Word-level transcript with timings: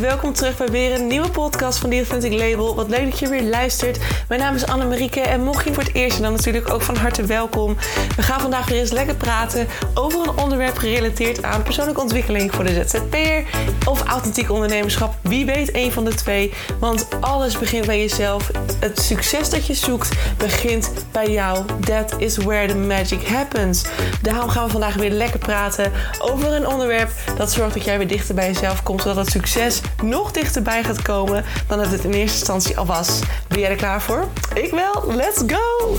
welkom 0.00 0.32
terug 0.32 0.56
bij 0.56 0.70
weer 0.70 1.00
een 1.00 1.06
nieuwe 1.06 1.30
podcast 1.30 1.78
van 1.78 1.90
The 1.90 1.96
Authentic 1.96 2.32
Label. 2.32 2.74
Wat 2.74 2.88
leuk 2.88 3.10
dat 3.10 3.18
je 3.18 3.28
weer 3.28 3.42
luistert. 3.42 3.98
Mijn 4.28 4.40
naam 4.40 4.54
is 4.54 4.66
Anne 4.66 4.84
Marieke 4.84 5.20
en 5.20 5.44
mocht 5.44 5.64
je 5.64 5.74
voor 5.74 5.82
het 5.82 5.94
eerst 5.94 6.22
dan 6.22 6.32
natuurlijk 6.32 6.72
ook 6.72 6.82
van 6.82 6.96
harte 6.96 7.24
welkom. 7.24 7.76
We 8.16 8.22
gaan 8.22 8.40
vandaag 8.40 8.68
weer 8.68 8.78
eens 8.78 8.90
lekker 8.90 9.14
praten 9.14 9.66
over 9.94 10.20
een 10.20 10.36
onderwerp 10.36 10.76
gerelateerd 10.76 11.42
aan 11.42 11.62
persoonlijke 11.62 12.00
ontwikkeling 12.00 12.54
voor 12.54 12.64
de 12.64 12.72
ZZP'er 12.72 13.44
of 13.88 14.02
authentiek 14.02 14.50
ondernemerschap. 14.50 15.14
Wie 15.20 15.46
weet 15.46 15.74
een 15.74 15.92
van 15.92 16.04
de 16.04 16.14
twee, 16.14 16.52
want 16.78 17.08
alles 17.20 17.58
begint 17.58 17.86
bij 17.86 17.98
jezelf. 17.98 18.50
Het 18.80 19.00
succes 19.00 19.50
dat 19.50 19.66
je 19.66 19.74
zoekt 19.74 20.16
begint 20.36 20.90
bij 21.12 21.30
jou. 21.30 21.64
That 21.80 22.14
is 22.18 22.36
where 22.36 22.68
the 22.68 22.76
magic 22.76 23.28
happens. 23.28 23.84
Daarom 24.22 24.48
gaan 24.48 24.64
we 24.64 24.70
vandaag 24.70 24.94
weer 24.94 25.10
lekker 25.10 25.38
praten 25.38 25.92
over 26.18 26.52
een 26.52 26.66
onderwerp 26.66 27.10
dat 27.36 27.52
zorgt 27.52 27.74
dat 27.74 27.84
jij 27.84 27.98
weer 27.98 28.08
dichter 28.08 28.34
bij 28.34 28.46
jezelf 28.46 28.82
komt, 28.82 29.02
zodat 29.02 29.16
het 29.16 29.30
succes 29.30 29.80
nog 30.02 30.30
dichterbij 30.30 30.84
gaat 30.84 31.02
komen 31.02 31.44
dan 31.66 31.78
dat 31.78 31.90
het 31.90 32.04
in 32.04 32.12
eerste 32.12 32.38
instantie 32.38 32.78
al 32.78 32.86
was. 32.86 33.18
Ben 33.48 33.58
jij 33.58 33.70
er 33.70 33.76
klaar 33.76 34.02
voor? 34.02 34.28
Ik 34.54 34.70
wel. 34.70 35.04
Let's 35.14 35.42
go! 35.46 35.96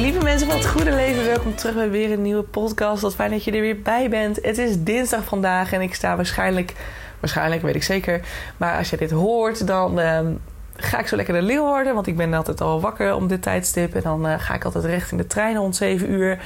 Lieve 0.00 0.22
mensen 0.22 0.48
van 0.48 0.56
het 0.56 0.66
goede 0.66 0.94
leven. 0.94 1.24
Welkom 1.24 1.54
terug 1.54 1.74
bij 1.74 1.90
weer 1.90 2.12
een 2.12 2.22
nieuwe 2.22 2.42
podcast. 2.42 3.02
Wat 3.02 3.14
fijn 3.14 3.30
dat 3.30 3.44
je 3.44 3.52
er 3.52 3.60
weer 3.60 3.82
bij 3.82 4.08
bent. 4.08 4.38
Het 4.42 4.58
is 4.58 4.82
dinsdag 4.82 5.24
vandaag 5.24 5.72
en 5.72 5.80
ik 5.80 5.94
sta 5.94 6.16
waarschijnlijk, 6.16 6.74
waarschijnlijk 7.20 7.62
weet 7.62 7.74
ik 7.74 7.82
zeker, 7.82 8.20
maar 8.56 8.78
als 8.78 8.90
je 8.90 8.96
dit 8.96 9.10
hoort, 9.10 9.66
dan. 9.66 10.00
Ehm, 10.00 10.32
ga 10.76 10.98
ik 10.98 11.06
zo 11.06 11.16
lekker 11.16 11.34
de 11.34 11.42
leeuw 11.42 11.64
worden. 11.64 11.94
Want 11.94 12.06
ik 12.06 12.16
ben 12.16 12.34
altijd 12.34 12.60
al 12.60 12.80
wakker 12.80 13.14
om 13.14 13.26
dit 13.28 13.42
tijdstip. 13.42 13.94
En 13.94 14.02
dan 14.02 14.26
uh, 14.26 14.34
ga 14.38 14.54
ik 14.54 14.64
altijd 14.64 14.84
recht 14.84 15.10
in 15.10 15.16
de 15.16 15.26
trein 15.26 15.56
rond 15.56 15.76
7 15.76 16.12
uur. 16.12 16.38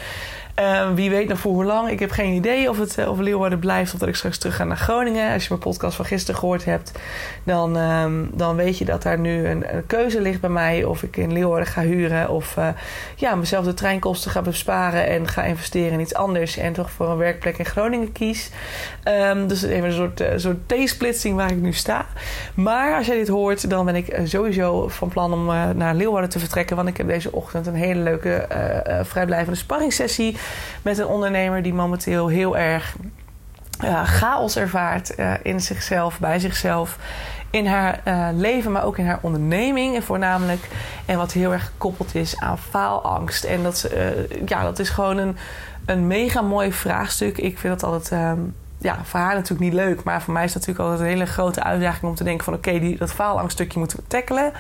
Ehm, 0.55 0.95
wie 0.95 1.11
weet 1.11 1.29
nog 1.29 1.39
voor 1.39 1.53
hoe 1.53 1.65
lang. 1.65 1.91
Ik 1.91 1.99
heb 1.99 2.11
geen 2.11 2.33
idee 2.33 2.69
of 2.69 2.79
het 2.79 2.99
uh, 2.99 3.11
of 3.11 3.19
Leeuwarden 3.19 3.59
blijft 3.59 3.93
of 3.93 3.99
dat 3.99 4.09
ik 4.09 4.15
straks 4.15 4.39
terug 4.39 4.57
ga 4.57 4.65
naar 4.65 4.77
Groningen. 4.77 5.33
Als 5.33 5.43
je 5.43 5.49
mijn 5.49 5.61
podcast 5.61 5.97
van 5.97 6.05
gisteren 6.05 6.41
gehoord 6.41 6.65
hebt, 6.65 6.93
dan, 7.45 7.77
ehm, 7.77 8.25
dan 8.33 8.57
weet 8.57 8.79
je 8.79 8.85
dat 8.85 9.03
daar 9.03 9.19
nu 9.19 9.47
een, 9.47 9.75
een, 9.75 9.87
keuze 9.87 10.21
ligt 10.21 10.41
bij 10.41 10.51
mij. 10.51 10.85
Of 10.85 11.03
ik 11.03 11.17
in 11.17 11.33
Leeuwarden 11.33 11.67
ga 11.67 11.83
huren 11.83 12.29
of 12.29 12.57
uh, 12.57 12.69
ja, 13.17 13.35
mezelf 13.35 13.65
de 13.65 13.75
treinkosten 13.75 14.31
ga 14.31 14.43
besparen 14.43 15.07
en 15.07 15.29
ga 15.29 15.43
investeren 15.43 15.93
in 15.93 16.01
iets 16.01 16.15
anders. 16.15 16.57
En 16.57 16.73
toch 16.73 16.91
voor 16.91 17.09
een 17.09 17.17
werkplek 17.17 17.59
in 17.59 17.65
Groningen 17.65 18.13
kies. 18.13 18.51
Um, 19.05 19.49
dus 19.49 19.63
even 19.63 19.89
een 19.89 19.93
soort, 19.93 20.21
uh, 20.21 20.29
soort 20.37 20.69
T-splitsing 20.69 21.37
waar 21.37 21.51
ik 21.51 21.61
nu 21.61 21.73
sta. 21.73 22.07
Maar 22.55 22.97
als 22.97 23.07
jij 23.07 23.17
dit 23.17 23.29
hoort, 23.29 23.71
dan 23.71 23.85
ben 23.85 23.95
ik 23.95 24.19
sowieso 24.25 24.89
van 24.89 25.09
plan 25.09 25.33
om 25.33 25.45
naar 25.77 25.95
Leeuwarden 25.95 26.31
te 26.31 26.39
vertrekken. 26.39 26.77
Want 26.77 26.89
ik 26.89 26.97
heb 26.97 27.07
deze 27.07 27.33
ochtend 27.33 27.67
een 27.67 27.75
hele 27.75 28.01
leuke 28.01 28.47
vrijblijvende 29.03 29.59
sparringssessie 29.59 30.37
met 30.83 30.99
een 30.99 31.07
ondernemer 31.07 31.63
die 31.63 31.75
momenteel 31.75 32.29
heel 32.29 32.57
erg 32.57 32.97
uh, 33.85 34.05
chaos 34.05 34.57
ervaart 34.57 35.19
uh, 35.19 35.33
in 35.43 35.61
zichzelf, 35.61 36.19
bij 36.19 36.39
zichzelf, 36.39 36.99
in 37.51 37.67
haar 37.67 38.01
uh, 38.05 38.29
leven, 38.33 38.73
maar 38.73 38.85
ook 38.85 38.99
in 38.99 39.07
haar 39.07 39.19
onderneming 39.23 39.95
en 39.95 40.03
voornamelijk. 40.03 40.69
En 41.07 41.17
wat 41.17 41.33
heel 41.33 41.53
erg 41.53 41.65
gekoppeld 41.65 42.15
is 42.15 42.41
aan 42.41 42.59
faalangst. 42.59 43.45
En 43.45 43.63
dat, 43.63 43.91
ja, 44.47 44.63
dat 44.63 44.79
is 44.79 44.89
gewoon 44.89 45.19
een, 45.19 45.37
een 45.87 46.07
mega 46.07 46.41
mooi 46.41 46.73
vraagstuk. 46.73 47.39
Ik 47.39 47.59
vind 47.59 47.81
dat 47.81 47.91
altijd. 47.91 48.11
Um, 48.11 48.55
ja, 48.81 48.99
voor 49.03 49.21
haar 49.21 49.35
natuurlijk 49.35 49.61
niet 49.61 49.73
leuk, 49.73 50.03
maar 50.03 50.23
voor 50.23 50.33
mij 50.33 50.45
is 50.45 50.55
het 50.55 50.67
natuurlijk 50.67 50.91
altijd 50.91 51.09
een 51.09 51.15
hele 51.17 51.31
grote 51.31 51.63
uitdaging 51.63 52.03
om 52.03 52.15
te 52.15 52.25
denken 52.25 52.45
van 52.45 52.55
oké, 52.55 52.97
dat 52.99 53.13
faalangststukje 53.13 53.79
moeten 53.79 53.99
we 53.99 54.05
tackelen. 54.07 54.53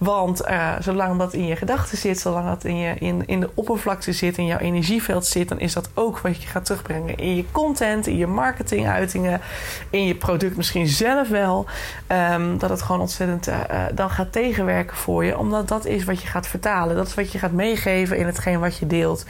Want 0.00 0.42
uh, 0.42 0.72
zolang 0.78 1.18
dat 1.18 1.32
in 1.32 1.46
je 1.46 1.56
gedachten 1.56 1.98
zit, 1.98 2.20
zolang 2.20 2.46
dat 2.46 2.64
in, 2.64 2.76
je, 2.76 2.94
in, 2.98 3.22
in 3.26 3.40
de 3.40 3.50
oppervlakte 3.54 4.12
zit, 4.12 4.38
in 4.38 4.46
jouw 4.46 4.58
energieveld 4.58 5.26
zit, 5.26 5.48
dan 5.48 5.60
is 5.60 5.72
dat 5.72 5.90
ook 5.94 6.18
wat 6.18 6.42
je 6.42 6.48
gaat 6.48 6.64
terugbrengen 6.64 7.16
in 7.16 7.36
je 7.36 7.44
content, 7.52 8.06
in 8.06 8.16
je 8.16 8.26
marketinguitingen, 8.26 9.40
in 9.90 10.06
je 10.06 10.14
product 10.14 10.56
misschien 10.56 10.86
zelf 10.86 11.28
wel. 11.28 11.66
Um, 12.32 12.58
dat 12.58 12.70
het 12.70 12.82
gewoon 12.82 13.00
ontzettend 13.00 13.48
uh, 13.48 13.56
dan 13.94 14.10
gaat 14.10 14.32
tegenwerken 14.32 14.96
voor 14.96 15.24
je, 15.24 15.38
omdat 15.38 15.68
dat 15.68 15.84
is 15.84 16.04
wat 16.04 16.22
je 16.22 16.28
gaat 16.28 16.46
vertalen. 16.46 16.96
Dat 16.96 17.06
is 17.06 17.14
wat 17.14 17.32
je 17.32 17.38
gaat 17.38 17.52
meegeven 17.52 18.16
in 18.16 18.26
hetgeen 18.26 18.60
wat 18.60 18.76
je 18.76 18.86
deelt. 18.86 19.24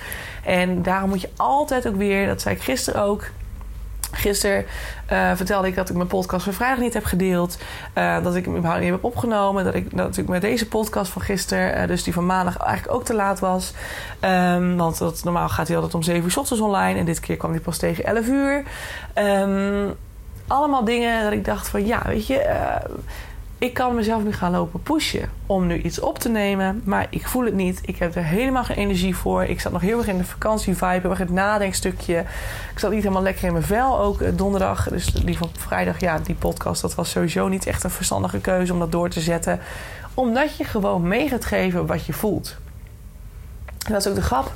En 0.44 0.82
daarom 0.82 1.08
moet 1.08 1.20
je 1.20 1.30
altijd 1.36 1.88
ook 1.88 1.96
weer, 1.96 2.26
dat 2.26 2.40
zei 2.40 2.54
ik 2.54 2.62
gisteren 2.62 3.02
ook 3.02 3.24
Gisteren 4.12 4.64
uh, 5.12 5.30
vertelde 5.34 5.68
ik 5.68 5.74
dat 5.74 5.88
ik 5.88 5.96
mijn 5.96 6.08
podcast 6.08 6.44
van 6.44 6.52
vrijdag 6.52 6.78
niet 6.78 6.94
heb 6.94 7.04
gedeeld. 7.04 7.58
Uh, 7.94 8.22
dat 8.22 8.34
ik 8.34 8.44
hem 8.44 8.56
überhaupt 8.56 8.82
niet 8.82 8.92
heb 8.92 9.04
opgenomen. 9.04 9.64
Dat 9.64 9.74
ik, 9.74 9.92
ik 10.16 10.28
met 10.28 10.40
deze 10.40 10.68
podcast 10.68 11.12
van 11.12 11.22
gisteren, 11.22 11.80
uh, 11.80 11.86
dus 11.86 12.02
die 12.02 12.12
van 12.12 12.26
maandag, 12.26 12.56
eigenlijk 12.56 12.98
ook 12.98 13.04
te 13.04 13.14
laat 13.14 13.38
was. 13.38 13.72
Um, 14.24 14.76
want 14.76 14.98
dat, 14.98 15.24
normaal 15.24 15.48
gaat 15.48 15.66
hij 15.66 15.76
altijd 15.76 15.94
om 15.94 16.02
7 16.02 16.24
uur 16.24 16.30
s 16.30 16.36
ochtends 16.36 16.62
online. 16.62 16.98
En 16.98 17.04
dit 17.04 17.20
keer 17.20 17.36
kwam 17.36 17.50
hij 17.50 17.60
pas 17.60 17.78
tegen 17.78 18.04
11 18.04 18.26
uur. 18.26 18.62
Um, 19.14 19.94
allemaal 20.46 20.84
dingen 20.84 21.22
dat 21.22 21.32
ik 21.32 21.44
dacht 21.44 21.68
van 21.68 21.86
ja, 21.86 22.02
weet 22.06 22.26
je 22.26 22.38
ik 23.60 23.74
kan 23.74 23.94
mezelf 23.94 24.22
nu 24.22 24.32
gaan 24.32 24.50
lopen 24.50 24.82
pushen 24.82 25.30
om 25.46 25.66
nu 25.66 25.80
iets 25.80 26.00
op 26.00 26.18
te 26.18 26.28
nemen. 26.28 26.82
Maar 26.84 27.06
ik 27.10 27.26
voel 27.26 27.44
het 27.44 27.54
niet. 27.54 27.80
Ik 27.84 27.96
heb 27.96 28.14
er 28.14 28.24
helemaal 28.24 28.64
geen 28.64 28.76
energie 28.76 29.16
voor. 29.16 29.44
Ik 29.44 29.60
zat 29.60 29.72
nog 29.72 29.80
heel 29.80 29.98
erg 29.98 30.06
in 30.06 30.18
de 30.18 30.24
vakantievibe. 30.24 31.08
Erg 31.08 31.18
het 31.18 31.30
nadenkstukje. 31.30 32.18
Ik 32.72 32.78
zat 32.78 32.90
niet 32.90 33.02
helemaal 33.02 33.22
lekker 33.22 33.44
in 33.44 33.52
mijn 33.52 33.64
vel 33.64 33.98
ook 33.98 34.20
eh, 34.20 34.30
donderdag. 34.36 34.88
Dus 34.88 35.04
die 35.04 35.36
van 35.36 35.50
vrijdag, 35.52 36.00
ja, 36.00 36.18
die 36.18 36.34
podcast, 36.34 36.82
dat 36.82 36.94
was 36.94 37.10
sowieso 37.10 37.48
niet 37.48 37.66
echt 37.66 37.84
een 37.84 37.90
verstandige 37.90 38.38
keuze 38.38 38.72
om 38.72 38.78
dat 38.78 38.92
door 38.92 39.08
te 39.08 39.20
zetten. 39.20 39.60
Omdat 40.14 40.56
je 40.56 40.64
gewoon 40.64 41.08
mee 41.08 41.28
gaat 41.28 41.44
geven 41.44 41.86
wat 41.86 42.06
je 42.06 42.12
voelt. 42.12 42.56
En 43.86 43.92
dat 43.92 44.00
is 44.00 44.08
ook 44.08 44.14
de 44.14 44.22
grap 44.22 44.52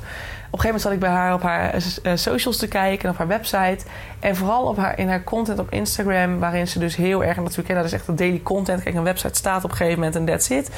een 0.57 0.61
gegeven 0.61 0.81
moment 0.81 0.81
zat 0.81 0.91
ik 0.91 0.99
bij 0.99 1.09
haar 1.09 1.33
op 1.33 1.41
haar 1.41 1.73
eh, 1.73 2.11
eh, 2.11 2.17
socials 2.17 2.57
te 2.57 2.67
kijken 2.67 3.03
en 3.03 3.09
op 3.09 3.17
haar 3.17 3.27
website. 3.27 3.85
En 4.19 4.35
vooral 4.35 4.63
op 4.63 4.77
haar, 4.77 4.99
in 4.99 5.07
haar 5.07 5.23
content 5.23 5.59
op 5.59 5.71
Instagram, 5.71 6.39
waarin 6.39 6.67
ze 6.67 6.79
dus 6.79 6.95
heel 6.95 7.23
erg, 7.23 7.37
natuurlijk, 7.37 7.67
dat 7.67 7.85
is 7.85 7.93
echt 7.93 8.07
een 8.07 8.15
daily 8.15 8.41
content. 8.43 8.83
Kijk, 8.83 8.95
een 8.95 9.03
website 9.03 9.35
staat 9.35 9.63
op 9.63 9.69
een 9.69 9.77
gegeven 9.77 9.99
moment 9.99 10.15
en 10.15 10.25
that's 10.25 10.49
it. 10.49 10.69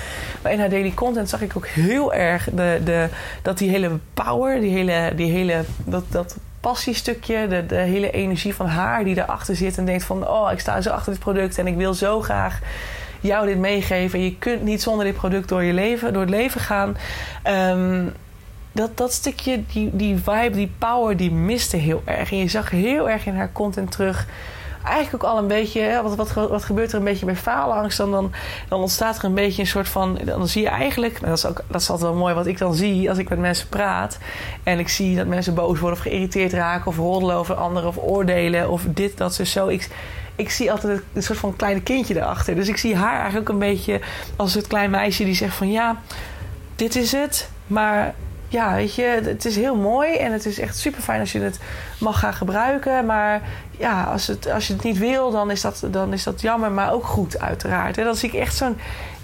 Maar 0.42 0.52
in 0.52 0.60
haar 0.60 0.70
daily 0.70 0.92
content 0.92 1.30
zag 1.30 1.42
ik 1.42 1.52
ook 1.58 1.68
heel 1.68 2.14
erg 2.14 2.50
de, 2.54 2.82
de, 2.84 3.08
dat 3.42 3.58
die 3.58 3.70
hele 3.70 4.00
power, 4.14 4.60
die 4.60 4.72
hele, 4.72 5.12
die 5.16 5.32
hele, 5.32 5.64
dat, 5.86 6.04
dat 6.10 6.38
passiestukje, 6.60 7.48
de, 7.48 7.66
de 7.66 7.76
hele 7.76 8.12
energie 8.12 8.56
van 8.56 8.66
haar 8.66 9.04
die 9.04 9.18
erachter 9.18 9.56
zit 9.56 9.78
en 9.78 9.86
denkt 9.86 10.04
van, 10.04 10.28
oh, 10.28 10.52
ik 10.52 10.60
sta 10.60 10.82
zo 10.82 10.90
achter 10.90 11.12
dit 11.12 11.22
product 11.22 11.58
en 11.58 11.68
ik 11.68 11.76
wil 11.76 11.94
zo 11.94 12.22
graag 12.22 12.60
jou 13.20 13.46
dit 13.46 13.58
meegeven. 13.58 14.24
Je 14.24 14.36
kunt 14.36 14.64
niet 14.64 14.82
zonder 14.82 15.06
dit 15.06 15.16
product 15.16 15.50
door 15.50 15.64
je 15.64 15.74
leven, 15.74 16.14
door 16.14 16.22
het 16.22 16.32
leven 16.32 16.62
gaan. 16.62 16.98
Um, 17.48 18.14
dat, 18.78 18.98
dat 18.98 19.14
stukje, 19.14 19.64
die, 19.66 19.90
die 19.94 20.18
vibe, 20.18 20.56
die 20.56 20.72
power, 20.78 21.18
die 21.18 21.32
miste 21.32 21.78
heel 21.78 22.02
erg. 22.06 22.32
En 22.32 22.38
je 22.38 22.48
zag 22.48 22.70
heel 22.70 23.10
erg 23.10 23.26
in 23.26 23.36
haar 23.36 23.52
content 23.52 23.92
terug. 23.92 24.28
Eigenlijk 24.84 25.24
ook 25.24 25.30
al 25.30 25.38
een 25.38 25.48
beetje, 25.48 26.00
wat, 26.04 26.16
wat, 26.16 26.34
wat 26.34 26.64
gebeurt 26.64 26.92
er 26.92 26.98
een 26.98 27.04
beetje 27.04 27.26
bij 27.26 27.36
faalangst? 27.36 27.98
Dan, 27.98 28.12
dan, 28.12 28.32
dan 28.70 28.80
ontstaat 28.80 29.18
er 29.18 29.24
een 29.24 29.34
beetje 29.34 29.62
een 29.62 29.68
soort 29.68 29.90
van. 29.90 30.20
Dan 30.26 30.48
zie 30.48 30.62
je 30.62 30.70
eigenlijk, 30.70 31.14
nou 31.14 31.26
dat, 31.28 31.38
is 31.38 31.46
ook, 31.46 31.62
dat 31.68 31.82
is 31.82 31.90
altijd 31.90 32.10
wel 32.10 32.20
mooi 32.20 32.34
wat 32.34 32.46
ik 32.46 32.58
dan 32.58 32.74
zie 32.74 33.10
als 33.10 33.18
ik 33.18 33.30
met 33.30 33.40
mensen 33.40 33.70
praat. 33.70 34.18
En 34.64 34.80
ik 34.80 34.90
zie 34.90 35.16
dat 35.16 35.28
mensen 35.28 35.54
boos 35.54 35.80
worden 35.80 35.98
of 35.98 36.04
geïrriteerd 36.04 36.54
raken, 36.54 36.88
of 36.88 36.98
roddelen 36.98 37.36
over 37.36 37.56
anderen, 37.56 37.90
of 37.90 37.98
oordelen, 37.98 38.70
of 38.70 38.84
dit, 38.88 39.18
dat, 39.18 39.34
ze 39.34 39.46
zo. 39.46 39.68
Ik, 39.68 39.90
ik 40.36 40.50
zie 40.50 40.72
altijd 40.72 41.02
een 41.14 41.24
soort 41.24 41.40
van 41.40 41.56
kleine 41.56 41.82
kindje 41.82 42.16
erachter. 42.16 42.56
Dus 42.56 42.68
ik 42.68 42.78
zie 42.78 42.96
haar 42.96 43.20
eigenlijk 43.20 43.50
een 43.50 43.60
beetje 43.60 44.02
als 44.36 44.54
het 44.54 44.68
klein 44.68 44.90
meisje 44.90 45.24
die 45.24 45.36
zegt 45.36 45.56
van 45.56 45.72
ja, 45.72 46.02
dit 46.76 46.96
is 46.96 47.12
het. 47.12 47.50
Maar 47.68 48.14
ja, 48.48 48.74
weet 48.74 48.96
je, 48.96 49.22
het 49.24 49.46
is 49.46 49.56
heel 49.56 49.76
mooi 49.76 50.16
en 50.16 50.32
het 50.32 50.46
is 50.46 50.60
echt 50.60 50.78
super 50.78 51.02
fijn 51.02 51.20
als 51.20 51.32
je 51.32 51.40
het 51.40 51.60
mag 52.00 52.20
gaan 52.20 52.34
gebruiken. 52.34 53.06
Maar 53.06 53.42
ja, 53.78 54.04
als, 54.04 54.28
het, 54.28 54.50
als 54.52 54.68
je 54.68 54.74
het 54.74 54.84
niet 54.84 54.98
wil, 54.98 55.32
dan 55.32 55.52
is, 55.52 55.62
dat, 55.62 55.84
dan 55.92 56.14
is 56.14 56.24
dat 56.24 56.42
jammer, 56.42 56.72
maar 56.72 56.94
ook 56.94 57.06
goed, 57.06 57.40
uiteraard. 57.40 57.98
En 57.98 58.04
dan 58.04 58.16
zie 58.16 58.30
ik 58.30 58.40
echt 58.40 58.56
zo'n 58.56 58.78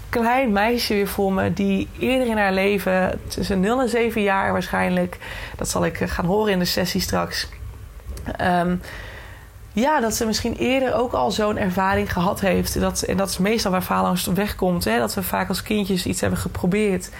klein 0.08 0.52
meisje 0.52 0.94
weer 0.94 1.08
voor 1.08 1.32
me, 1.32 1.52
die 1.52 1.88
eerder 1.98 2.26
in 2.26 2.36
haar 2.36 2.52
leven, 2.52 3.20
tussen 3.26 3.60
0 3.60 3.80
en 3.80 3.88
7 3.88 4.22
jaar 4.22 4.52
waarschijnlijk, 4.52 5.18
dat 5.56 5.68
zal 5.68 5.84
ik 5.84 5.96
gaan 5.96 6.24
horen 6.24 6.52
in 6.52 6.58
de 6.58 6.64
sessie 6.64 7.00
straks. 7.00 7.48
Um, 8.40 8.80
ja, 9.74 10.00
dat 10.00 10.14
ze 10.14 10.26
misschien 10.26 10.56
eerder 10.56 10.94
ook 10.94 11.12
al 11.12 11.30
zo'n 11.30 11.58
ervaring 11.58 12.12
gehad 12.12 12.40
heeft. 12.40 12.80
Dat, 12.80 13.02
en 13.02 13.16
dat 13.16 13.28
is 13.28 13.38
meestal 13.38 13.70
waar 13.70 13.82
faalangst 13.82 14.26
wegkomt. 14.26 14.84
Hè? 14.84 14.98
Dat 14.98 15.14
we 15.14 15.22
vaak 15.22 15.48
als 15.48 15.62
kindjes 15.62 16.06
iets 16.06 16.20
hebben 16.20 16.38
geprobeerd. 16.38 17.10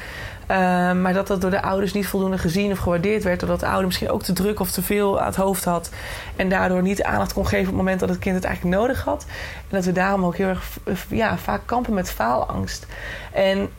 Ehm, 0.46 1.00
maar 1.00 1.12
dat 1.12 1.26
dat 1.26 1.40
door 1.40 1.50
de 1.50 1.62
ouders 1.62 1.92
niet 1.92 2.06
voldoende 2.06 2.38
gezien 2.38 2.72
of 2.72 2.78
gewaardeerd 2.78 3.22
werd. 3.22 3.40
Doordat 3.40 3.60
de 3.60 3.66
ouder 3.66 3.86
misschien 3.86 4.10
ook 4.10 4.22
te 4.22 4.32
druk 4.32 4.60
of 4.60 4.70
te 4.70 4.82
veel 4.82 5.20
aan 5.20 5.26
het 5.26 5.36
hoofd 5.36 5.64
had. 5.64 5.90
En 6.36 6.48
daardoor 6.48 6.82
niet 6.82 7.02
aandacht 7.02 7.32
kon 7.32 7.46
geven 7.46 7.60
op 7.60 7.66
het 7.66 7.76
moment 7.76 8.00
dat 8.00 8.08
het 8.08 8.18
kind 8.18 8.34
het 8.34 8.44
eigenlijk 8.44 8.76
nodig 8.76 9.04
had. 9.04 9.26
En 9.68 9.76
dat 9.76 9.84
we 9.84 9.92
daarom 9.92 10.24
ook 10.24 10.36
heel 10.36 10.48
erg 10.48 10.78
ja, 11.08 11.38
vaak 11.38 11.60
kampen 11.64 11.94
met 11.94 12.10
faalangst. 12.10 12.86
En 13.32 13.70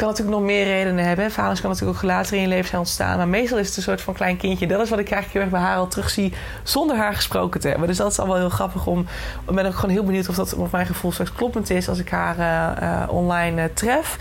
kan 0.00 0.08
natuurlijk 0.08 0.36
nog 0.36 0.46
meer 0.46 0.64
redenen 0.64 1.04
hebben. 1.04 1.30
Falings 1.30 1.60
kan 1.60 1.70
natuurlijk 1.70 1.98
ook 1.98 2.04
later 2.04 2.36
in 2.36 2.42
je 2.42 2.48
leven 2.48 2.68
zijn 2.68 2.80
ontstaan. 2.80 3.16
Maar 3.16 3.28
meestal 3.28 3.58
is 3.58 3.66
het 3.66 3.76
een 3.76 3.82
soort 3.82 4.00
van 4.00 4.14
klein 4.14 4.36
kindje. 4.36 4.66
Dat 4.66 4.80
is 4.80 4.90
wat 4.90 4.98
ik 4.98 5.10
eigenlijk 5.10 5.32
heel 5.32 5.42
erg 5.42 5.50
bij 5.50 5.70
haar 5.70 5.78
al 5.78 5.88
terugzie. 5.88 6.32
Zonder 6.62 6.96
haar 6.96 7.14
gesproken 7.14 7.60
te 7.60 7.68
hebben. 7.68 7.86
Dus 7.86 7.96
dat 7.96 8.10
is 8.10 8.18
al 8.18 8.26
wel 8.26 8.36
heel 8.36 8.48
grappig 8.48 8.86
om. 8.86 9.06
Ik 9.48 9.54
ben 9.54 9.66
ook 9.66 9.74
gewoon 9.74 9.90
heel 9.90 10.04
benieuwd 10.04 10.28
of 10.28 10.34
dat 10.34 10.54
op 10.54 10.72
mijn 10.72 10.86
gevoel 10.86 11.12
straks 11.12 11.32
kloppend 11.32 11.70
is. 11.70 11.88
Als 11.88 11.98
ik 11.98 12.08
haar 12.08 12.38
uh, 12.82 13.12
online 13.12 13.62
uh, 13.62 13.68
tref. 13.74 14.16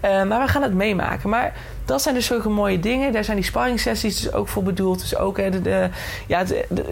Maar 0.00 0.40
we 0.40 0.48
gaan 0.48 0.62
het 0.62 0.74
meemaken. 0.74 1.28
Maar 1.28 1.52
dat 1.84 2.02
zijn 2.02 2.14
dus 2.14 2.26
zulke 2.26 2.48
mooie 2.48 2.80
dingen. 2.80 3.12
Daar 3.12 3.24
zijn 3.24 3.36
die 3.36 3.46
sparringssessies 3.46 4.20
dus 4.20 4.32
ook 4.32 4.48
voor 4.48 4.62
bedoeld. 4.62 5.00
Dus 5.00 5.16
ook 5.16 5.36
de, 5.36 5.62
de 5.62 5.88
ja, 6.26 6.44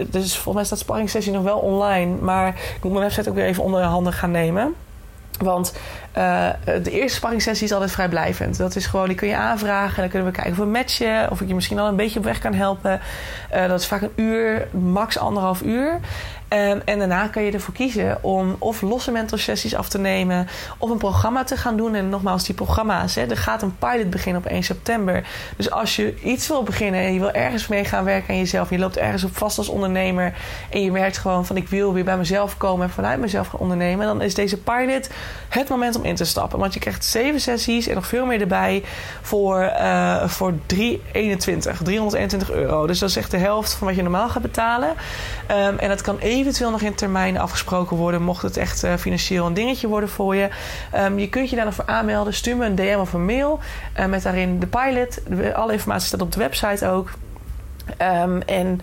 dus 0.07 0.33
volgens 0.33 0.55
mij 0.55 0.63
staat 0.63 0.79
sparringssessie 0.79 1.33
nog 1.33 1.43
wel 1.43 1.57
online. 1.57 2.15
Maar 2.21 2.47
ik 2.47 2.83
moet 2.83 2.91
mijn 2.91 3.03
website 3.03 3.29
ook 3.29 3.35
weer 3.35 3.45
even 3.45 3.63
onder 3.63 3.81
handen 3.81 4.13
gaan 4.13 4.31
nemen. 4.31 4.75
Want 5.39 5.73
uh, 6.17 6.49
de 6.83 6.91
eerste 6.91 7.17
sparringssessie 7.17 7.65
is 7.65 7.73
altijd 7.73 7.91
vrijblijvend. 7.91 8.57
Dat 8.57 8.75
is 8.75 8.85
gewoon, 8.85 9.07
die 9.07 9.15
kun 9.15 9.27
je 9.27 9.35
aanvragen. 9.35 9.95
En 9.95 10.01
dan 10.01 10.09
kunnen 10.09 10.27
we 10.27 10.33
kijken 10.33 10.51
of 10.51 10.57
we 10.57 10.65
matchen. 10.65 11.31
Of 11.31 11.41
ik 11.41 11.47
je 11.47 11.55
misschien 11.55 11.79
al 11.79 11.87
een 11.87 11.95
beetje 11.95 12.19
op 12.19 12.25
weg 12.25 12.39
kan 12.39 12.53
helpen. 12.53 12.99
Uh, 13.53 13.67
dat 13.67 13.79
is 13.79 13.87
vaak 13.87 14.01
een 14.01 14.11
uur, 14.15 14.67
max 14.71 15.17
anderhalf 15.17 15.61
uur. 15.61 15.99
Um, 16.53 16.81
en 16.85 16.99
daarna 16.99 17.27
kan 17.27 17.43
je 17.43 17.51
ervoor 17.51 17.73
kiezen 17.73 18.23
om 18.23 18.55
of 18.59 18.81
losse 18.81 19.11
mentorsessies 19.11 19.75
af 19.75 19.89
te 19.89 19.97
nemen. 19.97 20.47
Of 20.77 20.89
een 20.89 20.97
programma 20.97 21.43
te 21.43 21.57
gaan 21.57 21.77
doen. 21.77 21.95
En 21.95 22.09
nogmaals, 22.09 22.43
die 22.43 22.55
programma's. 22.55 23.15
Hè, 23.15 23.25
er 23.25 23.37
gaat 23.37 23.61
een 23.61 23.77
pilot 23.77 24.09
beginnen 24.09 24.41
op 24.41 24.51
1 24.51 24.63
september. 24.63 25.27
Dus 25.57 25.71
als 25.71 25.95
je 25.95 26.21
iets 26.21 26.47
wil 26.47 26.63
beginnen 26.63 27.01
en 27.01 27.13
je 27.13 27.19
wil 27.19 27.31
ergens 27.31 27.67
mee 27.67 27.85
gaan 27.85 28.03
werken 28.03 28.29
aan 28.29 28.39
jezelf. 28.39 28.69
Je 28.69 28.79
loopt 28.79 28.97
ergens 28.97 29.23
op 29.23 29.37
vast 29.37 29.57
als 29.57 29.69
ondernemer. 29.69 30.33
En 30.69 30.83
je 30.83 30.91
merkt 30.91 31.17
gewoon 31.17 31.45
van 31.45 31.57
ik 31.57 31.67
wil 31.67 31.93
weer 31.93 32.03
bij 32.03 32.17
mezelf 32.17 32.57
komen 32.57 32.85
en 32.85 32.93
vanuit 32.93 33.19
mezelf 33.19 33.47
gaan 33.47 33.59
ondernemen. 33.59 34.05
Dan 34.05 34.21
is 34.21 34.33
deze 34.33 34.57
pilot 34.57 35.09
het 35.49 35.69
moment 35.69 35.95
om 35.95 36.03
in 36.03 36.15
te 36.15 36.25
stappen. 36.25 36.59
Want 36.59 36.73
je 36.73 36.79
krijgt 36.79 37.05
zeven 37.05 37.39
sessies 37.39 37.87
en 37.87 37.95
nog 37.95 38.07
veel 38.07 38.25
meer 38.25 38.41
erbij 38.41 38.83
voor, 39.21 39.61
uh, 39.61 40.27
voor 40.27 40.53
321, 40.65 41.77
321 41.83 42.51
euro. 42.51 42.87
Dus 42.87 42.99
dat 42.99 43.09
is 43.09 43.15
echt 43.15 43.31
de 43.31 43.37
helft 43.37 43.73
van 43.73 43.87
wat 43.87 43.95
je 43.95 44.01
normaal 44.01 44.29
gaat 44.29 44.41
betalen. 44.41 44.89
Um, 44.89 45.77
en 45.77 45.89
dat 45.89 46.01
kan 46.01 46.19
eventueel 46.41 46.71
nog 46.71 46.81
in 46.81 46.95
termijn 46.95 47.37
afgesproken 47.37 47.97
worden, 47.97 48.21
mocht 48.21 48.41
het 48.41 48.57
echt 48.57 48.83
uh, 48.83 48.95
financieel 48.95 49.45
een 49.45 49.53
dingetje 49.53 49.87
worden 49.87 50.09
voor 50.09 50.35
je. 50.35 50.49
Um, 50.95 51.19
je 51.19 51.29
kunt 51.29 51.49
je 51.49 51.55
daar 51.55 51.65
nog 51.65 51.73
voor 51.73 51.85
aanmelden. 51.85 52.33
Stuur 52.33 52.57
me 52.57 52.65
een 52.65 52.75
DM 52.75 52.97
of 52.99 53.13
een 53.13 53.25
mail 53.25 53.59
uh, 53.99 54.05
met 54.05 54.23
daarin 54.23 54.59
de 54.59 54.67
pilot. 54.67 55.21
Alle 55.53 55.73
informatie 55.73 56.07
staat 56.07 56.21
op 56.21 56.31
de 56.31 56.39
website 56.39 56.87
ook. 56.87 57.11
Um, 58.23 58.41
en 58.41 58.81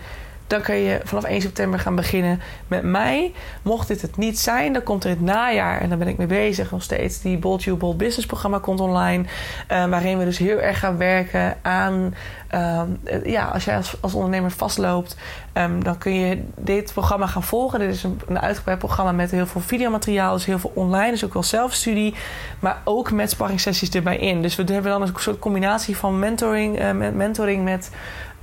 dan 0.49 0.61
kan 0.61 0.77
je 0.77 1.01
vanaf 1.05 1.25
1 1.25 1.41
september 1.41 1.79
gaan 1.79 1.95
beginnen 1.95 2.41
met 2.67 2.83
mij. 2.83 3.33
Mocht 3.63 3.89
dit 3.89 4.03
het 4.03 4.17
niet 4.17 4.39
zijn, 4.39 4.73
dan 4.73 4.83
komt 4.83 5.05
er 5.05 5.11
het 5.11 5.21
najaar, 5.21 5.81
en 5.81 5.89
daar 5.89 5.99
ben 5.99 6.09
ik 6.09 6.17
mee 6.17 6.27
bezig 6.27 6.71
nog 6.71 6.83
steeds, 6.83 7.21
die 7.21 7.39
Bold 7.39 7.63
You 7.63 7.77
Bold 7.77 7.97
Business 7.97 8.27
programma 8.27 8.59
komt 8.59 8.81
online. 8.81 9.25
Uh, 9.73 9.87
waarin 9.87 10.19
we 10.19 10.25
dus 10.25 10.39
heel 10.39 10.59
erg 10.59 10.79
gaan 10.79 10.97
werken 10.97 11.57
aan, 11.63 12.15
uh, 12.55 12.83
ja, 13.25 13.45
als 13.45 13.65
jij 13.65 13.77
als, 13.77 13.97
als 14.01 14.15
ondernemer 14.15 14.51
vastloopt, 14.51 15.17
um, 15.55 15.85
dan 15.85 15.99
kun 15.99 16.15
je 16.15 16.45
dit 16.57 16.93
programma 16.93 17.27
gaan 17.27 17.43
volgen. 17.43 17.79
Dit 17.79 17.95
is 17.95 18.03
een, 18.03 18.41
uitgebreid 18.41 18.79
programma 18.79 19.13
met 19.13 19.31
heel 19.31 19.47
veel 19.47 19.61
videomateriaal, 19.61 20.35
dus 20.35 20.45
heel 20.45 20.59
veel 20.59 20.73
online, 20.75 21.11
dus 21.11 21.25
ook 21.25 21.33
wel 21.33 21.43
zelfstudie, 21.43 22.15
maar 22.61 22.81
ook 22.85 23.11
met 23.11 23.31
sparringssessies 23.31 23.91
erbij 23.91 24.19
in. 24.19 24.43
Dus 24.43 24.57
we 24.57 24.63
hebben 24.73 24.91
dan 24.91 25.03
een 25.03 25.13
soort 25.17 25.39
combinatie 25.39 25.97
van 25.97 26.19
mentoring, 26.19 26.83
uh, 26.83 27.11
mentoring 27.13 27.65
met 27.65 27.91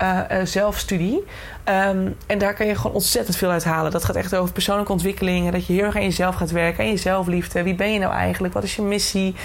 uh, 0.01 0.19
uh, 0.31 0.45
zelfstudie. 0.45 1.23
Um, 1.69 2.15
en 2.27 2.37
daar 2.37 2.53
kan 2.53 2.67
je 2.67 2.75
gewoon 2.75 2.95
ontzettend 2.95 3.37
veel 3.37 3.49
uit 3.49 3.63
halen. 3.63 3.91
Dat 3.91 4.05
gaat 4.05 4.15
echt 4.15 4.35
over 4.35 4.53
persoonlijke 4.53 4.91
ontwikkeling. 4.91 5.51
Dat 5.51 5.65
je 5.65 5.73
heel 5.73 5.83
erg 5.83 5.95
aan 5.95 6.03
jezelf 6.03 6.35
gaat 6.35 6.51
werken. 6.51 6.83
Aan 6.83 6.89
je 6.89 6.97
zelfliefde. 6.97 7.63
Wie 7.63 7.75
ben 7.75 7.93
je 7.93 7.99
nou 7.99 8.13
eigenlijk? 8.13 8.53
Wat 8.53 8.63
is 8.63 8.75
je 8.75 8.81
missie? 8.81 9.35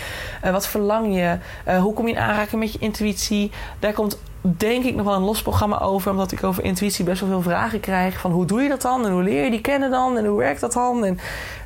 Uh, 0.45 0.51
wat 0.51 0.69
verlang 0.69 1.15
je? 1.15 1.39
hoe 1.79 1.95
kom 1.95 2.07
je 2.09 2.15
in 2.15 2.21
aanraking 2.21 2.61
met 2.61 2.73
je 2.73 2.79
intuïtie? 2.79 3.51
Daar 3.79 3.93
komt 3.93 4.19
denk 4.41 4.85
ik 4.85 4.95
nog 4.95 5.07
wel 5.07 5.15
een 5.15 5.23
los 5.23 5.43
programma 5.43 5.81
over. 5.81 6.11
Omdat 6.11 6.33
ik 6.33 6.45
over 6.45 6.65
intuïtie 6.65 7.05
best 7.05 7.21
wel 7.21 7.29
veel 7.29 7.43
vragen 7.43 7.81
krijg. 7.81 8.21
Van 8.21 8.31
hoe 8.31 8.47
doe 8.47 8.63
je 8.63 8.69
dat 8.69 8.83
dan? 8.83 9.07
En 9.07 9.13
hoe 9.13 9.23
leer 9.23 9.45
je 9.45 9.51
die 9.51 9.61
kennen 9.61 9.91
dan? 9.91 10.19
En 10.19 10.27
hoe 10.27 10.39
werkt 10.39 10.61
dat 10.61 10.73
dan? 10.73 11.05
En 11.05 11.19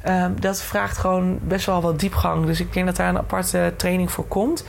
uh, 0.06 0.26
dat 0.40 0.62
vraagt 0.62 0.98
gewoon 0.98 1.38
best 1.42 1.66
wel 1.66 1.80
wat 1.80 2.00
diepgang. 2.00 2.46
Dus 2.46 2.60
ik 2.60 2.72
denk 2.72 2.86
dat 2.86 2.96
daar 2.96 3.08
een 3.08 3.18
aparte 3.18 3.72
training 3.76 4.10
voor 4.10 4.26
komt. 4.26 4.66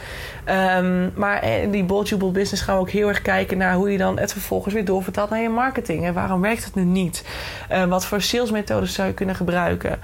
Um, 0.77 1.11
maar 1.15 1.43
in 1.43 1.71
die 1.71 1.83
Bold 1.83 2.33
Business 2.33 2.61
gaan 2.61 2.75
we 2.75 2.81
ook 2.81 2.89
heel 2.89 3.07
erg 3.07 3.21
kijken 3.21 3.57
naar 3.57 3.73
hoe 3.73 3.91
je 3.91 3.97
dan 3.97 4.19
het 4.19 4.31
vervolgens 4.31 4.73
weer 4.73 4.85
doorvertaalt 4.85 5.29
naar 5.29 5.41
je 5.41 5.49
marketing. 5.49 6.05
En 6.05 6.13
waarom 6.13 6.41
werkt 6.41 6.65
het 6.65 6.75
nu 6.75 6.83
niet? 6.83 7.25
Uh, 7.71 7.83
wat 7.83 8.05
voor 8.05 8.21
salesmethodes 8.21 8.93
zou 8.93 9.07
je 9.07 9.13
kunnen 9.13 9.35
gebruiken? 9.35 9.99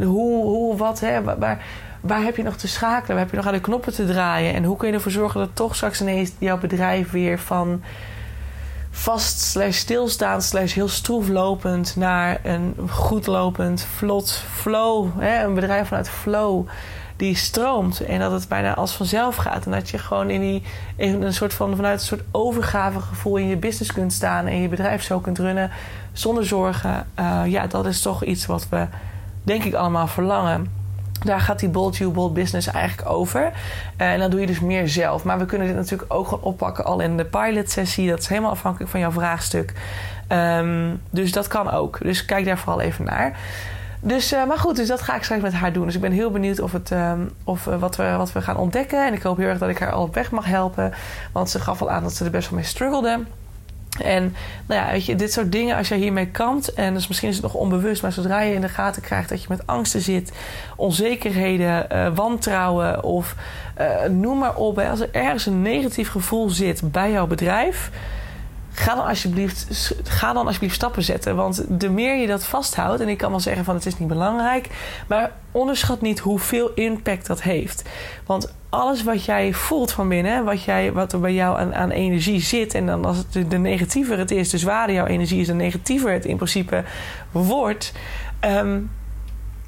Hoe, 0.00 0.42
hoe, 0.42 0.76
wat, 0.76 1.00
hè? 1.00 1.22
Waar, 1.22 1.64
waar 2.00 2.22
heb 2.22 2.36
je 2.36 2.42
nog 2.42 2.56
te 2.56 2.68
schakelen? 2.68 3.08
Waar 3.08 3.24
heb 3.24 3.30
je 3.30 3.36
nog 3.36 3.46
aan 3.46 3.52
de 3.52 3.60
knoppen 3.60 3.94
te 3.94 4.06
draaien? 4.06 4.54
En 4.54 4.64
hoe 4.64 4.76
kun 4.76 4.88
je 4.88 4.94
ervoor 4.94 5.12
zorgen 5.12 5.40
dat 5.40 5.50
toch 5.52 5.74
straks 5.76 6.00
ineens 6.00 6.32
jouw 6.38 6.58
bedrijf 6.58 7.10
weer 7.10 7.38
van 7.38 7.82
vast 8.90 9.40
slash 9.40 9.76
stilstaand 9.76 10.42
slash 10.42 10.74
heel 10.74 10.88
stroef 10.88 11.28
lopend 11.28 11.96
naar 11.96 12.40
een 12.42 12.74
goed 12.90 13.26
lopend, 13.26 13.86
vlot 13.96 14.42
flow. 14.52 15.08
Hè? 15.18 15.44
Een 15.44 15.54
bedrijf 15.54 15.88
vanuit 15.88 16.08
flow 16.08 16.66
die 17.16 17.36
stroomt. 17.36 18.00
En 18.00 18.18
dat 18.18 18.32
het 18.32 18.48
bijna 18.48 18.74
als 18.74 18.92
vanzelf 18.92 19.36
gaat. 19.36 19.64
En 19.64 19.70
dat 19.70 19.88
je 19.88 19.98
gewoon 19.98 20.30
in, 20.30 20.40
die, 20.40 20.62
een 20.96 21.32
soort 21.32 21.54
van, 21.54 21.76
vanuit 21.76 22.00
een 22.00 22.06
soort 22.06 22.24
overgavegevoel 22.30 23.36
in 23.36 23.48
je 23.48 23.56
business 23.56 23.92
kunt 23.92 24.12
staan. 24.12 24.46
En 24.46 24.60
je 24.60 24.68
bedrijf 24.68 25.02
zo 25.02 25.18
kunt 25.18 25.38
runnen 25.38 25.70
zonder 26.12 26.46
zorgen. 26.46 27.06
Uh, 27.18 27.42
ja, 27.46 27.66
dat 27.66 27.86
is 27.86 28.02
toch 28.02 28.24
iets 28.24 28.46
wat 28.46 28.68
we 28.68 28.86
denk 29.42 29.64
ik 29.64 29.74
allemaal 29.74 30.06
verlangen. 30.06 30.77
Daar 31.24 31.40
gaat 31.40 31.58
die 31.58 31.68
Bold 31.68 31.96
You 31.96 32.10
Bold 32.10 32.34
Business 32.34 32.66
eigenlijk 32.66 33.08
over. 33.08 33.52
En 33.96 34.18
dan 34.18 34.30
doe 34.30 34.40
je 34.40 34.46
dus 34.46 34.60
meer 34.60 34.88
zelf. 34.88 35.24
Maar 35.24 35.38
we 35.38 35.46
kunnen 35.46 35.66
dit 35.66 35.76
natuurlijk 35.76 36.12
ook 36.14 36.28
gewoon 36.28 36.44
oppakken 36.44 36.84
al 36.84 37.00
in 37.00 37.16
de 37.16 37.24
pilot 37.24 37.70
sessie. 37.70 38.08
Dat 38.08 38.18
is 38.18 38.26
helemaal 38.28 38.50
afhankelijk 38.50 38.90
van 38.90 39.00
jouw 39.00 39.10
vraagstuk. 39.10 39.72
Um, 40.32 41.00
dus 41.10 41.32
dat 41.32 41.46
kan 41.46 41.70
ook. 41.70 41.98
Dus 42.02 42.24
kijk 42.24 42.44
daar 42.44 42.58
vooral 42.58 42.80
even 42.80 43.04
naar. 43.04 43.36
Dus, 44.00 44.32
uh, 44.32 44.46
maar 44.46 44.58
goed, 44.58 44.76
dus 44.76 44.88
dat 44.88 45.02
ga 45.02 45.16
ik 45.16 45.22
straks 45.22 45.42
met 45.42 45.52
haar 45.52 45.72
doen. 45.72 45.84
Dus 45.84 45.94
ik 45.94 46.00
ben 46.00 46.12
heel 46.12 46.30
benieuwd 46.30 46.60
of 46.60 46.72
het, 46.72 46.90
um, 46.90 47.30
of, 47.44 47.66
uh, 47.66 47.76
wat, 47.76 47.96
we, 47.96 48.14
wat 48.16 48.32
we 48.32 48.42
gaan 48.42 48.56
ontdekken. 48.56 49.06
En 49.06 49.12
ik 49.12 49.22
hoop 49.22 49.36
heel 49.36 49.48
erg 49.48 49.58
dat 49.58 49.68
ik 49.68 49.78
haar 49.78 49.92
al 49.92 50.02
op 50.02 50.14
weg 50.14 50.30
mag 50.30 50.44
helpen. 50.44 50.92
Want 51.32 51.50
ze 51.50 51.60
gaf 51.60 51.80
al 51.80 51.90
aan 51.90 52.02
dat 52.02 52.14
ze 52.14 52.24
er 52.24 52.30
best 52.30 52.50
wel 52.50 52.58
mee 52.58 52.68
struggelde. 52.68 53.20
En 54.00 54.34
nou 54.66 54.80
ja, 54.80 54.90
weet 54.90 55.04
je, 55.04 55.16
dit 55.16 55.32
soort 55.32 55.52
dingen, 55.52 55.76
als 55.76 55.88
jij 55.88 55.98
hiermee 55.98 56.26
kampt, 56.26 56.72
en 56.72 56.94
dus 56.94 57.08
misschien 57.08 57.28
is 57.28 57.34
het 57.34 57.44
nog 57.44 57.54
onbewust, 57.54 58.02
maar 58.02 58.12
zodra 58.12 58.40
je 58.40 58.54
in 58.54 58.60
de 58.60 58.68
gaten 58.68 59.02
krijgt 59.02 59.28
dat 59.28 59.42
je 59.42 59.46
met 59.48 59.66
angsten 59.66 60.00
zit, 60.00 60.32
onzekerheden, 60.76 61.86
uh, 61.92 62.08
wantrouwen 62.14 63.04
of 63.04 63.34
uh, 63.80 64.04
noem 64.10 64.38
maar 64.38 64.54
op, 64.54 64.78
als 64.78 65.00
er 65.00 65.08
ergens 65.12 65.46
een 65.46 65.62
negatief 65.62 66.10
gevoel 66.10 66.50
zit 66.50 66.92
bij 66.92 67.10
jouw 67.10 67.26
bedrijf, 67.26 67.90
ga 68.78 68.94
dan, 68.94 69.06
alsjeblieft, 69.06 69.92
ga 70.04 70.32
dan 70.32 70.46
alsjeblieft 70.46 70.74
stappen 70.74 71.02
zetten. 71.02 71.36
Want 71.36 71.80
de 71.80 71.90
meer 71.90 72.16
je 72.16 72.26
dat 72.26 72.44
vasthoudt, 72.44 73.00
en 73.00 73.08
ik 73.08 73.18
kan 73.18 73.30
wel 73.30 73.40
zeggen 73.40 73.64
van 73.64 73.74
het 73.74 73.86
is 73.86 73.98
niet 73.98 74.08
belangrijk, 74.08 74.68
maar 75.06 75.32
onderschat 75.52 76.00
niet 76.00 76.18
hoeveel 76.18 76.70
impact 76.74 77.26
dat 77.26 77.42
heeft. 77.42 77.82
Want 78.26 78.52
alles 78.68 79.02
wat 79.02 79.24
jij 79.24 79.52
voelt 79.52 79.92
van 79.92 80.08
binnen, 80.08 80.44
wat, 80.44 80.62
jij, 80.62 80.92
wat 80.92 81.12
er 81.12 81.20
bij 81.20 81.34
jou 81.34 81.58
aan, 81.58 81.74
aan 81.74 81.90
energie 81.90 82.40
zit, 82.40 82.74
en 82.74 82.86
dan 82.86 83.04
als 83.04 83.16
het 83.16 83.50
de 83.50 83.58
negatiever 83.58 84.18
het 84.18 84.30
is, 84.30 84.50
de 84.50 84.58
zwaarder 84.58 84.94
jouw 84.94 85.06
energie 85.06 85.40
is, 85.40 85.46
de 85.46 85.54
negatiever 85.54 86.12
het 86.12 86.24
in 86.24 86.36
principe 86.36 86.84
wordt. 87.32 87.92
Um, 88.44 88.90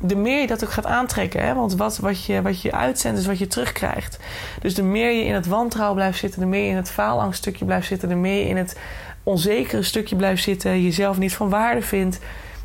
de 0.00 0.16
meer 0.16 0.40
je 0.40 0.46
dat 0.46 0.64
ook 0.64 0.70
gaat 0.70 0.86
aantrekken. 0.86 1.44
Hè? 1.44 1.54
Want 1.54 1.76
wat, 1.76 1.98
wat, 1.98 2.24
je, 2.24 2.42
wat 2.42 2.62
je 2.62 2.72
uitzendt 2.72 3.18
is 3.18 3.26
wat 3.26 3.38
je 3.38 3.46
terugkrijgt. 3.46 4.18
Dus 4.60 4.74
de 4.74 4.82
meer 4.82 5.10
je 5.10 5.24
in 5.24 5.34
het 5.34 5.46
wantrouwen 5.46 5.96
blijft 5.96 6.18
zitten, 6.18 6.40
de 6.40 6.46
meer 6.46 6.62
je 6.62 6.68
in 6.68 6.76
het 6.76 6.90
faalangststukje 6.90 7.64
blijft 7.64 7.86
zitten, 7.86 8.08
de 8.08 8.14
meer 8.14 8.38
je 8.38 8.48
in 8.48 8.56
het 8.56 8.76
onzekere 9.22 9.82
stukje 9.82 10.16
blijft 10.16 10.42
zitten, 10.42 10.82
jezelf 10.82 11.18
niet 11.18 11.34
van 11.34 11.48
waarde 11.48 11.82
vindt, 11.82 12.18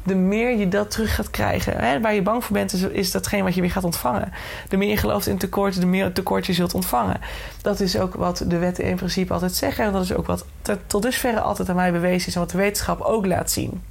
de 0.06 0.16
meer 0.16 0.58
je 0.58 0.68
dat 0.68 0.92
terug 0.92 1.16
gaat 1.16 1.30
krijgen. 1.30 1.78
Hè? 1.78 2.02
Waar 2.02 2.14
je 2.14 2.22
bang 2.22 2.44
voor 2.44 2.56
bent, 2.56 2.74
is, 2.74 2.82
is 2.82 3.12
datgene 3.12 3.44
wat 3.44 3.56
je 3.56 3.62
weer 3.62 3.72
gaat 3.72 3.84
ontvangen. 3.84 4.32
De 4.70 4.78
meer 4.78 4.90
je 4.90 4.98
gelooft 4.98 5.28
in 5.28 5.38
tekort, 5.38 5.80
de 5.80 5.86
meer 5.86 6.12
tekort 6.12 6.46
je 6.46 6.54
zult 6.54 6.74
ontvangen. 6.74 7.22
Dat 7.62 7.80
is 7.80 7.98
ook 7.98 8.14
wat 8.14 8.44
de 8.48 8.58
wetten 8.58 8.84
in 8.84 8.96
principe 8.96 9.34
altijd 9.34 9.56
zeggen. 9.56 9.86
En 9.86 9.92
dat 9.92 10.04
is 10.04 10.14
ook 10.14 10.28
wat 10.28 10.46
tot 10.88 11.02
dusverre 11.02 11.40
altijd 11.40 11.70
aan 11.70 11.76
mij 11.76 11.92
bewezen 11.92 12.28
is 12.28 12.34
en 12.34 12.40
wat 12.40 12.50
de 12.50 12.58
wetenschap 12.58 13.02
ook 13.02 13.26
laat 13.26 13.52
zien. 13.52 13.82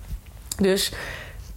Dus 0.56 0.92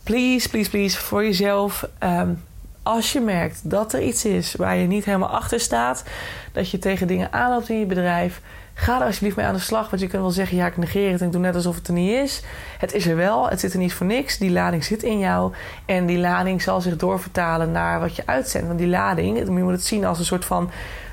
please, 0.04 0.50
please, 0.50 0.70
please, 0.70 0.98
voor 0.98 1.24
jezelf. 1.24 1.88
Um, 2.04 2.44
als 2.84 3.12
je 3.12 3.20
merkt 3.20 3.70
dat 3.70 3.94
er 3.94 4.02
iets 4.02 4.26
is 4.26 4.56
waar 4.56 4.76
je 4.76 4.88
niet 4.88 5.06
helemaal 5.06 5.30
achter 5.30 5.60
staat, 5.60 6.04
dat 6.52 6.70
je 6.70 6.80
tegen 6.80 7.08
dingen 7.08 7.34
aanloopt 7.34 7.70
in 7.70 7.80
je 7.80 7.86
bedrijf, 7.86 8.42
ga 8.80 9.00
er 9.00 9.06
alsjeblieft 9.06 9.36
mee 9.36 9.46
aan 9.46 9.54
de 9.54 9.60
slag. 9.60 9.90
Want 9.90 10.02
je 10.02 10.08
kunt 10.08 10.22
wel 10.22 10.32
zeggen: 10.32 10.58
ja, 10.58 10.66
ik 10.66 10.78
negeer 10.78 11.12
het 11.12 11.22
en 11.22 11.26
ik 11.26 11.32
doe 11.32 11.42
net 11.42 11.56
alsof 11.56 11.76
het 11.76 11.88
er 11.88 11.94
niet 11.94 12.12
is. 12.12 12.42
Het 12.78 12.94
is 12.94 13.08
er 13.08 13.16
wel, 13.16 13.50
het 13.50 13.60
zit 13.60 13.74
er 13.74 13.80
niet 13.80 13.94
voor 13.94 14.06
niks. 14.06 14.38
Die 14.38 14.52
lading 14.52 14.84
zit 14.84 15.04
in 15.04 15.20
jou 15.20 15.54
en 15.86 16.06
die 16.06 16.18
lading 16.18 16.62
zal 16.62 16.82
zich 16.82 16.96
doorvertalen 16.96 17.72
naar 17.72 18.00
wat 18.00 18.16
je 18.16 18.24
uitzendt. 18.26 18.68
Want 18.68 18.80
die 18.80 18.88
lading, 18.88 19.38
je 19.38 19.52
moet 19.52 19.72
het 19.72 19.86
zien 19.86 20.06
als 20.06 20.20
een 20.20 20.26
soort 20.26 20.46
van 20.46 20.70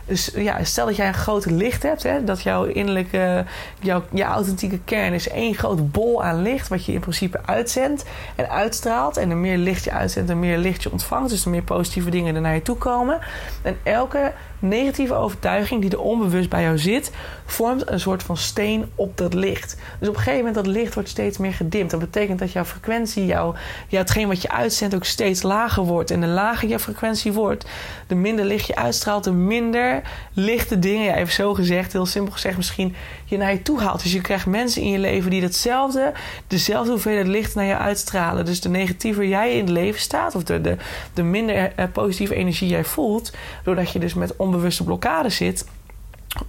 Dus 0.07 0.31
ja, 0.35 0.65
stel 0.65 0.87
dat 0.87 0.97
jij 0.97 1.09
een 1.09 1.15
groot 1.15 1.47
licht 1.47 1.83
hebt, 1.83 2.03
hè, 2.03 2.25
dat 2.25 2.43
jouw 2.43 2.65
innerlijke, 2.65 3.45
jouw, 3.81 4.03
jouw 4.11 4.33
authentieke 4.33 4.79
kern 4.85 5.13
is 5.13 5.29
één 5.29 5.55
groot 5.55 5.93
bol 5.93 6.23
aan 6.23 6.43
licht, 6.43 6.69
wat 6.69 6.85
je 6.85 6.93
in 6.93 7.01
principe 7.01 7.41
uitzendt 7.47 8.05
en 8.35 8.51
uitstraalt. 8.51 9.17
En 9.17 9.31
er 9.31 9.37
meer 9.37 9.59
licht 9.59 9.85
je 9.85 9.93
uitzendt, 9.93 10.31
en 10.31 10.39
meer 10.39 10.59
licht 10.59 10.83
je 10.83 10.93
ontvangt. 10.93 11.31
Dus 11.31 11.45
er 11.45 11.51
meer 11.51 11.63
positieve 11.63 12.11
dingen 12.11 12.35
er 12.35 12.41
naar 12.41 12.55
je 12.55 12.63
toe 12.63 12.77
komen. 12.77 13.19
En 13.63 13.77
elke 13.83 14.33
negatieve 14.59 15.15
overtuiging 15.15 15.81
die 15.81 15.91
er 15.91 16.01
onbewust 16.01 16.49
bij 16.49 16.63
jou 16.63 16.79
zit, 16.79 17.11
vormt 17.45 17.91
een 17.91 18.01
soort 18.01 18.23
van 18.23 18.37
steen 18.37 18.91
op 18.95 19.17
dat 19.17 19.35
licht. 19.35 19.77
Dus 19.99 20.09
op 20.09 20.15
een 20.15 20.21
gegeven 20.21 20.45
moment 20.45 20.55
dat 20.65 20.67
licht 20.67 20.95
wordt 20.95 21.09
steeds 21.09 21.39
meer 21.39 21.53
gedimd. 21.53 21.91
Dat 21.91 22.01
betekent 22.01 22.39
dat 22.39 22.53
jouw 22.53 22.65
frequentie, 22.65 23.27
jouw, 23.27 23.55
ja, 23.89 23.99
hetgeen 23.99 24.29
wat 24.29 24.43
je 24.43 24.51
uitzendt, 24.51 24.95
ook 24.95 25.05
steeds 25.05 25.43
lager 25.43 25.83
wordt. 25.83 26.11
En 26.11 26.21
de 26.21 26.27
lager 26.27 26.69
je 26.69 26.79
frequentie 26.79 27.33
wordt, 27.33 27.67
de 28.07 28.15
minder 28.15 28.45
licht 28.45 28.67
je 28.67 28.77
uitstraalt, 28.77 29.25
de 29.25 29.33
minder 29.33 29.94
lichte 30.33 30.79
dingen, 30.79 31.05
ja, 31.05 31.15
even 31.15 31.33
zo 31.33 31.55
gezegd, 31.55 31.93
heel 31.93 32.07
simpel 32.07 32.33
gezegd 32.33 32.57
misschien, 32.57 32.95
je 33.25 33.37
naar 33.37 33.53
je 33.53 33.63
toe 33.63 33.81
haalt. 33.81 34.03
Dus 34.03 34.13
je 34.13 34.21
krijgt 34.21 34.47
mensen 34.47 34.83
in 34.83 34.91
je 34.91 34.99
leven 34.99 35.31
die 35.31 35.41
datzelfde, 35.41 36.13
dezelfde 36.47 36.91
hoeveelheid 36.91 37.27
licht 37.27 37.55
naar 37.55 37.65
je 37.65 37.77
uitstralen. 37.77 38.45
Dus 38.45 38.61
de 38.61 38.69
negatiever 38.69 39.27
jij 39.27 39.53
in 39.53 39.61
het 39.61 39.69
leven 39.69 40.01
staat, 40.01 40.35
of 40.35 40.45
de, 40.45 40.61
de, 40.61 40.77
de 41.15 41.23
minder 41.23 41.73
eh, 41.75 41.85
positieve 41.93 42.35
energie 42.35 42.69
jij 42.69 42.85
voelt, 42.85 43.33
doordat 43.65 43.91
je 43.91 43.99
dus 43.99 44.15
met 44.15 44.37
onbewuste 44.37 44.85
blokkade 44.85 45.29
zit, 45.29 45.67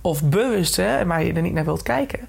of 0.02 0.24
bewuste, 0.24 1.04
maar 1.06 1.24
je 1.24 1.34
er 1.34 1.42
niet 1.42 1.54
naar 1.54 1.66
wilt 1.66 1.84
kijken, 1.84 2.28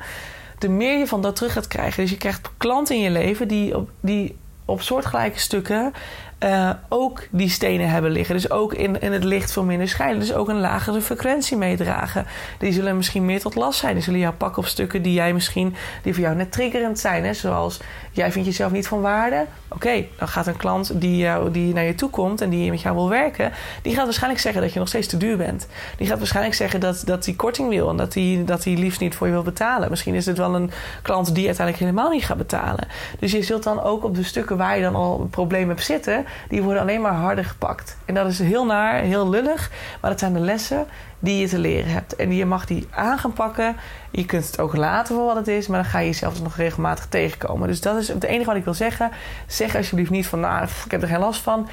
de 0.58 0.68
meer 0.68 0.99
je 0.99 1.06
van 1.06 1.23
dat 1.23 1.37
terug 1.37 1.52
gaat 1.52 1.68
krijgen. 1.68 2.02
Dus 2.02 2.11
je 2.11 2.16
krijgt 2.16 2.50
klanten 2.56 2.94
in 2.94 3.00
je 3.00 3.11
leven 3.11 3.49
die 3.49 3.76
op, 3.76 3.90
die 4.00 4.37
op 4.64 4.82
soortgelijke 4.82 5.38
stukken 5.38 5.92
uh, 6.40 6.70
ook 6.88 7.22
die 7.30 7.48
stenen 7.48 7.88
hebben 7.88 8.10
liggen. 8.10 8.34
Dus 8.34 8.50
ook 8.50 8.74
in, 8.74 9.00
in 9.00 9.12
het 9.12 9.24
licht 9.24 9.52
veel 9.52 9.64
minder 9.64 9.88
schijnen. 9.88 10.18
Dus 10.18 10.32
ook 10.32 10.48
een 10.48 10.60
lagere 10.60 11.00
frequentie 11.00 11.56
meedragen. 11.56 12.26
Die 12.58 12.72
zullen 12.72 12.96
misschien 12.96 13.24
meer 13.24 13.40
tot 13.40 13.54
last 13.54 13.78
zijn. 13.78 13.94
Die 13.94 14.02
zullen 14.02 14.20
jou 14.20 14.34
pakken 14.34 14.62
op 14.62 14.68
stukken 14.68 15.02
die 15.02 15.12
jij 15.12 15.32
misschien, 15.32 15.74
die 16.02 16.14
voor 16.14 16.22
jou 16.22 16.36
net 16.36 16.52
triggerend 16.52 16.98
zijn. 16.98 17.24
Hè? 17.24 17.34
Zoals 17.34 17.80
jij 18.16 18.32
vindt 18.32 18.49
jezelf 18.49 18.73
niet 18.73 18.88
van 18.88 19.00
waarde. 19.00 19.46
Oké, 19.68 20.04
dan 20.18 20.28
gaat 20.28 20.46
een 20.46 20.56
klant 20.56 21.00
die, 21.00 21.16
jou, 21.16 21.50
die 21.50 21.75
naar 21.75 21.85
je 21.85 21.94
toe 21.94 22.11
komt 22.11 22.40
en 22.40 22.50
die 22.50 22.70
met 22.70 22.80
jou 22.80 22.94
wil 22.94 23.08
werken, 23.08 23.52
die 23.82 23.94
gaat 23.94 24.04
waarschijnlijk 24.04 24.42
zeggen 24.42 24.62
dat 24.62 24.73
je 24.73 24.78
nog 24.78 24.88
steeds 24.88 25.06
te 25.06 25.16
duur 25.16 25.37
bent. 25.37 25.66
Die 25.96 26.06
gaat 26.06 26.18
waarschijnlijk 26.18 26.54
zeggen 26.54 26.80
dat, 26.80 27.02
dat 27.04 27.25
hij 27.25 27.35
korting 27.35 27.68
wil 27.68 27.88
en 27.88 27.96
dat 27.96 28.14
hij, 28.14 28.42
dat 28.46 28.64
hij 28.64 28.75
liefst 28.75 29.00
niet 29.00 29.14
voor 29.14 29.26
je 29.26 29.32
wil 29.32 29.42
betalen. 29.42 29.90
Misschien 29.90 30.14
is 30.14 30.26
het 30.26 30.38
wel 30.38 30.54
een 30.54 30.70
klant 31.02 31.35
die 31.35 31.46
uiteindelijk 31.46 31.85
helemaal 31.85 32.11
niet 32.11 32.25
gaat 32.25 32.37
betalen. 32.37 32.88
Dus 33.18 33.32
je 33.32 33.42
zult 33.42 33.62
dan 33.62 33.82
ook 33.82 34.04
op 34.04 34.14
de 34.14 34.25
stukken 34.25 34.56
waar 34.56 34.76
je 34.76 34.82
dan 34.82 34.94
al 34.94 35.20
een 35.20 35.30
probleem 35.30 35.68
hebt 35.68 35.85
zitten, 35.85 36.26
die 36.49 36.62
worden 36.62 36.82
alleen 36.82 37.00
maar 37.00 37.14
harder 37.14 37.44
gepakt. 37.44 37.96
En 38.04 38.14
dat 38.14 38.26
is 38.26 38.38
heel 38.38 38.66
naar, 38.66 39.00
heel 39.00 39.28
lullig, 39.28 39.70
maar 40.00 40.11
dat 40.11 40.20
zijn 40.20 40.32
de 40.32 40.40
lessen 40.40 40.87
die 41.18 41.40
je 41.40 41.49
te 41.49 41.58
leren 41.58 41.90
hebt. 41.92 42.16
En 42.16 42.35
je 42.35 42.44
mag 42.44 42.66
die 42.66 42.87
aan 42.90 43.18
gaan 43.18 43.32
pakken. 43.32 43.76
Je 44.11 44.26
kunt 44.26 44.46
het 44.46 44.61
ook 44.61 44.76
laten 44.76 45.14
voor 45.14 45.25
wat 45.25 45.37
het 45.37 45.49
is, 45.49 45.66
maar 45.66 45.82
dan 45.82 45.90
ga 45.90 45.99
je 45.99 46.06
jezelf 46.06 46.32
dus 46.32 46.42
nog 46.42 46.56
regelmatig 46.56 47.06
tegenkomen. 47.06 47.68
Dus 47.68 47.80
dat 47.80 47.96
is 47.96 48.08
het 48.08 48.25
enige 48.25 48.46
wat 48.46 48.56
ik 48.56 48.64
wil 48.64 48.75
zeggen. 48.75 49.11
Zeg 49.46 49.76
alsjeblieft 49.76 50.11
niet 50.11 50.26
van, 50.26 50.40
nou, 50.40 50.66
ik 50.85 50.90
heb 50.90 51.02
er 51.02 51.08
geen 51.08 51.18
last 51.18 51.40
van. 51.40 51.68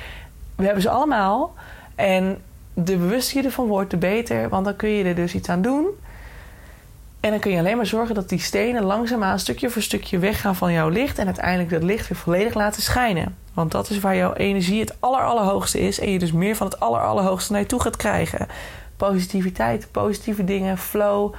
We 0.56 0.64
hebben 0.64 0.82
ze 0.82 0.90
allemaal. 0.90 1.54
En 1.96 2.38
de 2.74 2.98
bewuster 2.98 3.38
je 3.38 3.48
ervan 3.48 3.68
wordt, 3.68 3.92
de 3.92 3.98
beter. 3.98 4.50
Want 4.50 4.66
dan 4.66 4.76
kun 4.76 4.90
je 4.90 5.04
er 5.04 5.16
dus 5.16 5.34
iets 5.34 5.50
aan 5.50 5.62
doen. 5.62 5.88
En 7.20 7.30
dan 7.30 7.40
kun 7.40 7.52
je 7.52 7.58
alleen 7.58 7.78
maar 7.78 7.86
zorgen 7.86 8.16
dat 8.16 8.30
die 8.30 8.40
stenen 8.40 8.84
langzaamaan 8.84 9.40
stukje 9.40 9.70
voor 9.70 9.82
stukje 9.82 10.20
weggaan 10.20 10.56
van 10.56 10.74
jouw 10.74 10.90
licht. 10.90 11.18
En 11.18 11.26
uiteindelijk 11.26 11.70
dat 11.70 11.84
licht 11.84 12.08
weer 12.08 12.18
volledig 12.18 12.54
laten 12.54 12.82
schijnen. 12.82 13.38
Want 13.54 13.72
dat 13.72 13.90
is 13.90 14.00
waar 14.00 14.16
jouw 14.16 14.34
energie 14.34 14.80
het 14.80 14.96
aller, 15.00 15.24
allerhoogste 15.24 15.80
is. 15.80 16.00
En 16.00 16.12
je 16.12 16.20
dus 16.20 16.32
meer 16.32 16.56
van 16.56 16.68
het 16.68 16.80
aller, 16.80 17.02
allerhoogste 17.02 17.52
naar 17.52 17.62
je 17.62 17.68
toe 17.68 17.82
gaat 17.82 17.96
krijgen. 17.96 18.48
Positiviteit, 18.98 19.88
positieve 19.92 20.44
dingen, 20.44 20.78
flow, 20.78 21.34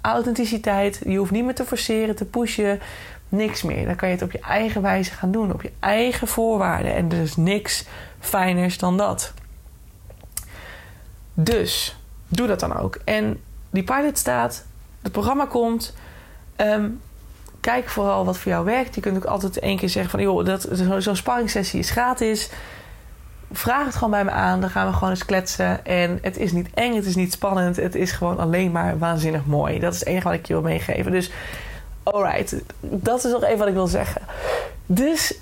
authenticiteit. 0.00 1.00
Je 1.06 1.16
hoeft 1.16 1.30
niet 1.30 1.44
meer 1.44 1.54
te 1.54 1.64
forceren, 1.64 2.16
te 2.16 2.24
pushen. 2.24 2.80
Niks 3.28 3.62
meer. 3.62 3.86
Dan 3.86 3.96
kan 3.96 4.08
je 4.08 4.14
het 4.14 4.24
op 4.24 4.32
je 4.32 4.40
eigen 4.40 4.82
wijze 4.82 5.10
gaan 5.10 5.30
doen. 5.30 5.52
Op 5.52 5.62
je 5.62 5.72
eigen 5.80 6.28
voorwaarden. 6.28 6.94
En 6.94 7.12
er 7.12 7.22
is 7.22 7.36
niks 7.36 7.84
fijners 8.18 8.78
dan 8.78 8.96
dat. 8.96 9.32
Dus, 11.34 11.96
doe 12.28 12.46
dat 12.46 12.60
dan 12.60 12.76
ook. 12.76 12.98
En 13.04 13.40
die 13.70 13.84
pilot 13.84 14.18
staat 14.18 14.64
het 15.02 15.12
programma 15.12 15.46
komt. 15.46 15.94
Ehm, 16.56 16.88
kijk 17.60 17.88
vooral 17.88 18.24
wat 18.24 18.38
voor 18.38 18.52
jou 18.52 18.64
werkt. 18.64 18.94
Je 18.94 19.00
kunt 19.00 19.16
ook 19.16 19.24
altijd 19.24 19.58
één 19.58 19.76
keer 19.76 19.88
zeggen 19.88 20.10
van... 20.10 20.20
joh, 20.20 20.44
dat, 20.44 20.68
zo'n 20.98 21.16
sparringssessie 21.16 21.78
is 21.78 21.90
gratis. 21.90 22.50
Vraag 23.56 23.84
het 23.84 23.94
gewoon 23.94 24.10
bij 24.10 24.24
me 24.24 24.30
aan. 24.30 24.60
Dan 24.60 24.70
gaan 24.70 24.86
we 24.86 24.92
gewoon 24.92 25.10
eens 25.10 25.24
kletsen. 25.24 25.86
En 25.86 26.18
het 26.22 26.38
is 26.38 26.52
niet 26.52 26.68
eng, 26.74 26.94
het 26.94 27.06
is 27.06 27.16
niet 27.16 27.32
spannend. 27.32 27.76
Het 27.76 27.94
is 27.94 28.12
gewoon 28.12 28.38
alleen 28.38 28.70
maar 28.70 28.98
waanzinnig 28.98 29.46
mooi. 29.46 29.78
Dat 29.78 29.92
is 29.92 29.98
het 29.98 30.08
enige 30.08 30.28
wat 30.28 30.36
ik 30.36 30.46
je 30.46 30.52
wil 30.52 30.62
meegeven. 30.62 31.12
Dus, 31.12 31.32
alright. 32.02 32.56
Dat 32.80 33.24
is 33.24 33.32
nog 33.32 33.44
even 33.44 33.58
wat 33.58 33.68
ik 33.68 33.74
wil 33.74 33.86
zeggen. 33.86 34.22
Dus 34.86 35.38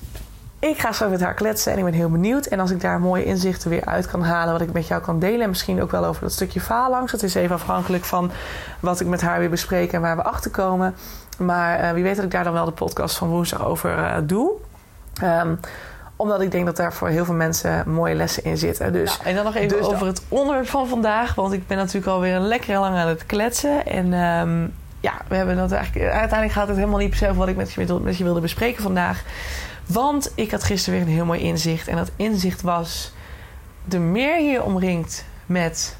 ik 0.58 0.78
ga 0.78 0.92
zo 0.92 1.08
met 1.08 1.20
haar 1.20 1.34
kletsen 1.34 1.72
en 1.72 1.78
ik 1.78 1.84
ben 1.84 1.92
heel 1.92 2.10
benieuwd. 2.10 2.46
En 2.46 2.60
als 2.60 2.70
ik 2.70 2.80
daar 2.80 3.00
mooie 3.00 3.24
inzichten 3.24 3.70
weer 3.70 3.84
uit 3.84 4.06
kan 4.06 4.22
halen, 4.22 4.52
wat 4.52 4.62
ik 4.62 4.72
met 4.72 4.86
jou 4.86 5.02
kan 5.02 5.18
delen. 5.18 5.40
En 5.40 5.48
misschien 5.48 5.82
ook 5.82 5.90
wel 5.90 6.04
over 6.04 6.22
dat 6.22 6.32
stukje 6.32 6.60
phalanx. 6.60 7.12
Dat 7.12 7.22
is 7.22 7.34
even 7.34 7.54
afhankelijk 7.54 8.04
van 8.04 8.30
wat 8.80 9.00
ik 9.00 9.06
met 9.06 9.20
haar 9.20 9.38
weer 9.38 9.50
bespreek 9.50 9.92
en 9.92 10.00
waar 10.00 10.16
we 10.16 10.22
achter 10.22 10.50
komen. 10.50 10.94
Maar 11.38 11.80
uh, 11.80 11.90
wie 11.90 12.02
weet 12.02 12.16
dat 12.16 12.24
ik 12.24 12.30
daar 12.30 12.44
dan 12.44 12.52
wel 12.52 12.64
de 12.64 12.70
podcast 12.70 13.16
van 13.16 13.28
woensdag 13.28 13.64
over 13.64 13.98
uh, 13.98 14.16
doe. 14.22 14.52
Um, 15.22 15.60
omdat 16.16 16.40
ik 16.40 16.50
denk 16.50 16.66
dat 16.66 16.76
daar 16.76 16.92
voor 16.92 17.08
heel 17.08 17.24
veel 17.24 17.34
mensen 17.34 17.90
mooie 17.90 18.14
lessen 18.14 18.44
in 18.44 18.56
zitten. 18.56 18.92
Dus, 18.92 19.16
nou, 19.16 19.28
en 19.28 19.34
dan 19.34 19.44
nog 19.44 19.54
even 19.54 19.78
dus 19.78 19.86
over 19.86 20.06
het 20.06 20.22
onderwerp 20.28 20.68
van 20.68 20.88
vandaag. 20.88 21.34
Want 21.34 21.52
ik 21.52 21.66
ben 21.66 21.76
natuurlijk 21.76 22.06
alweer 22.06 22.34
een 22.34 22.46
lekker 22.46 22.78
lang 22.78 22.96
aan 22.96 23.08
het 23.08 23.26
kletsen. 23.26 23.86
En 23.86 24.12
um, 24.12 24.74
ja, 25.00 25.12
we 25.28 25.36
hebben 25.36 25.56
dat 25.56 25.72
eigenlijk. 25.72 26.10
Uiteindelijk 26.10 26.52
gaat 26.52 26.68
het 26.68 26.76
helemaal 26.76 26.98
niet 26.98 27.08
per 27.08 27.18
se 27.18 27.24
over 27.24 27.38
wat 27.38 27.48
ik 27.48 27.56
met 27.56 27.72
je, 27.72 27.98
met 28.02 28.16
je 28.16 28.24
wilde 28.24 28.40
bespreken 28.40 28.82
vandaag. 28.82 29.22
Want 29.86 30.32
ik 30.34 30.50
had 30.50 30.64
gisteren 30.64 30.98
weer 30.98 31.08
een 31.08 31.14
heel 31.14 31.24
mooi 31.24 31.40
inzicht. 31.40 31.88
En 31.88 31.96
dat 31.96 32.10
inzicht 32.16 32.62
was: 32.62 33.12
de 33.84 33.98
meer 33.98 34.40
je 34.40 34.62
omringt 34.62 35.24
met 35.46 35.96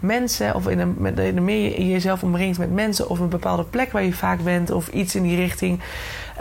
mensen, 0.00 0.54
of 0.54 0.68
in 0.68 0.78
een, 0.78 1.14
de 1.14 1.40
meer 1.40 1.80
je 1.80 1.88
jezelf 1.88 2.22
omringt 2.22 2.58
met 2.58 2.72
mensen, 2.72 3.08
of 3.08 3.18
een 3.18 3.28
bepaalde 3.28 3.64
plek 3.64 3.92
waar 3.92 4.04
je 4.04 4.12
vaak 4.12 4.42
bent, 4.42 4.70
of 4.70 4.88
iets 4.88 5.14
in 5.14 5.22
die 5.22 5.36
richting, 5.36 5.80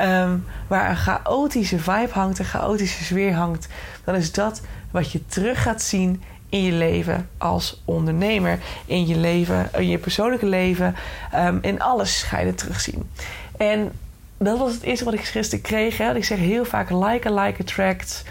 um, 0.01 0.45
waar 0.67 0.89
een 0.89 0.95
chaotische 0.95 1.79
vibe 1.79 2.11
hangt, 2.11 2.39
een 2.39 2.45
chaotische 2.45 3.03
sfeer 3.03 3.33
hangt, 3.33 3.67
dan 4.03 4.15
is 4.15 4.31
dat 4.31 4.61
wat 4.91 5.11
je 5.11 5.25
terug 5.25 5.61
gaat 5.61 5.81
zien 5.81 6.23
in 6.49 6.63
je 6.63 6.71
leven 6.71 7.29
als 7.37 7.81
ondernemer, 7.85 8.59
in 8.85 9.07
je 9.07 9.17
leven, 9.17 9.69
in 9.73 9.87
je 9.87 9.97
persoonlijke 9.97 10.45
leven, 10.45 10.95
um, 11.35 11.59
in 11.61 11.81
alles 11.81 12.23
ga 12.23 12.39
je 12.39 12.45
het 12.45 12.57
terugzien. 12.57 13.09
En 13.57 13.91
dat 14.37 14.57
was 14.57 14.73
het 14.73 14.81
eerste 14.81 15.05
wat 15.05 15.13
ik 15.13 15.23
gisteren 15.23 15.63
kreeg. 15.63 15.97
Hè. 15.97 16.15
Ik 16.15 16.25
zeg 16.25 16.37
heel 16.37 16.65
vaak 16.65 16.89
like 16.89 17.29
a 17.29 17.43
like 17.43 17.61
attract. 17.61 18.23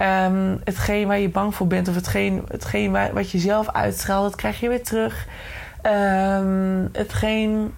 Um, 0.00 0.60
hetgeen 0.64 1.06
waar 1.06 1.18
je 1.18 1.28
bang 1.28 1.54
voor 1.54 1.66
bent 1.66 1.88
of 1.88 1.94
hetgeen, 1.94 2.44
hetgeen 2.48 2.90
waar, 2.90 3.12
wat 3.12 3.30
je 3.30 3.38
zelf 3.38 3.68
uitstraalt, 3.68 4.24
dat 4.30 4.36
krijg 4.36 4.60
je 4.60 4.68
weer 4.68 4.82
terug. 4.82 5.26
Hetgeen 6.92 7.74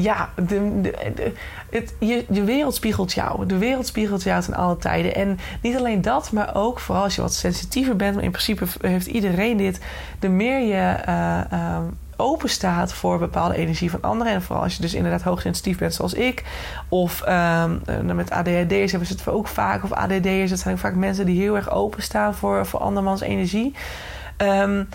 ja, 0.00 0.30
de, 0.34 0.80
de, 0.80 1.32
het, 1.70 1.94
je, 1.98 2.44
wereld 2.44 2.74
spiegelt 2.74 3.12
jou. 3.12 3.46
De 3.46 3.58
wereld 3.58 3.86
spiegelt 3.86 4.22
jou 4.22 4.42
ten 4.42 4.54
alle 4.54 4.76
tijden. 4.76 5.14
En 5.14 5.38
niet 5.62 5.76
alleen 5.76 6.02
dat, 6.02 6.32
maar 6.32 6.54
ook 6.54 6.78
vooral 6.78 7.04
als 7.04 7.14
je 7.14 7.22
wat 7.22 7.34
sensitiever 7.34 7.96
bent. 7.96 8.20
In 8.20 8.30
principe 8.30 8.64
heeft 8.80 9.06
iedereen 9.06 9.56
dit. 9.56 9.80
De 10.18 10.28
meer 10.28 10.60
je 10.60 10.96
uh, 11.08 11.78
open 12.16 12.48
staat 12.48 12.92
voor 12.92 13.18
bepaalde 13.18 13.56
energie 13.56 13.90
van 13.90 14.02
anderen. 14.02 14.32
En 14.32 14.42
vooral 14.42 14.64
als 14.64 14.74
je 14.74 14.82
dus 14.82 14.94
inderdaad 14.94 15.22
hoogsensitief 15.22 15.78
bent 15.78 15.94
zoals 15.94 16.14
ik. 16.14 16.44
Of 16.88 17.24
um, 17.28 17.82
met 18.14 18.30
ADHD'ers 18.30 18.90
hebben 18.90 19.08
ze 19.08 19.14
het 19.14 19.28
ook 19.28 19.48
vaak. 19.48 19.84
Of 19.84 19.92
ADD'ers, 19.92 20.50
dat 20.50 20.58
zijn 20.58 20.78
vaak 20.78 20.94
mensen 20.94 21.26
die 21.26 21.40
heel 21.40 21.56
erg 21.56 21.70
open 21.70 22.02
staan 22.02 22.34
voor, 22.34 22.66
voor 22.66 22.80
andermans 22.80 23.20
energie. 23.20 23.74
Um, 24.36 24.88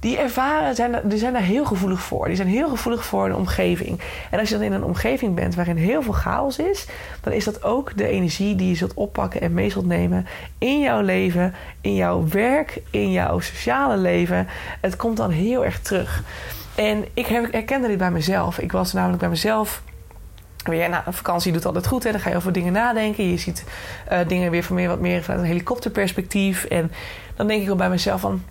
die 0.00 0.18
ervaren, 0.18 0.74
zijn, 0.74 1.00
die 1.04 1.18
zijn 1.18 1.32
daar 1.32 1.42
heel 1.42 1.64
gevoelig 1.64 2.00
voor. 2.00 2.26
Die 2.26 2.36
zijn 2.36 2.48
heel 2.48 2.68
gevoelig 2.68 3.04
voor 3.04 3.24
een 3.26 3.34
omgeving. 3.34 4.00
En 4.30 4.38
als 4.38 4.48
je 4.48 4.54
dan 4.54 4.64
in 4.64 4.72
een 4.72 4.84
omgeving 4.84 5.34
bent 5.34 5.54
waarin 5.54 5.76
heel 5.76 6.02
veel 6.02 6.12
chaos 6.12 6.58
is, 6.58 6.86
dan 7.20 7.32
is 7.32 7.44
dat 7.44 7.62
ook 7.62 7.96
de 7.96 8.08
energie 8.08 8.54
die 8.54 8.68
je 8.68 8.74
zult 8.74 8.94
oppakken 8.94 9.40
en 9.40 9.54
mee 9.54 9.70
zult 9.70 9.86
nemen 9.86 10.26
in 10.58 10.80
jouw 10.80 11.00
leven, 11.00 11.54
in 11.80 11.94
jouw 11.94 12.28
werk, 12.28 12.82
in 12.90 13.12
jouw 13.12 13.40
sociale 13.40 13.96
leven. 13.96 14.46
Het 14.80 14.96
komt 14.96 15.16
dan 15.16 15.30
heel 15.30 15.64
erg 15.64 15.80
terug. 15.80 16.22
En 16.74 17.04
ik 17.14 17.26
herkende 17.26 17.88
dit 17.88 17.98
bij 17.98 18.10
mezelf. 18.10 18.58
Ik 18.58 18.72
was 18.72 18.92
namelijk 18.92 19.20
bij 19.20 19.28
mezelf. 19.28 19.82
Weer, 20.64 20.88
nou, 20.88 21.02
vakantie 21.08 21.52
doet 21.52 21.64
altijd 21.66 21.86
goed, 21.86 22.04
hè? 22.04 22.10
dan 22.10 22.20
ga 22.20 22.30
je 22.30 22.36
over 22.36 22.52
dingen 22.52 22.72
nadenken. 22.72 23.30
Je 23.30 23.36
ziet 23.36 23.64
uh, 24.12 24.18
dingen 24.26 24.50
weer 24.50 24.62
van 24.62 24.76
meer, 24.76 24.88
wat 24.88 25.00
meer 25.00 25.22
vanuit 25.22 25.42
een 25.42 25.48
helikopterperspectief. 25.48 26.64
En 26.64 26.92
dan 27.36 27.46
denk 27.46 27.60
ik 27.60 27.66
wel 27.66 27.76
bij 27.76 27.88
mezelf 27.88 28.20
van 28.20 28.42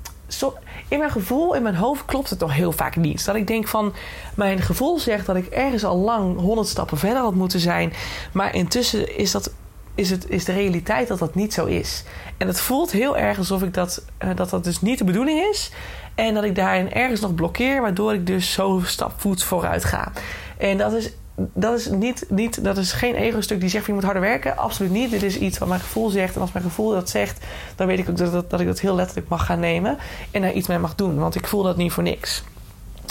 in 0.88 1.00
mijn 1.00 1.12
gevoel, 1.12 1.56
in 1.56 1.64
mijn 1.64 1.76
hoofd 1.76 2.06
klopt 2.06 2.30
het 2.30 2.40
toch 2.40 2.54
heel 2.54 2.72
vaak 2.72 2.96
niet. 2.96 3.26
Dat 3.26 3.36
ik 3.36 3.48
denk 3.48 3.68
van, 3.68 3.94
mijn 4.36 4.62
gevoel 4.62 5.00
zegt 5.00 5.26
dat 5.26 5.36
ik 5.36 5.46
ergens 5.46 5.84
al 5.84 5.98
lang 5.98 6.40
honderd 6.40 6.68
stappen 6.68 6.98
verder 6.98 7.22
had 7.22 7.36
moeten 7.36 7.60
zijn. 7.60 7.94
Maar 8.32 8.56
intussen 8.56 9.18
is 9.18 9.32
dat 9.32 9.52
is, 9.96 10.10
het, 10.10 10.30
is 10.30 10.46
de 10.46 10.54
realiteit 10.54 11.08
dat 11.08 11.20
dat 11.20 11.36
niet 11.36 11.54
zo 11.54 11.66
is. 11.66 12.04
En 12.38 12.48
het 12.48 12.60
voelt 12.60 12.92
heel 12.92 13.18
erg 13.18 13.38
alsof 13.38 13.64
ik 13.64 13.74
dat, 13.74 14.06
uh, 14.24 14.30
dat 14.36 14.50
dat 14.50 14.64
dus 14.64 14.82
niet 14.82 14.98
de 14.98 15.04
bedoeling 15.04 15.40
is. 15.40 15.72
En 16.16 16.34
dat 16.34 16.44
ik 16.44 16.56
daarin 16.56 16.94
ergens 16.94 17.20
nog 17.20 17.36
blokkeer, 17.36 17.82
waardoor 17.82 18.14
ik 18.14 18.28
dus 18.28 18.52
zo 18.52 18.82
stapvoets 18.86 19.44
vooruit 19.44 19.84
ga. 19.84 20.12
En 20.58 20.78
dat 20.78 20.94
is 20.94 21.12
dat 21.36 21.80
is, 21.80 21.90
niet, 21.90 22.26
niet, 22.30 22.64
dat 22.64 22.78
is 22.78 22.92
geen 22.92 23.16
ego-stuk 23.16 23.60
die 23.60 23.70
zegt 23.70 23.86
je 23.86 23.94
moet 23.94 24.04
harder 24.04 24.22
werken. 24.22 24.58
Absoluut 24.58 24.92
niet. 24.92 25.12
Dit 25.12 25.24
is 25.24 25.38
iets 25.38 25.58
wat 25.58 25.68
mijn 25.68 25.80
gevoel 25.80 26.10
zegt. 26.10 26.36
En 26.36 26.42
als 26.42 26.52
mijn 26.52 26.66
gevoel 26.66 26.92
dat 26.92 27.10
zegt, 27.10 27.46
dan 27.76 27.88
weet 27.88 28.00
ik 28.00 28.10
ook 28.10 28.18
dat, 28.18 28.32
dat, 28.32 28.50
dat 28.50 28.60
ik 28.60 28.68
dat 28.68 28.80
heel 28.80 28.96
letterlijk 28.96 29.28
mag 29.28 29.46
gaan 29.46 29.60
nemen. 29.60 29.98
En 30.32 30.42
daar 30.42 30.54
iets 30.54 30.68
mee 30.68 30.80
mag 30.80 30.96
doen. 30.96 31.20
Want 31.20 31.36
ik 31.36 31.48
voel 31.48 31.64
dat 31.64 31.78
niet 31.78 31.92
voor 31.92 32.04
niks. 32.04 32.44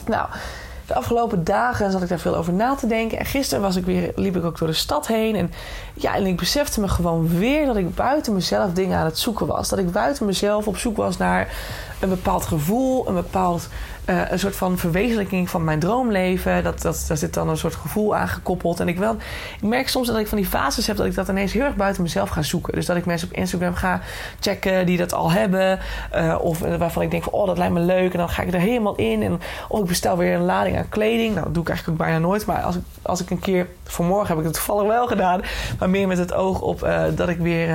Nou, 0.07 0.29
de 0.87 0.95
afgelopen 0.95 1.45
dagen 1.45 1.91
zat 1.91 2.03
ik 2.03 2.09
daar 2.09 2.19
veel 2.19 2.37
over 2.37 2.53
na 2.53 2.75
te 2.75 2.87
denken. 2.87 3.19
En 3.19 3.27
gisteren 3.27 3.63
was 3.63 3.77
ik 3.77 3.85
weer, 3.85 4.13
liep 4.17 4.37
ik 4.37 4.45
ook 4.45 4.59
door 4.59 4.69
de 4.69 4.75
stad 4.75 5.07
heen. 5.07 5.37
En, 5.37 5.53
ja, 5.95 6.15
en 6.15 6.27
ik 6.27 6.37
besefte 6.37 6.81
me 6.81 6.89
gewoon 6.89 7.39
weer 7.39 7.67
dat 7.67 7.77
ik 7.77 7.95
buiten 7.95 8.33
mezelf 8.33 8.73
dingen 8.73 8.99
aan 8.99 9.05
het 9.05 9.19
zoeken 9.19 9.47
was. 9.47 9.69
Dat 9.69 9.79
ik 9.79 9.93
buiten 9.93 10.27
mezelf 10.27 10.67
op 10.67 10.77
zoek 10.77 10.97
was 10.97 11.17
naar 11.17 11.49
een 12.01 12.09
bepaald 12.09 12.47
gevoel, 12.47 13.09
een 13.09 13.15
bepaald 13.15 13.69
uh, 14.11 14.31
een 14.31 14.39
soort 14.39 14.57
van 14.57 14.79
verwezenlijking 14.79 15.51
van 15.51 15.65
mijn 15.65 15.79
droomleven. 15.79 16.65
Dat, 16.65 16.83
dat, 16.83 17.05
daar 17.09 17.17
zit 17.17 17.35
dan 17.35 17.49
een 17.49 17.57
soort 17.57 17.75
gevoel 17.75 18.17
aan 18.17 18.29
gekoppeld. 18.29 18.81
En 18.81 18.89
ik, 18.89 18.99
wel, 18.99 19.17
ik 19.61 19.69
merk 19.69 19.89
soms 19.89 20.07
dat 20.07 20.19
ik 20.19 20.27
van 20.27 20.39
die 20.39 20.47
fases 20.47 20.87
heb 20.87 20.97
dat 20.97 21.07
ik 21.07 21.15
dat 21.15 21.29
ineens 21.29 21.53
heel 21.53 21.63
erg 21.63 21.77
buiten 21.77 22.03
mezelf 22.03 22.29
ga 22.29 22.43
zoeken. 22.43 22.73
Dus 22.73 22.87
dat 22.87 22.97
ik 22.97 23.07
mensen 23.07 23.29
op 23.29 23.35
Instagram 23.35 23.75
ga 23.75 24.01
checken 24.41 24.87
die 24.87 24.97
dat 24.97 25.13
al 25.13 25.31
hebben. 25.31 25.79
Uh, 26.15 26.37
of 26.41 26.59
waarvan 26.59 27.03
ik 27.03 27.11
denk 27.11 27.23
van 27.23 27.33
oh, 27.33 27.47
dat 27.47 27.59
lijkt 27.59 27.75
me 27.75 27.81
leuk. 27.81 28.13
En 28.13 28.19
dan 28.19 28.29
ga 28.29 28.43
ik 28.43 28.53
er 28.53 28.61
helemaal 28.61 28.95
in. 28.95 29.23
En 29.23 29.41
of 29.69 29.81
ik 29.81 29.87
bestel 29.87 30.17
weer 30.17 30.35
een 30.35 30.45
lading 30.45 30.77
aan 30.77 30.89
kleding. 30.89 31.33
Nou, 31.33 31.45
dat 31.45 31.55
doe 31.55 31.63
ik 31.63 31.69
eigenlijk 31.69 32.01
ook 32.01 32.07
bijna 32.07 32.27
nooit. 32.27 32.47
Maar 32.47 32.63
als 32.63 32.77
ik, 32.77 32.83
als 33.03 33.21
ik 33.21 33.31
een 33.31 33.41
keer, 33.41 33.67
vanmorgen 33.85 34.29
heb 34.29 34.39
ik 34.39 34.45
het 34.45 34.55
toevallig 34.55 34.87
wel 34.87 35.07
gedaan. 35.07 35.41
Maar 35.85 35.93
meer 35.93 36.09
met 36.09 36.19
het 36.19 36.35
oog 36.35 36.61
op 36.61 36.85
uh, 36.85 37.03
dat 37.15 37.29
ik 37.29 37.39
weer, 37.39 37.69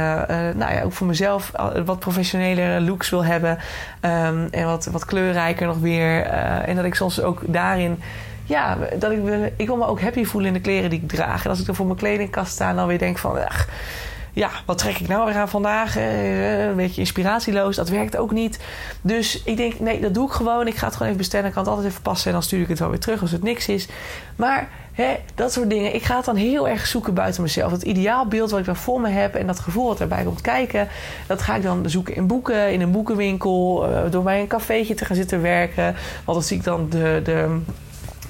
nou 0.55 0.73
ja, 0.73 0.81
ook 0.83 0.93
voor 0.93 1.07
mezelf 1.07 1.51
wat 1.85 1.99
professionele 1.99 2.81
looks 2.81 3.09
wil 3.09 3.25
hebben. 3.25 3.51
Um, 4.01 4.47
en 4.51 4.65
wat, 4.65 4.85
wat 4.85 5.05
kleurrijker 5.05 5.67
nog 5.67 5.77
weer. 5.77 6.21
En 6.65 6.75
dat 6.75 6.85
ik 6.85 6.95
soms 6.95 7.21
ook 7.21 7.41
daarin. 7.45 8.01
Ja, 8.45 8.77
dat 8.99 9.11
ik, 9.11 9.19
ik 9.55 9.67
wil 9.67 9.77
me 9.77 9.85
ook 9.85 10.01
happy 10.01 10.23
voelen 10.23 10.47
in 10.47 10.53
de 10.53 10.61
kleren 10.61 10.89
die 10.89 11.01
ik 11.01 11.07
draag. 11.07 11.43
En 11.43 11.49
als 11.49 11.59
ik 11.59 11.65
dan 11.65 11.75
voor 11.75 11.85
mijn 11.85 11.97
kledingkast 11.97 12.51
sta, 12.51 12.73
dan 12.73 12.87
weer 12.87 12.99
denk 12.99 13.17
van. 13.17 13.47
Ach, 13.47 13.67
ja, 14.33 14.49
wat 14.65 14.77
trek 14.77 14.99
ik 14.99 15.07
nou 15.07 15.25
weer 15.25 15.35
aan 15.35 15.49
vandaag? 15.49 15.95
Een 15.95 16.75
beetje 16.75 17.01
inspiratieloos. 17.01 17.75
Dat 17.75 17.89
werkt 17.89 18.17
ook 18.17 18.31
niet. 18.31 18.59
Dus 19.01 19.43
ik 19.43 19.57
denk, 19.57 19.79
nee, 19.79 19.99
dat 20.01 20.13
doe 20.13 20.27
ik 20.27 20.33
gewoon. 20.33 20.67
Ik 20.67 20.75
ga 20.75 20.85
het 20.85 20.93
gewoon 20.93 21.07
even 21.07 21.21
bestellen. 21.21 21.47
Ik 21.47 21.53
kan 21.53 21.63
het 21.63 21.71
altijd 21.71 21.89
even 21.89 22.01
passen. 22.01 22.27
En 22.27 22.33
dan 22.33 22.43
stuur 22.43 22.61
ik 22.61 22.67
het 22.67 22.79
wel 22.79 22.89
weer 22.89 22.99
terug 22.99 23.21
als 23.21 23.31
het 23.31 23.43
niks 23.43 23.67
is. 23.67 23.87
Maar 24.35 24.67
dat 25.35 25.51
soort 25.51 25.69
dingen. 25.69 25.95
Ik 25.95 26.03
ga 26.03 26.15
het 26.15 26.25
dan 26.25 26.35
heel 26.35 26.67
erg 26.67 26.87
zoeken 26.87 27.13
buiten 27.13 27.41
mezelf. 27.41 27.71
Het 27.71 27.81
ideaalbeeld 27.81 28.51
wat 28.51 28.59
ik 28.59 28.65
dan 28.65 28.75
voor 28.75 29.01
me 29.01 29.09
heb. 29.09 29.35
En 29.35 29.47
dat 29.47 29.59
gevoel 29.59 29.87
wat 29.87 29.99
erbij 29.99 30.23
komt 30.23 30.41
kijken. 30.41 30.87
Dat 31.27 31.41
ga 31.41 31.55
ik 31.55 31.63
dan 31.63 31.89
zoeken 31.89 32.15
in 32.15 32.27
boeken. 32.27 32.71
In 32.71 32.81
een 32.81 32.91
boekenwinkel. 32.91 33.89
Uh, 33.89 33.99
door 34.11 34.23
bij 34.23 34.39
een 34.39 34.47
cafeetje 34.47 34.93
te 34.93 35.05
gaan 35.05 35.15
zitten 35.15 35.41
werken. 35.41 35.95
Want 36.25 36.37
dan 36.37 36.43
zie 36.43 36.57
ik 36.57 36.63
dan 36.63 36.89
de... 36.89 37.21
de 37.23 37.59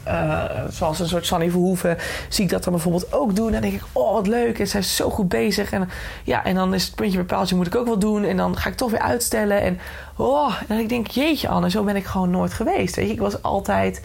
uh, 0.08 0.44
zoals 0.70 1.00
een 1.00 1.08
soort 1.08 1.26
Sanny 1.26 1.50
Verhoeven, 1.50 1.98
zie 2.30 2.44
ik 2.44 2.50
dat 2.50 2.64
dan 2.64 2.74
bijvoorbeeld 2.74 3.14
ook 3.14 3.36
doen. 3.36 3.46
En 3.46 3.52
dan 3.52 3.62
denk 3.62 3.74
ik, 3.74 3.84
oh 3.92 4.14
wat 4.14 4.28
leuk, 4.28 4.60
en 4.60 4.68
zij 4.68 4.80
is 4.80 4.96
zo 4.96 5.10
goed 5.10 5.30
bezig. 5.30 5.72
En, 5.72 5.90
ja, 6.24 6.44
en 6.44 6.56
dan 6.56 6.74
is 6.74 6.86
het 6.86 6.96
puntje 6.96 7.18
bepaaltje 7.18 7.56
moet 7.56 7.68
ik 7.68 7.76
ook 7.76 7.86
wel 7.86 8.00
doen. 8.00 8.24
En 8.24 8.38
dan 8.38 8.58
ga 8.58 8.70
ik 8.70 8.76
toch 8.76 8.92
weer 8.92 9.00
uitstellen. 9.00 9.62
En, 9.62 9.80
oh, 10.16 10.56
en 10.60 10.66
dan 10.68 10.78
ik 10.78 10.90
denk 10.90 11.08
jeetje 11.08 11.48
Anne, 11.48 11.70
zo 11.70 11.84
ben 11.84 11.96
ik 11.96 12.06
gewoon 12.06 12.30
nooit 12.30 12.54
geweest. 12.54 12.96
Weet 12.96 13.08
je? 13.08 13.14
Ik 13.14 13.20
was 13.20 13.42
altijd 13.42 14.02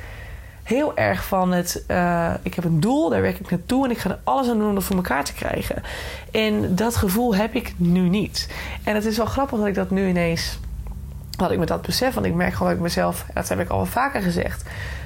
heel 0.65 0.97
erg 0.97 1.25
van 1.25 1.53
het... 1.53 1.85
Uh, 1.89 2.35
ik 2.43 2.55
heb 2.55 2.65
een 2.65 2.81
doel, 2.81 3.09
daar 3.09 3.23
werk 3.23 3.41
ik 3.41 3.51
naartoe... 3.51 3.85
en 3.85 3.91
ik 3.91 3.99
ga 3.99 4.11
er 4.11 4.19
alles 4.25 4.49
aan 4.49 4.59
doen 4.59 4.69
om 4.69 4.75
dat 4.75 4.85
voor 4.85 4.97
elkaar 4.97 5.25
te 5.25 5.35
krijgen. 5.35 5.83
En 6.31 6.75
dat 6.75 6.97
gevoel 6.97 7.35
heb 7.35 7.55
ik 7.55 7.75
nu 7.77 8.09
niet. 8.09 8.49
En 8.85 8.95
het 8.95 9.05
is 9.05 9.17
wel 9.17 9.27
grappig 9.27 9.59
dat 9.59 9.67
ik 9.67 9.75
dat 9.75 9.91
nu 9.91 10.09
ineens... 10.09 10.59
dat 11.31 11.51
ik 11.51 11.59
me 11.59 11.67
dat 11.67 11.83
besef, 11.83 12.15
want 12.15 12.27
ik 12.27 12.35
merk 12.35 12.53
gewoon 12.53 12.69
dat 12.69 12.77
ik 12.77 12.83
mezelf... 12.83 13.27
dat 13.35 13.49
heb 13.49 13.61
ik 13.61 13.69
al 13.69 13.87
vaker 13.87 14.23
gezegd 14.23 14.65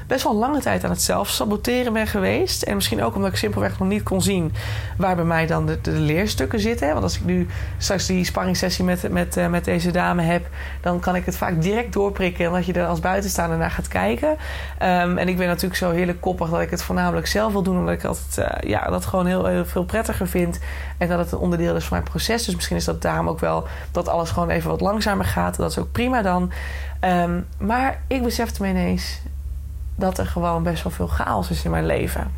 best 0.08 0.24
wel 0.24 0.36
lange 0.36 0.60
tijd 0.60 0.84
aan 0.84 0.90
het 0.90 1.02
zelf 1.02 1.28
saboteren 1.28 1.92
ben 1.92 2.06
geweest. 2.06 2.62
En 2.62 2.74
misschien 2.74 3.02
ook 3.02 3.14
omdat 3.14 3.30
ik 3.30 3.36
simpelweg 3.36 3.78
nog 3.78 3.88
niet 3.88 4.02
kon 4.02 4.22
zien 4.22 4.52
waar 4.96 5.16
bij 5.16 5.24
mij 5.24 5.46
dan 5.46 5.66
de, 5.66 5.90
leerstukken 5.90 6.60
zitten. 6.60 6.88
Want 6.88 7.02
als 7.02 7.16
ik 7.16 7.24
nu 7.24 7.46
straks 7.78 8.06
die 8.06 8.24
sparringssessie 8.24 8.84
met, 8.84 9.10
met, 9.10 9.36
uh, 9.36 9.48
met 9.48 9.64
deze 9.64 9.90
dame 9.90 10.22
heb, 10.22 10.46
dan 10.80 11.00
kan 11.00 11.16
ik 11.16 11.24
het 11.24 11.36
vaak 11.36 11.62
direct 11.62 11.92
doorprikken. 11.92 12.46
Omdat 12.46 12.66
je 12.66 12.72
er 12.72 12.86
als 12.86 13.00
buitenstaander 13.00 13.58
naar 13.58 13.70
gaat 13.70 13.88
kijken. 13.88 14.28
Um, 14.28 15.18
en 15.18 15.28
ik 15.28 15.36
ben 15.36 15.46
natuurlijk 15.46 15.76
zo 15.76 15.90
heerlijk 15.90 16.20
koppig 16.20 16.50
dat 16.50 16.60
ik 16.60 16.70
het 16.70 16.82
voornamelijk 16.82 17.26
zelf 17.26 17.52
wil 17.52 17.62
doen. 17.62 17.78
Omdat 17.78 17.94
ik 17.94 18.04
altijd 18.04 18.38
uh, 18.38 18.70
ja, 18.70 18.84
dat 18.90 19.06
gewoon 19.06 19.26
heel, 19.26 19.46
heel, 19.46 19.66
veel 19.66 19.84
prettiger 19.84 20.28
vind. 20.28 20.58
En 20.98 21.08
dat 21.08 21.18
het 21.18 21.32
een 21.32 21.38
onderdeel 21.38 21.76
is 21.76 21.84
van 21.84 21.96
mijn 21.96 22.10
proces. 22.10 22.44
Dus 22.44 22.54
misschien 22.54 22.76
is 22.76 22.84
dat 22.84 23.02
daarom 23.02 23.28
ook 23.28 23.40
wel 23.40 23.66
dat 23.92 24.08
alles 24.08 24.30
gewoon 24.30 24.50
even 24.50 24.70
wat 24.70 24.80
langzamer 24.80 25.24
gaat. 25.24 25.56
Dat 25.56 25.70
is 25.70 25.78
ook 25.78 25.92
prima 25.92 26.22
dan. 26.22 26.52
Um, 27.00 27.46
maar 27.58 28.02
ik 28.06 28.22
besefte 28.22 28.62
me 28.62 28.68
ineens 28.68 29.20
dat 29.98 30.18
er 30.18 30.26
gewoon 30.26 30.62
best 30.62 30.82
wel 30.82 30.92
veel 30.92 31.06
chaos 31.06 31.50
is 31.50 31.64
in 31.64 31.70
mijn 31.70 31.86
leven. 31.86 32.30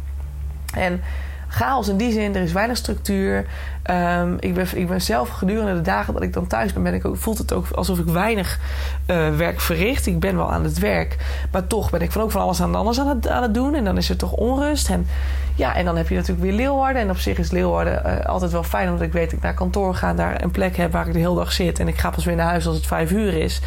En 0.75 1.03
chaos 1.49 1.89
in 1.89 1.97
die 1.97 2.13
zin, 2.13 2.35
er 2.35 2.43
is 2.43 2.53
weinig 2.53 2.77
structuur. 2.77 3.47
Um, 3.91 4.37
ik, 4.41 4.55
ben, 4.55 4.67
ik 4.75 4.89
ben 4.89 5.01
zelf 5.01 5.29
gedurende 5.29 5.75
de 5.75 5.81
dagen 5.81 6.15
dat 6.15 6.23
ik 6.23 6.33
dan 6.33 6.47
thuis 6.47 6.73
ben, 6.73 6.83
ben 6.83 6.95
ik 6.95 7.05
ook, 7.05 7.17
voelt 7.17 7.39
het 7.39 7.53
ook 7.53 7.71
alsof 7.71 7.99
ik 7.99 8.07
weinig 8.07 8.59
uh, 9.07 9.37
werk 9.37 9.61
verricht. 9.61 10.07
Ik 10.07 10.21
ben 10.21 10.37
wel 10.37 10.53
aan 10.53 10.65
het 10.65 10.79
werk, 10.79 11.17
maar 11.53 11.67
toch 11.67 11.91
ben 11.91 12.01
ik 12.01 12.13
van 12.13 12.23
ook 12.23 12.31
van 12.31 12.41
alles 12.41 12.63
aan 12.63 12.75
anders 12.75 13.01
aan 13.01 13.09
het, 13.09 13.29
aan 13.29 13.43
het 13.43 13.55
doen. 13.55 13.75
En 13.75 13.85
dan 13.85 13.97
is 13.97 14.11
er 14.11 14.17
toch 14.17 14.33
onrust. 14.33 14.91
En 14.91 15.07
ja, 15.55 15.75
en 15.75 15.85
dan 15.85 15.97
heb 15.97 16.09
je 16.09 16.15
natuurlijk 16.15 16.43
weer 16.43 16.53
Leeuwarden. 16.53 17.03
En 17.03 17.11
op 17.11 17.19
zich 17.19 17.39
is 17.39 17.51
Leeuwarden 17.51 18.03
uh, 18.07 18.25
altijd 18.25 18.53
wel 18.53 18.63
fijn, 18.63 18.89
omdat 18.89 19.07
ik 19.07 19.13
weet 19.13 19.33
ik 19.33 19.43
naar 19.43 19.55
kantoor 19.55 19.95
ga, 19.95 20.15
daar 20.15 20.43
een 20.43 20.51
plek 20.51 20.77
heb 20.77 20.93
waar 20.93 21.07
ik 21.07 21.13
de 21.13 21.19
hele 21.19 21.35
dag 21.35 21.53
zit. 21.53 21.79
En 21.79 21.89
ik 21.89 21.99
ga 21.99 22.11
pas 22.11 22.25
weer 22.25 22.37
naar 22.37 22.49
huis 22.49 22.67
als 22.67 22.77
het 22.77 22.87
vijf 22.87 23.11
uur 23.11 23.35
is. 23.35 23.61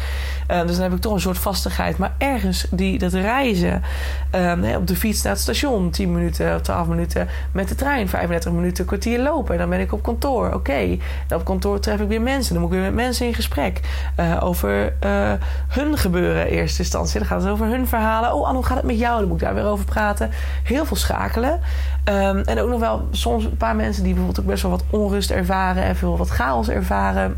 Uh, 0.50 0.60
dus 0.60 0.74
dan 0.74 0.82
heb 0.82 0.92
ik 0.92 1.00
toch 1.00 1.12
een 1.12 1.20
soort 1.20 1.38
vastigheid. 1.38 1.98
Maar 1.98 2.14
ergens 2.18 2.66
die, 2.70 2.98
dat 2.98 3.12
reizen 3.12 3.82
uh, 4.34 4.76
op 4.76 4.86
de 4.86 4.96
fiets 4.96 5.22
naar 5.22 5.32
het 5.32 5.40
station, 5.40 5.90
10 5.90 6.12
minuten, 6.12 6.62
12 6.62 6.86
minuten. 6.86 7.28
Met 7.52 7.68
de 7.68 7.74
trein, 7.74 8.08
35 8.08 8.52
minuten, 8.52 8.84
kwartier 8.84 9.18
lopen. 9.18 9.52
En 9.52 9.60
dan 9.60 9.70
ben 9.70 9.80
ik 9.80 9.92
op 9.92 10.02
kantoor. 10.02 10.13
Oké. 10.46 10.54
Okay. 10.54 11.00
En 11.28 11.36
op 11.36 11.44
kantoor 11.44 11.80
tref 11.80 12.00
ik 12.00 12.08
weer 12.08 12.22
mensen. 12.22 12.52
Dan 12.52 12.62
moet 12.62 12.72
ik 12.72 12.78
weer 12.78 12.86
met 12.86 12.94
mensen 13.04 13.26
in 13.26 13.34
gesprek. 13.34 13.80
Uh, 14.20 14.44
over 14.44 14.92
hun 15.68 15.98
gebeuren 15.98 16.48
in 16.48 16.56
eerste 16.56 16.82
instantie. 16.82 17.18
Dan 17.18 17.28
gaat 17.28 17.42
het 17.42 17.50
over 17.50 17.66
hun 17.66 17.88
verhalen. 17.88 18.34
Oh, 18.34 18.44
Anne, 18.46 18.56
hoe 18.56 18.66
gaat 18.66 18.76
het 18.76 18.86
met 18.86 18.98
jou? 18.98 19.18
Dan 19.18 19.28
moet 19.28 19.40
ik 19.40 19.46
daar 19.46 19.54
weer 19.54 19.64
over 19.64 19.84
praten. 19.84 20.30
Heel 20.62 20.84
veel 20.84 20.96
schakelen. 20.96 21.60
Um, 22.08 22.38
en 22.38 22.60
ook 22.60 22.68
nog 22.68 22.80
wel 22.80 23.08
soms 23.10 23.44
een 23.44 23.56
paar 23.56 23.76
mensen 23.76 24.02
die 24.02 24.14
bijvoorbeeld 24.14 24.44
ook 24.44 24.50
best 24.50 24.62
wel 24.62 24.70
wat 24.70 24.84
onrust 24.90 25.30
ervaren 25.30 25.82
en 25.82 25.96
veel 25.96 26.16
wat 26.16 26.28
chaos 26.28 26.68
ervaren 26.68 27.36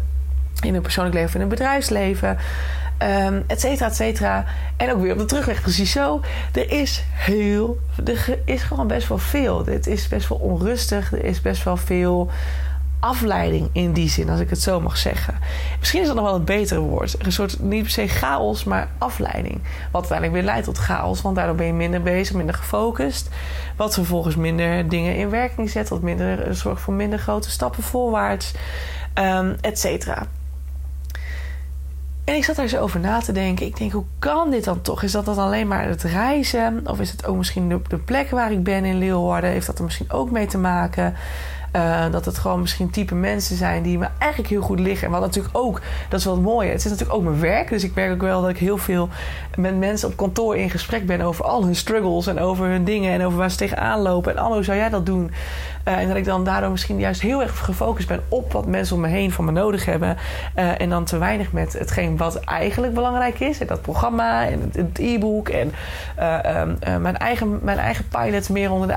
in 0.63 0.73
hun 0.73 0.83
persoonlijk 0.83 1.15
leven 1.15 1.29
of 1.29 1.35
in 1.35 1.41
hun 1.41 1.49
bedrijfsleven. 1.49 2.39
Um, 3.03 3.45
et 3.47 3.61
cetera, 3.61 3.89
et 3.89 3.97
cetera. 3.97 4.45
En 4.77 4.93
ook 4.93 5.01
weer 5.01 5.13
op 5.13 5.19
de 5.19 5.25
terugweg 5.25 5.61
precies 5.61 5.93
zo. 5.93 6.21
Er 6.53 6.71
is 6.71 7.05
heel... 7.13 7.79
Er 8.05 8.39
is 8.45 8.63
gewoon 8.63 8.87
best 8.87 9.09
wel 9.09 9.19
veel. 9.19 9.67
Het 9.67 9.87
is 9.87 10.09
best 10.09 10.29
wel 10.29 10.39
onrustig. 10.39 11.13
Er 11.13 11.25
is 11.25 11.41
best 11.41 11.65
wel 11.65 11.77
veel 11.77 12.31
afleiding 13.01 13.69
in 13.73 13.93
die 13.93 14.09
zin, 14.09 14.31
als 14.31 14.41
ik 14.41 14.51
het 14.51 14.63
zo 14.63 14.81
mag 14.81 14.97
zeggen. 14.97 15.35
Misschien 15.79 16.01
is 16.01 16.07
dat 16.07 16.17
nog 16.17 16.25
wel 16.25 16.35
het 16.35 16.45
betere 16.45 16.81
woord. 16.81 17.15
Een 17.19 17.33
soort, 17.33 17.61
niet 17.61 17.83
per 17.83 17.91
se 17.91 18.09
chaos, 18.09 18.65
maar 18.65 18.89
afleiding. 18.99 19.61
Wat 19.91 20.01
uiteindelijk 20.01 20.33
weer 20.33 20.43
leidt 20.43 20.65
tot 20.65 20.79
chaos, 20.79 21.23
want 21.23 21.37
daardoor 21.37 21.55
ben 21.55 21.67
je 21.67 21.73
minder 21.73 22.03
bezig, 22.03 22.37
minder 22.37 22.55
gefocust. 22.55 23.29
Wat 23.77 23.95
vervolgens 23.95 24.37
minder 24.37 24.89
dingen 24.89 25.17
in 25.17 25.31
werking 25.31 25.71
zet, 25.71 25.89
wat 25.89 26.03
minder, 26.03 26.55
zorgt 26.55 26.83
voor 26.83 26.95
minder 26.95 27.19
grote 27.19 27.51
stappen 27.51 27.83
voorwaarts, 27.83 28.53
um, 29.15 29.57
et 29.61 29.79
cetera. 29.79 30.27
En 32.27 32.35
ik 32.35 32.45
zat 32.45 32.57
daar 32.57 32.69
zo 32.69 32.81
over 32.81 33.01
na 33.01 33.21
te 33.21 33.33
denken. 33.33 33.67
Ik 33.67 33.77
denk, 33.77 33.93
hoe 33.93 34.05
kan 34.19 34.51
dit 34.51 34.65
dan 34.65 34.83
toch? 34.83 35.03
Is 35.03 35.13
dat 35.13 35.25
dan 35.25 35.39
alleen 35.39 35.69
maar 35.69 35.89
het 35.89 36.03
reizen? 36.03 36.81
Of 36.85 37.01
is 37.01 37.11
het 37.11 37.27
ook 37.27 37.37
misschien 37.37 37.69
de, 37.89 37.99
plek 37.99 38.31
waar 38.31 38.53
ik 38.53 38.63
ben 38.63 38.85
in 38.85 38.99
Leeuwarden? 38.99 39.51
Heeft 39.51 39.67
dat 39.67 39.79
er 39.79 39.85
misschien 39.85 40.11
ook 40.11 40.31
mee 40.31 40.47
te 40.47 40.59
maken? 40.59 41.15
Uh, 41.77 42.05
dat 42.11 42.25
het 42.25 42.39
gewoon 42.39 42.61
misschien 42.61 42.91
type 42.91 43.15
mensen 43.15 43.57
zijn 43.57 43.83
die 43.83 43.99
me 43.99 44.09
eigenlijk 44.19 44.51
heel 44.51 44.63
goed 44.63 44.81
liggen. 44.81 45.07
En 45.07 45.13
wat 45.13 45.21
natuurlijk 45.21 45.57
ook, 45.57 45.81
dat 46.09 46.19
is 46.19 46.25
wel 46.25 46.35
het 46.35 46.43
mooie. 46.43 46.71
Het 46.71 46.85
is 46.85 46.91
natuurlijk 46.91 47.19
ook 47.19 47.25
mijn 47.25 47.41
werk. 47.41 47.69
Dus 47.69 47.85
ik 47.85 47.95
merk 47.95 48.13
ook 48.13 48.21
wel 48.21 48.41
dat 48.41 48.51
ik 48.51 48.59
heel 48.59 48.79
veel 48.79 49.09
met 49.57 49.79
mensen 49.79 50.09
op 50.09 50.17
kantoor 50.17 50.57
in 50.57 50.71
gesprek 50.71 51.07
ben 51.07 51.21
over 51.21 51.45
al 51.45 51.65
hun 51.65 51.77
struggles 51.77 52.27
en 52.27 52.39
over 52.39 52.67
hun 52.67 52.85
dingen 52.85 53.13
en 53.13 53.25
over 53.25 53.39
waar 53.39 53.51
ze 53.51 53.57
tegenaan 53.57 54.01
lopen. 54.01 54.37
En 54.37 54.43
Anno, 54.43 54.63
zou 54.63 54.77
jij 54.79 54.89
dat 54.89 55.07
doen? 55.07 55.31
Uh, 55.89 55.99
en 55.99 56.09
dat 56.09 56.17
ik 56.17 56.25
dan 56.25 56.45
daardoor 56.45 56.71
misschien 56.71 56.99
juist 56.99 57.21
heel 57.21 57.43
erg 57.43 57.59
gefocust 57.59 58.09
ben 58.09 58.21
op 58.29 58.53
wat 58.53 58.67
mensen 58.67 58.97
om 58.97 59.03
me 59.03 59.09
heen 59.09 59.33
van 59.33 59.45
me 59.45 59.51
nodig 59.51 59.85
hebben. 59.85 60.17
Uh, 60.57 60.81
en 60.81 60.89
dan 60.89 61.05
te 61.05 61.19
weinig 61.19 61.53
met 61.53 61.73
hetgeen 61.73 62.17
wat 62.17 62.37
eigenlijk 62.37 62.95
belangrijk 62.95 63.41
is. 63.41 63.59
En 63.59 63.67
dat 63.67 63.83
programma 63.83 64.47
en 64.47 64.71
het 64.73 64.99
e-book 64.99 65.49
en 65.49 65.73
um, 66.57 67.03
mijn, 67.03 67.17
eigen, 67.17 67.59
mijn 67.63 67.79
eigen 67.79 68.05
pilots 68.09 68.49
meer 68.49 68.71
onder 68.71 68.89
de 68.89 68.97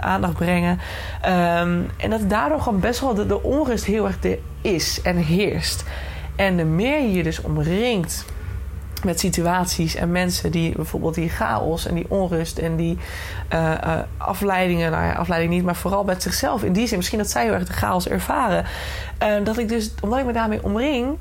aandacht 0.00 0.34
brengen. 0.34 0.78
Um, 1.26 1.90
en 1.96 2.10
dat 2.10 2.20
daardoor 2.28 2.60
gewoon 2.60 2.80
best 2.80 3.00
wel 3.00 3.14
de, 3.14 3.26
de 3.26 3.42
onrust 3.42 3.84
heel 3.84 4.06
erg 4.06 4.18
is 4.60 5.00
en 5.02 5.16
heerst. 5.16 5.84
En 6.36 6.56
de 6.56 6.64
meer 6.64 7.00
je 7.00 7.12
je 7.12 7.22
dus 7.22 7.40
omringt 7.40 8.24
met 9.04 9.20
situaties 9.20 9.94
en 9.94 10.10
mensen 10.10 10.50
die 10.50 10.72
bijvoorbeeld 10.76 11.14
die 11.14 11.28
chaos 11.28 11.86
en 11.86 11.94
die 11.94 12.10
onrust 12.10 12.58
en 12.58 12.76
die 12.76 12.98
uh, 13.52 13.72
uh, 13.84 13.98
afleidingen, 14.16 14.90
nou 14.90 15.04
ja, 15.04 15.12
afleiding 15.12 15.52
niet, 15.52 15.64
maar 15.64 15.76
vooral 15.76 16.04
met 16.04 16.22
zichzelf 16.22 16.62
in 16.62 16.72
die 16.72 16.86
zin, 16.86 16.96
misschien 16.96 17.18
dat 17.18 17.30
zij 17.30 17.44
heel 17.44 17.52
erg 17.52 17.66
de 17.66 17.72
chaos 17.72 18.08
ervaren. 18.08 18.64
Uh, 19.22 19.44
dat 19.44 19.58
ik 19.58 19.68
dus, 19.68 19.94
omdat 20.00 20.18
ik 20.18 20.24
me 20.24 20.32
daarmee 20.32 20.64
omring, 20.64 21.18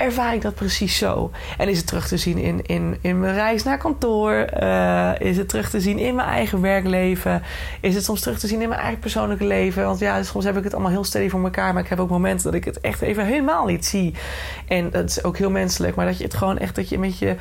ervaar 0.00 0.34
ik 0.34 0.42
dat 0.42 0.54
precies 0.54 0.98
zo. 0.98 1.30
En 1.58 1.68
is 1.68 1.76
het 1.76 1.86
terug 1.86 2.08
te 2.08 2.16
zien 2.16 2.38
in, 2.38 2.66
in, 2.66 2.98
in 3.00 3.20
mijn 3.20 3.34
reis 3.34 3.62
naar 3.62 3.78
kantoor? 3.78 4.46
Uh, 4.62 5.10
is 5.18 5.36
het 5.36 5.48
terug 5.48 5.70
te 5.70 5.80
zien 5.80 5.98
in 5.98 6.14
mijn 6.14 6.28
eigen 6.28 6.60
werkleven? 6.60 7.42
Is 7.80 7.94
het 7.94 8.04
soms 8.04 8.20
terug 8.20 8.38
te 8.38 8.46
zien 8.46 8.62
in 8.62 8.68
mijn 8.68 8.80
eigen 8.80 8.98
persoonlijke 8.98 9.44
leven? 9.44 9.84
Want 9.84 9.98
ja, 9.98 10.22
soms 10.22 10.44
heb 10.44 10.56
ik 10.56 10.64
het 10.64 10.72
allemaal 10.72 10.90
heel 10.90 11.04
steady 11.04 11.28
voor 11.28 11.44
elkaar. 11.44 11.72
Maar 11.72 11.82
ik 11.82 11.88
heb 11.88 12.00
ook 12.00 12.08
momenten 12.08 12.44
dat 12.44 12.54
ik 12.54 12.64
het 12.64 12.80
echt 12.80 13.00
even 13.00 13.24
helemaal 13.24 13.66
niet 13.66 13.86
zie. 13.86 14.14
En 14.68 14.90
dat 14.90 15.08
is 15.08 15.24
ook 15.24 15.36
heel 15.38 15.50
menselijk. 15.50 15.94
Maar 15.94 16.06
dat 16.06 16.18
je 16.18 16.24
het 16.24 16.34
gewoon 16.34 16.58
echt, 16.58 16.74
dat 16.74 16.88
je 16.88 16.98
met 16.98 17.18
je 17.18 17.36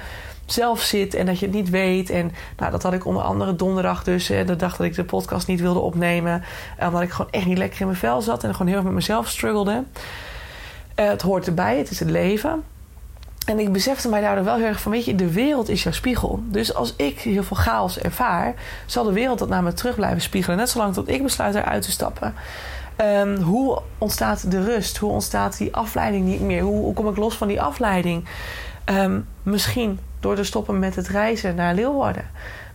zelf 0.45 0.81
zit 0.81 1.13
en 1.13 1.25
dat 1.25 1.39
je 1.39 1.45
het 1.45 1.55
niet 1.55 1.69
weet. 1.69 2.09
En 2.09 2.31
nou, 2.57 2.71
dat 2.71 2.83
had 2.83 2.93
ik 2.93 3.05
onder 3.05 3.23
andere 3.23 3.55
donderdag 3.55 4.03
dus. 4.03 4.27
de 4.27 4.55
dag 4.55 4.77
dat 4.77 4.85
ik 4.85 4.95
de 4.95 5.03
podcast 5.03 5.47
niet 5.47 5.61
wilde 5.61 5.79
opnemen. 5.79 6.43
Omdat 6.79 7.01
ik 7.01 7.11
gewoon 7.11 7.31
echt 7.31 7.45
niet 7.45 7.57
lekker 7.57 7.79
in 7.79 7.85
mijn 7.85 7.99
vel 7.99 8.21
zat. 8.21 8.43
En 8.43 8.51
gewoon 8.51 8.67
heel 8.67 8.75
erg 8.75 8.85
met 8.85 8.93
mezelf 8.93 9.27
struggelde. 9.27 9.83
Uh, 10.99 11.07
het 11.07 11.21
hoort 11.21 11.47
erbij, 11.47 11.77
het 11.77 11.89
is 11.89 11.99
het 11.99 12.09
leven. 12.09 12.63
En 13.45 13.59
ik 13.59 13.71
besefte 13.71 14.09
mij 14.09 14.21
daardoor 14.21 14.43
wel 14.43 14.55
heel 14.55 14.65
erg 14.65 14.81
van, 14.81 14.91
weet 14.91 15.05
je, 15.05 15.15
de 15.15 15.31
wereld 15.31 15.69
is 15.69 15.83
jouw 15.83 15.91
spiegel. 15.91 16.39
Dus 16.45 16.73
als 16.73 16.93
ik 16.95 17.19
heel 17.19 17.43
veel 17.43 17.57
chaos 17.57 17.99
ervaar, 17.99 18.53
zal 18.85 19.03
de 19.03 19.13
wereld 19.13 19.39
dat 19.39 19.49
naar 19.49 19.63
me 19.63 19.73
terug 19.73 19.95
blijven 19.95 20.21
spiegelen. 20.21 20.57
Net 20.57 20.69
zolang 20.69 20.93
tot 20.93 21.09
ik 21.09 21.23
besluit 21.23 21.55
eruit 21.55 21.81
te 21.81 21.91
stappen. 21.91 22.33
Um, 23.01 23.35
hoe 23.35 23.81
ontstaat 23.97 24.51
de 24.51 24.63
rust? 24.63 24.97
Hoe 24.97 25.11
ontstaat 25.11 25.57
die 25.57 25.75
afleiding 25.75 26.25
niet 26.25 26.41
meer? 26.41 26.61
Hoe, 26.61 26.93
kom 26.93 27.07
ik 27.09 27.17
los 27.17 27.37
van 27.37 27.47
die 27.47 27.61
afleiding? 27.61 28.25
Um, 28.85 29.27
misschien 29.43 29.99
door 30.19 30.35
te 30.35 30.43
stoppen 30.43 30.79
met 30.79 30.95
het 30.95 31.07
reizen 31.07 31.55
naar 31.55 31.73
Leeuwarden. 31.73 32.29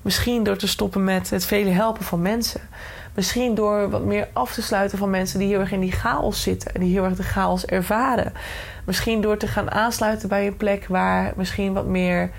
Misschien 0.05 0.43
door 0.43 0.57
te 0.57 0.67
stoppen 0.67 1.05
met 1.05 1.31
het 1.31 1.45
vele 1.45 1.71
helpen 1.71 2.05
van 2.05 2.23
mensen. 2.23 2.61
Misschien 3.14 3.55
door 3.55 3.90
wat 3.90 4.05
meer 4.05 4.29
af 4.33 4.53
te 4.53 4.62
sluiten 4.62 4.99
van 4.99 5.11
mensen 5.11 5.38
die 5.38 5.49
heel 5.49 5.61
erg 5.61 5.73
in 5.73 5.81
die 5.81 5.93
chaos 5.93 6.43
zitten 6.43 6.75
en 6.75 6.81
die 6.81 6.93
heel 6.93 7.05
erg 7.05 7.17
de 7.17 7.23
chaos 7.23 7.64
ervaren. 7.64 8.33
Misschien 8.85 9.21
door 9.21 9.37
te 9.37 9.47
gaan 9.47 9.71
aansluiten 9.71 10.29
bij 10.29 10.47
een 10.47 10.57
plek 10.57 10.87
waar 10.88 11.33
misschien 11.37 11.73
wat 11.73 11.87
meer 11.87 12.31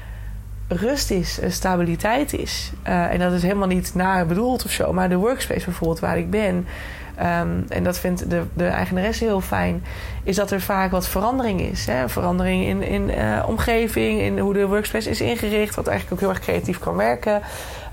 rust 0.68 1.12
is, 1.12 1.40
stabiliteit 1.48 2.34
is. 2.34 2.72
Uh, 2.88 3.12
en 3.12 3.20
dat 3.20 3.34
is 3.34 3.42
helemaal 3.42 3.68
niet 3.68 3.92
naar 3.96 4.26
bedoeld 4.26 4.66
of 4.66 4.72
zo, 4.72 4.94
maar 4.94 5.10
de 5.10 5.16
workspace 5.16 5.66
bijvoorbeeld 5.66 6.00
waar 6.00 6.18
ik 6.18 6.30
ben. 6.30 6.68
Um, 7.20 7.66
en 7.70 7.84
dat 7.84 8.00
vindt 8.00 8.30
de, 8.30 8.44
de 8.54 8.68
eigenaresse 8.68 9.24
heel 9.24 9.42
fijn, 9.42 9.84
is 10.24 10.36
dat 10.36 10.52
er 10.52 10.62
vaak 10.62 10.92
wat 10.92 11.08
verandering 11.08 11.62
is. 11.62 11.86
Hè? 11.86 12.10
Verandering 12.10 12.66
in, 12.66 12.82
in 12.84 13.10
uh, 13.10 13.44
omgeving, 13.48 14.20
in 14.20 14.40
hoe 14.40 14.54
de 14.54 14.68
workspace 14.68 15.10
is 15.10 15.22
ingericht, 15.22 15.76
wat 15.76 15.88
eigenlijk 15.88 16.16
ook 16.16 16.28
heel 16.28 16.38
erg 16.38 16.46
creatief 16.46 16.80
kan 16.80 16.96
werken. 16.96 17.42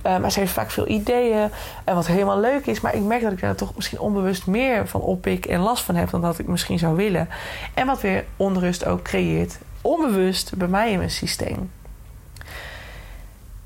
Uh, 0.07 0.19
maar 0.19 0.33
ze 0.33 0.41
heeft 0.41 0.53
vaak 0.53 0.71
veel 0.71 0.89
ideeën. 0.89 1.51
En 1.85 1.95
wat 1.95 2.07
helemaal 2.07 2.41
leuk 2.41 2.67
is. 2.67 2.81
Maar 2.81 2.95
ik 2.95 3.03
merk 3.03 3.23
dat 3.23 3.33
ik 3.33 3.41
daar 3.41 3.55
toch 3.55 3.75
misschien 3.75 4.01
onbewust 4.01 4.47
meer 4.47 4.89
van 4.89 5.01
oppik 5.01 5.47
en 5.47 5.61
last 5.61 5.85
van 5.85 5.95
heb 5.95 6.11
dan 6.11 6.21
dat 6.21 6.39
ik 6.39 6.47
misschien 6.47 6.79
zou 6.79 6.97
willen. 6.97 7.29
En 7.75 7.87
wat 7.87 8.01
weer 8.01 8.25
onrust 8.37 8.85
ook 8.85 9.03
creëert. 9.03 9.59
Onbewust 9.81 10.57
bij 10.57 10.69
mij 10.69 10.93
in 10.93 10.99
mijn 10.99 11.11
systeem. 11.11 11.71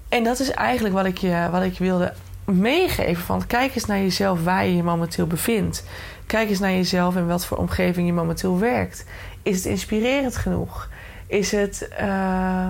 En 0.09 0.25
dat 0.25 0.41
is 0.41 0.51
eigenlijk 0.51 0.95
wat 0.95 1.05
ik 1.05 1.19
je, 1.19 1.49
wat 1.51 1.63
ik 1.63 1.79
wilde 1.79 2.13
meegeven. 2.47 3.25
Van 3.25 3.47
kijk 3.47 3.75
eens 3.75 3.87
naar 3.87 3.99
jezelf 3.99 4.45
waar 4.45 4.67
je 4.67 4.77
je 4.77 4.83
momenteel 4.83 5.27
bevindt. 5.27 5.85
Kijk 6.27 6.49
eens 6.49 6.59
naar 6.59 6.73
jezelf 6.73 7.17
en 7.17 7.27
wat 7.27 7.47
voor 7.47 7.57
omgeving 7.57 8.07
je 8.07 8.13
momenteel 8.13 8.59
werkt. 8.59 9.05
Is 9.43 9.57
het 9.57 9.65
inspirerend 9.65 10.37
genoeg? 10.37 10.89
Is 11.27 11.53
het. 11.53 11.89
Uh, 12.01 12.69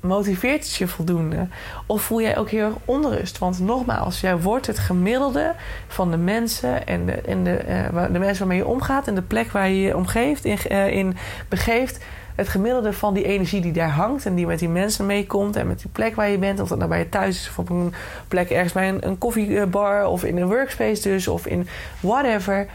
motiveert 0.00 0.64
het 0.64 0.74
je 0.74 0.88
voldoende? 0.88 1.46
Of 1.86 2.02
voel 2.02 2.20
jij 2.20 2.38
ook 2.38 2.50
heel 2.50 2.64
erg 2.64 2.74
onrust? 2.84 3.38
Want 3.38 3.58
nogmaals, 3.58 4.20
jij 4.20 4.38
wordt 4.38 4.66
het 4.66 4.78
gemiddelde 4.78 5.54
van 5.88 6.10
de 6.10 6.16
mensen 6.16 6.86
en 6.86 7.06
de, 7.06 7.12
en 7.12 7.44
de, 7.44 7.64
uh, 7.92 8.02
de 8.12 8.18
mensen 8.18 8.38
waarmee 8.38 8.58
je 8.58 8.66
omgaat 8.66 9.08
en 9.08 9.14
de 9.14 9.22
plek 9.22 9.50
waar 9.50 9.68
je 9.68 9.80
je 9.80 9.96
omgeeft, 9.96 10.44
in, 10.44 10.58
uh, 10.70 10.90
in 10.90 11.16
begeeft. 11.48 12.04
Het 12.34 12.48
gemiddelde 12.48 12.92
van 12.92 13.14
die 13.14 13.24
energie 13.24 13.60
die 13.60 13.72
daar 13.72 13.90
hangt 13.90 14.26
en 14.26 14.34
die 14.34 14.46
met 14.46 14.58
die 14.58 14.68
mensen 14.68 15.06
meekomt 15.06 15.56
en 15.56 15.66
met 15.66 15.80
die 15.80 15.90
plek 15.92 16.14
waar 16.14 16.28
je 16.28 16.38
bent, 16.38 16.60
of 16.60 16.68
dat 16.68 16.78
nou 16.78 16.90
bij 16.90 16.98
je 16.98 17.08
thuis 17.08 17.36
is 17.36 17.48
of 17.48 17.58
op 17.58 17.70
een 17.70 17.94
plek 18.28 18.50
ergens 18.50 18.72
bij 18.72 18.98
een, 19.00 19.18
koffiebar 19.18 20.06
of 20.06 20.24
in 20.24 20.36
een 20.36 20.48
workspace 20.48 21.02
dus 21.02 21.28
of 21.28 21.46
in 21.46 21.68
whatever 22.00 22.66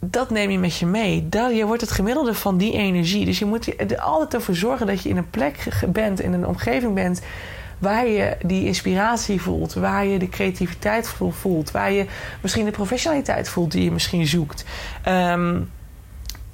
dat 0.00 0.30
neem 0.30 0.50
je 0.50 0.58
met 0.58 0.76
je 0.76 0.86
mee. 0.86 1.28
Dat, 1.28 1.56
je 1.56 1.66
wordt 1.66 1.80
het 1.80 1.90
gemiddelde 1.90 2.34
van 2.34 2.56
die 2.56 2.72
energie. 2.72 3.24
Dus 3.24 3.38
je 3.38 3.44
moet 3.44 3.80
er 3.80 3.98
altijd 3.98 4.34
ervoor 4.34 4.54
zorgen 4.54 4.86
dat 4.86 5.02
je 5.02 5.08
in 5.08 5.16
een 5.16 5.30
plek 5.30 5.68
bent, 5.88 6.20
in 6.20 6.32
een 6.32 6.46
omgeving 6.46 6.94
bent. 6.94 7.20
Waar 7.78 8.06
je 8.06 8.36
die 8.42 8.66
inspiratie 8.66 9.40
voelt, 9.40 9.74
waar 9.74 10.04
je 10.04 10.18
de 10.18 10.28
creativiteit 10.28 11.14
voelt, 11.30 11.70
waar 11.70 11.92
je 11.92 12.06
misschien 12.42 12.64
de 12.64 12.70
professionaliteit 12.70 13.48
voelt 13.48 13.72
die 13.72 13.84
je 13.84 13.92
misschien 13.92 14.26
zoekt. 14.26 14.64
Um, 15.08 15.70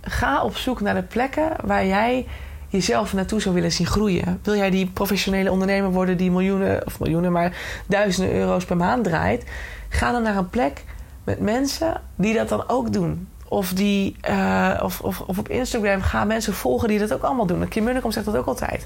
ga 0.09 0.43
op 0.43 0.57
zoek 0.57 0.81
naar 0.81 0.95
de 0.95 1.03
plekken 1.03 1.53
waar 1.65 1.87
jij 1.87 2.27
jezelf 2.69 3.13
naartoe 3.13 3.41
zou 3.41 3.55
willen 3.55 3.73
zien 3.73 3.87
groeien. 3.87 4.41
Wil 4.43 4.57
jij 4.57 4.71
die 4.71 4.87
professionele 4.87 5.51
ondernemer 5.51 5.91
worden 5.91 6.17
die 6.17 6.31
miljoenen, 6.31 6.87
of 6.87 7.01
miljoenen, 7.01 7.33
maar 7.33 7.57
duizenden 7.87 8.35
euro's 8.35 8.65
per 8.65 8.77
maand 8.77 9.05
draait? 9.05 9.45
Ga 9.89 10.13
dan 10.13 10.23
naar 10.23 10.37
een 10.37 10.51
plek 10.51 10.85
met 11.25 11.41
mensen 11.41 12.01
die 12.15 12.35
dat 12.35 12.49
dan 12.49 12.69
ook 12.69 12.93
doen. 12.93 13.29
Of, 13.49 13.73
die, 13.73 14.17
uh, 14.31 14.81
of, 14.83 15.01
of, 15.01 15.21
op 15.21 15.49
Instagram 15.49 16.01
gaan 16.01 16.27
mensen 16.27 16.55
volgen 16.55 16.89
die 16.89 16.99
dat 16.99 17.13
ook 17.13 17.23
allemaal 17.23 17.47
doen. 17.47 17.69
Kim 17.69 17.85
Munnekom 17.85 18.11
zegt 18.11 18.27
dat 18.27 18.37
ook 18.37 18.47
altijd. 18.47 18.85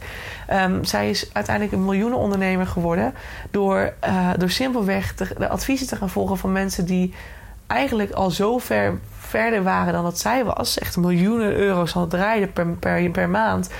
Um, 0.52 0.84
zij 0.84 1.10
is 1.10 1.30
uiteindelijk 1.32 1.76
een 1.76 1.84
miljoenenondernemer 1.84 2.66
geworden... 2.66 3.14
door, 3.50 3.92
uh, 4.06 4.30
door 4.38 4.50
simpelweg 4.50 5.14
de 5.14 5.48
adviezen 5.48 5.86
te 5.86 5.96
gaan 5.96 6.10
volgen 6.10 6.38
van 6.38 6.52
mensen... 6.52 6.84
die 6.84 7.14
eigenlijk 7.70 8.12
al 8.12 8.30
zo 8.30 8.58
ver 8.58 8.98
verder 9.18 9.62
waren 9.62 9.92
dan 9.92 10.04
dat 10.04 10.18
zij 10.18 10.44
was. 10.44 10.78
Echt 10.78 10.96
miljoenen 10.96 11.52
euro's 11.52 11.94
al 11.94 12.06
draaiden 12.06 12.52
per, 12.52 12.66
per, 12.66 13.10
per 13.10 13.28
maand... 13.28 13.70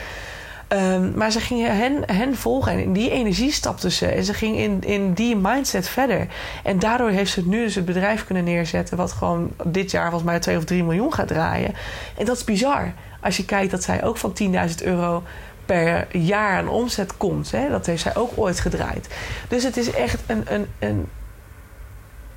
Um, 0.72 1.12
maar 1.14 1.30
ze 1.30 1.40
gingen 1.40 1.76
hen, 1.76 2.02
hen 2.06 2.36
volgen 2.36 2.72
en 2.72 2.78
in 2.78 2.92
die 2.92 3.10
energie 3.10 3.52
stapte 3.52 3.90
ze. 3.90 4.06
En 4.06 4.24
ze 4.24 4.34
ging 4.34 4.56
in, 4.56 4.80
in 4.80 5.12
die 5.12 5.36
mindset 5.36 5.88
verder. 5.88 6.26
En 6.64 6.78
daardoor 6.78 7.10
heeft 7.10 7.32
ze 7.32 7.48
nu 7.48 7.64
dus 7.64 7.74
het 7.74 7.84
bedrijf 7.84 8.24
kunnen 8.24 8.44
neerzetten... 8.44 8.96
wat 8.96 9.12
gewoon 9.12 9.50
dit 9.64 9.90
jaar 9.90 10.10
volgens 10.10 10.30
mij 10.30 10.38
2 10.40 10.56
of 10.56 10.64
3 10.64 10.84
miljoen 10.84 11.14
gaat 11.14 11.28
draaien. 11.28 11.74
En 12.16 12.24
dat 12.24 12.36
is 12.36 12.44
bizar. 12.44 12.92
Als 13.20 13.36
je 13.36 13.44
kijkt 13.44 13.70
dat 13.70 13.82
zij 13.82 14.04
ook 14.04 14.16
van 14.16 14.32
10.000 14.42 14.84
euro 14.84 15.22
per 15.66 16.16
jaar 16.16 16.58
aan 16.58 16.68
omzet 16.68 17.16
komt. 17.16 17.50
Hè? 17.50 17.68
Dat 17.68 17.86
heeft 17.86 18.02
zij 18.02 18.16
ook 18.16 18.32
ooit 18.34 18.60
gedraaid. 18.60 19.08
Dus 19.48 19.62
het 19.62 19.76
is 19.76 19.90
echt 19.90 20.20
een, 20.26 20.44
een, 20.46 20.66
een, 20.78 21.06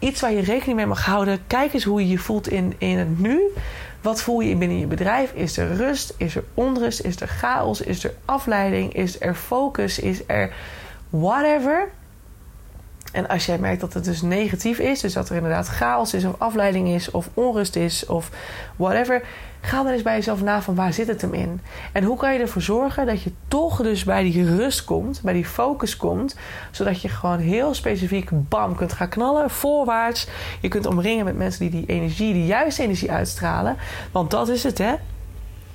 iets 0.03 0.21
waar 0.21 0.31
je 0.31 0.41
rekening 0.41 0.77
mee 0.77 0.85
mag 0.85 1.05
houden. 1.05 1.39
Kijk 1.47 1.73
eens 1.73 1.83
hoe 1.83 2.01
je 2.01 2.07
je 2.07 2.17
voelt 2.17 2.47
in, 2.47 2.73
in 2.77 2.97
het 2.97 3.19
nu. 3.19 3.41
Wat 4.01 4.21
voel 4.21 4.39
je 4.39 4.55
binnen 4.55 4.79
je 4.79 4.85
bedrijf? 4.85 5.31
Is 5.33 5.57
er 5.57 5.75
rust? 5.75 6.13
Is 6.17 6.35
er 6.35 6.43
onrust? 6.53 6.99
Is 6.99 7.21
er 7.21 7.27
chaos? 7.27 7.81
Is 7.81 8.03
er 8.03 8.13
afleiding? 8.25 8.93
Is 8.93 9.21
er 9.21 9.35
focus? 9.35 9.99
Is 9.99 10.21
er 10.27 10.53
whatever? 11.09 11.91
En 13.13 13.27
als 13.27 13.45
jij 13.45 13.57
merkt 13.57 13.81
dat 13.81 13.93
het 13.93 14.05
dus 14.05 14.21
negatief 14.21 14.79
is, 14.79 14.99
dus 14.99 15.13
dat 15.13 15.29
er 15.29 15.35
inderdaad 15.35 15.67
chaos 15.67 16.13
is, 16.13 16.25
of 16.25 16.35
afleiding 16.37 16.87
is, 16.87 17.11
of 17.11 17.29
onrust 17.33 17.75
is, 17.75 18.05
of 18.05 18.29
whatever, 18.75 19.21
ga 19.61 19.83
dan 19.83 19.91
eens 19.91 20.01
bij 20.01 20.15
jezelf 20.15 20.41
na 20.41 20.61
van 20.61 20.75
waar 20.75 20.93
zit 20.93 21.07
het 21.07 21.21
hem 21.21 21.33
in? 21.33 21.61
En 21.91 22.03
hoe 22.03 22.17
kan 22.17 22.33
je 22.33 22.39
ervoor 22.39 22.61
zorgen 22.61 23.05
dat 23.05 23.21
je 23.21 23.31
toch 23.47 23.81
dus 23.81 24.03
bij 24.03 24.23
die 24.23 24.55
rust 24.55 24.83
komt, 24.83 25.21
bij 25.23 25.33
die 25.33 25.45
focus 25.45 25.97
komt, 25.97 26.35
zodat 26.71 27.01
je 27.01 27.09
gewoon 27.09 27.39
heel 27.39 27.73
specifiek 27.73 28.29
bam 28.31 28.75
kunt 28.75 28.93
gaan 28.93 29.09
knallen, 29.09 29.49
voorwaarts. 29.49 30.27
Je 30.61 30.67
kunt 30.67 30.85
omringen 30.85 31.25
met 31.25 31.37
mensen 31.37 31.69
die 31.69 31.69
die 31.69 31.95
energie, 31.95 32.33
die 32.33 32.45
juiste 32.45 32.83
energie 32.83 33.11
uitstralen. 33.11 33.77
Want 34.11 34.31
dat 34.31 34.49
is 34.49 34.63
het, 34.63 34.77
hè? 34.77 34.93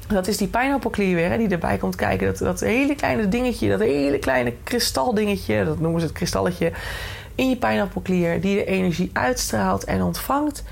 Dat 0.08 0.26
is 0.26 0.36
die 0.36 0.48
pineappelklier 0.48 1.14
weer, 1.14 1.38
die 1.38 1.48
erbij 1.48 1.76
komt 1.76 1.96
kijken. 1.96 2.26
Dat, 2.26 2.38
dat 2.38 2.60
hele 2.60 2.94
kleine 2.94 3.28
dingetje, 3.28 3.68
dat 3.68 3.80
hele 3.80 4.18
kleine 4.18 4.52
kristaldingetje, 4.62 5.64
dat 5.64 5.80
noemen 5.80 6.00
ze 6.00 6.06
het 6.06 6.16
kristalletje, 6.16 6.72
in 7.38 7.48
je 7.48 7.56
pijnappelklier, 7.56 8.40
die 8.40 8.56
de 8.56 8.64
energie 8.64 9.10
uitstraalt 9.12 9.84
en 9.84 10.02
ontvangt. 10.02 10.62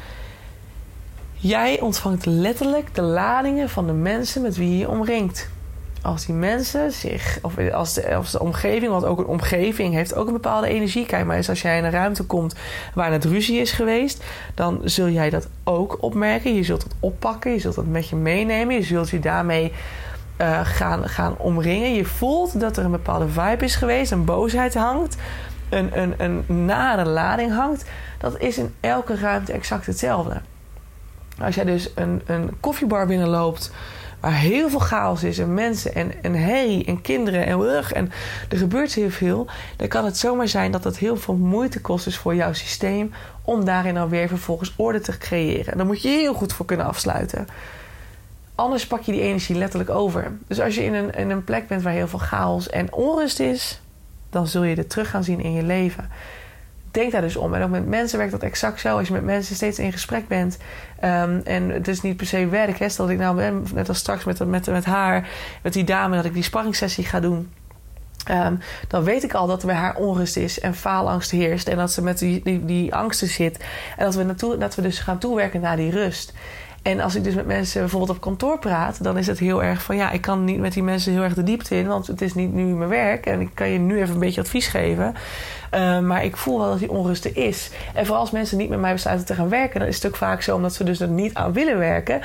Jij 1.33 1.81
ontvangt 1.81 2.27
letterlijk 2.27 2.95
de 2.95 3.03
ladingen 3.03 3.69
van 3.69 3.87
de 3.87 3.93
mensen 3.93 4.43
met 4.43 4.57
wie 4.57 4.79
je 4.79 4.89
omringt. 4.89 5.49
Als 6.03 6.27
die 6.27 6.35
mensen 6.35 6.93
zich, 6.93 7.39
of 7.43 7.71
als 7.73 7.95
de, 7.95 8.21
de 8.31 8.41
omgeving, 8.41 8.91
want 8.91 9.05
ook 9.05 9.19
een 9.19 9.27
omgeving 9.27 9.95
heeft 9.95 10.15
ook 10.15 10.27
een 10.27 10.33
bepaalde 10.33 10.69
energie. 10.69 11.07
Kijk 11.07 11.25
maar 11.25 11.37
eens, 11.37 11.49
als 11.49 11.63
jij 11.63 11.79
in 11.79 11.85
een 11.85 11.91
ruimte 11.91 12.23
komt 12.23 12.55
waar 12.95 13.13
het 13.13 13.25
ruzie 13.25 13.61
is 13.61 13.73
geweest, 13.73 14.25
dan 14.55 14.81
zul 14.85 15.09
jij 15.09 15.31
dat 15.31 15.49
ook 15.65 15.97
opmerken. 16.01 16.55
Je 16.55 16.63
zult 16.63 16.83
het 16.83 16.95
oppakken, 17.01 17.53
je 17.53 17.59
zult 17.59 17.77
het 17.77 17.91
met 17.91 18.09
je 18.09 18.17
meenemen, 18.17 18.75
je 18.75 18.83
zult 18.83 19.11
je 19.11 19.21
daarmee 19.21 19.73
uh, 20.41 20.61
gaan, 20.63 21.09
gaan 21.09 21.39
omringen. 21.39 21.95
Je 21.95 22.05
voelt 22.05 22.61
dat 22.61 22.77
er 22.77 22.85
een 22.85 22.91
bepaalde 22.91 23.29
vibe 23.29 23.65
is 23.65 23.77
geweest, 23.77 24.13
een 24.13 24.25
boosheid 24.25 24.75
hangt, 24.75 25.17
een, 25.69 26.15
een, 26.19 26.65
nare 26.65 27.05
lading 27.05 27.53
hangt. 27.53 27.85
Dat 28.19 28.39
is 28.39 28.59
in 28.59 28.75
elke 28.81 29.15
ruimte 29.15 29.53
exact 29.53 29.87
hetzelfde. 29.87 30.41
Als 31.41 31.55
jij 31.55 31.65
dus 31.65 31.91
een, 31.95 32.23
een 32.27 32.57
koffiebar 32.61 33.07
binnenloopt 33.07 33.71
waar 34.21 34.35
heel 34.35 34.69
veel 34.71 34.79
chaos 34.79 35.25
is 35.25 35.39
en 35.39 35.55
mensen 35.55 35.95
en, 35.95 36.23
en 36.23 36.35
herrie 36.35 36.85
en 36.85 37.01
kinderen 37.01 37.47
en 37.47 37.61
rug 37.61 37.93
en 37.93 38.13
er 38.49 38.59
gebeurt 38.59 38.95
heel 38.95 39.11
veel, 39.11 39.47
dan 39.77 39.89
kan 39.89 40.05
het 40.05 40.17
zomaar 40.17 40.49
zijn 40.49 40.71
dat 40.71 40.85
het 40.85 40.99
heel 40.99 41.17
veel 41.17 41.35
moeite 41.35 41.81
kost 41.81 42.05
dus 42.05 42.17
voor 42.17 42.35
jouw 42.35 42.53
systeem 42.53 43.13
om 43.43 43.65
daarin 43.65 43.97
alweer 43.97 44.29
vervolgens 44.29 44.73
orde 44.77 45.01
te 45.01 45.19
creëren. 45.19 45.73
En 45.73 45.77
daar 45.77 45.87
moet 45.87 46.03
je 46.03 46.09
heel 46.09 46.35
goed 46.35 46.53
voor 46.53 46.67
kunnen 46.67 46.87
afsluiten. 46.87 47.47
Anders 48.55 48.87
pak 48.87 49.03
je 49.03 49.13
die 49.13 49.21
energie 49.21 49.57
letterlijk 49.57 49.91
over. 49.91 50.33
Dus 50.47 50.61
als 50.61 50.75
je 50.75 50.85
in 50.85 50.95
een, 50.95 51.15
in 51.15 51.31
een 51.31 51.45
plek 51.45 51.69
bent 51.69 51.83
waar 51.83 51.93
heel 51.93 52.09
veel 52.09 52.19
chaos 52.19 52.69
en 52.69 52.93
onrust 52.93 53.41
is, 53.41 53.81
dan 54.37 54.47
zul 54.47 54.63
je 54.63 54.77
het 54.77 54.91
terug 54.91 55.11
gaan 55.11 55.25
zien 55.25 55.41
in 55.41 55.53
je 55.53 55.63
leven. 55.63 56.09
Denk 56.91 57.13
daar 57.13 57.21
dus 57.21 57.37
om. 57.37 57.55
En 57.55 57.63
ook 57.63 57.71
met 57.71 57.87
mensen 57.87 58.19
werkt 58.19 58.33
dat 58.33 58.43
exact 58.43 58.81
zo. 58.81 58.99
Als 58.99 59.07
je 59.07 59.13
met 59.13 59.25
mensen 59.25 59.55
steeds 59.55 59.79
in 59.79 59.93
gesprek 59.93 60.29
bent. 60.29 60.59
Um, 61.05 61.41
en 61.45 61.69
het 61.69 61.89
is 61.89 62.01
niet 62.01 62.17
per 62.17 62.27
se 62.27 62.47
werk. 62.47 62.79
Hè. 62.79 62.89
Stel 62.89 63.05
dat 63.05 63.15
ik 63.15 63.21
nou 63.21 63.65
net 63.75 63.89
als 63.89 63.99
straks 63.99 64.25
met, 64.25 64.47
met, 64.47 64.67
met 64.67 64.85
haar, 64.85 65.29
met 65.63 65.73
die 65.73 65.85
dame, 65.85 66.17
dat 66.17 66.25
ik 66.25 66.35
die 66.35 66.43
sparringssessie 66.43 67.05
ga 67.05 67.21
doen. 67.21 67.53
Um, 68.31 68.59
dan 68.89 69.05
weet 69.05 69.23
ik 69.23 69.35
al 69.35 69.47
dat 69.47 69.61
er 69.61 69.67
bij 69.67 69.77
haar 69.77 69.97
onrust 69.97 70.37
is 70.37 70.61
en 70.61 70.75
faalangst 70.75 71.31
heerst. 71.31 71.69
En 71.69 71.77
dat 71.77 71.93
ze 71.93 72.03
met 72.03 72.19
die, 72.19 72.41
die, 72.45 72.65
die 72.65 72.95
angsten 72.95 73.29
zit. 73.29 73.65
En 73.97 74.05
dat 74.05 74.15
we, 74.15 74.23
naartoe, 74.23 74.59
dat 74.59 74.75
we 74.75 74.83
dus 74.83 74.99
gaan 74.99 75.19
toewerken 75.19 75.61
naar 75.61 75.77
die 75.77 75.91
rust. 75.91 76.33
En 76.87 77.01
als 77.01 77.15
ik 77.15 77.25
dus 77.25 77.35
met 77.35 77.47
mensen 77.47 77.81
bijvoorbeeld 77.81 78.11
op 78.11 78.21
kantoor 78.21 78.59
praat, 78.59 79.03
dan 79.03 79.19
is 79.19 79.27
het 79.27 79.39
heel 79.39 79.63
erg 79.63 79.83
van 79.83 79.97
ja, 79.97 80.11
ik 80.11 80.21
kan 80.21 80.45
niet 80.45 80.59
met 80.59 80.73
die 80.73 80.83
mensen 80.83 81.13
heel 81.13 81.23
erg 81.23 81.35
de 81.35 81.43
diepte 81.43 81.77
in, 81.77 81.87
want 81.87 82.07
het 82.07 82.23
is 82.23 82.35
niet 82.35 82.53
nu 82.53 82.63
mijn 82.63 82.91
werk 82.91 83.27
en 83.27 83.41
ik 83.41 83.49
kan 83.55 83.69
je 83.69 83.79
nu 83.79 84.01
even 84.01 84.15
een 84.15 84.21
beetje 84.21 84.41
advies 84.41 84.67
geven. 84.67 85.15
Uh, 85.75 86.01
maar 86.01 86.25
ik 86.25 86.37
voel 86.37 86.59
wel 86.59 86.69
dat 86.71 86.79
die 86.79 86.91
onrust 86.91 87.25
er 87.25 87.37
is. 87.37 87.71
En 87.95 88.05
vooral 88.05 88.21
als 88.21 88.31
mensen 88.31 88.59
niet 88.59 88.69
met 88.69 88.81
mij 88.81 88.93
besluiten 88.93 89.27
te 89.27 89.35
gaan 89.35 89.49
werken, 89.49 89.81
dan 89.81 89.89
is 89.89 89.95
het 89.95 90.07
ook 90.07 90.17
vaak 90.17 90.43
zo 90.43 90.55
omdat 90.55 90.75
ze 90.75 90.85
dus 90.85 91.01
er 91.01 91.09
niet 91.09 91.35
aan 91.35 91.53
willen 91.53 91.79
werken. 91.79 92.21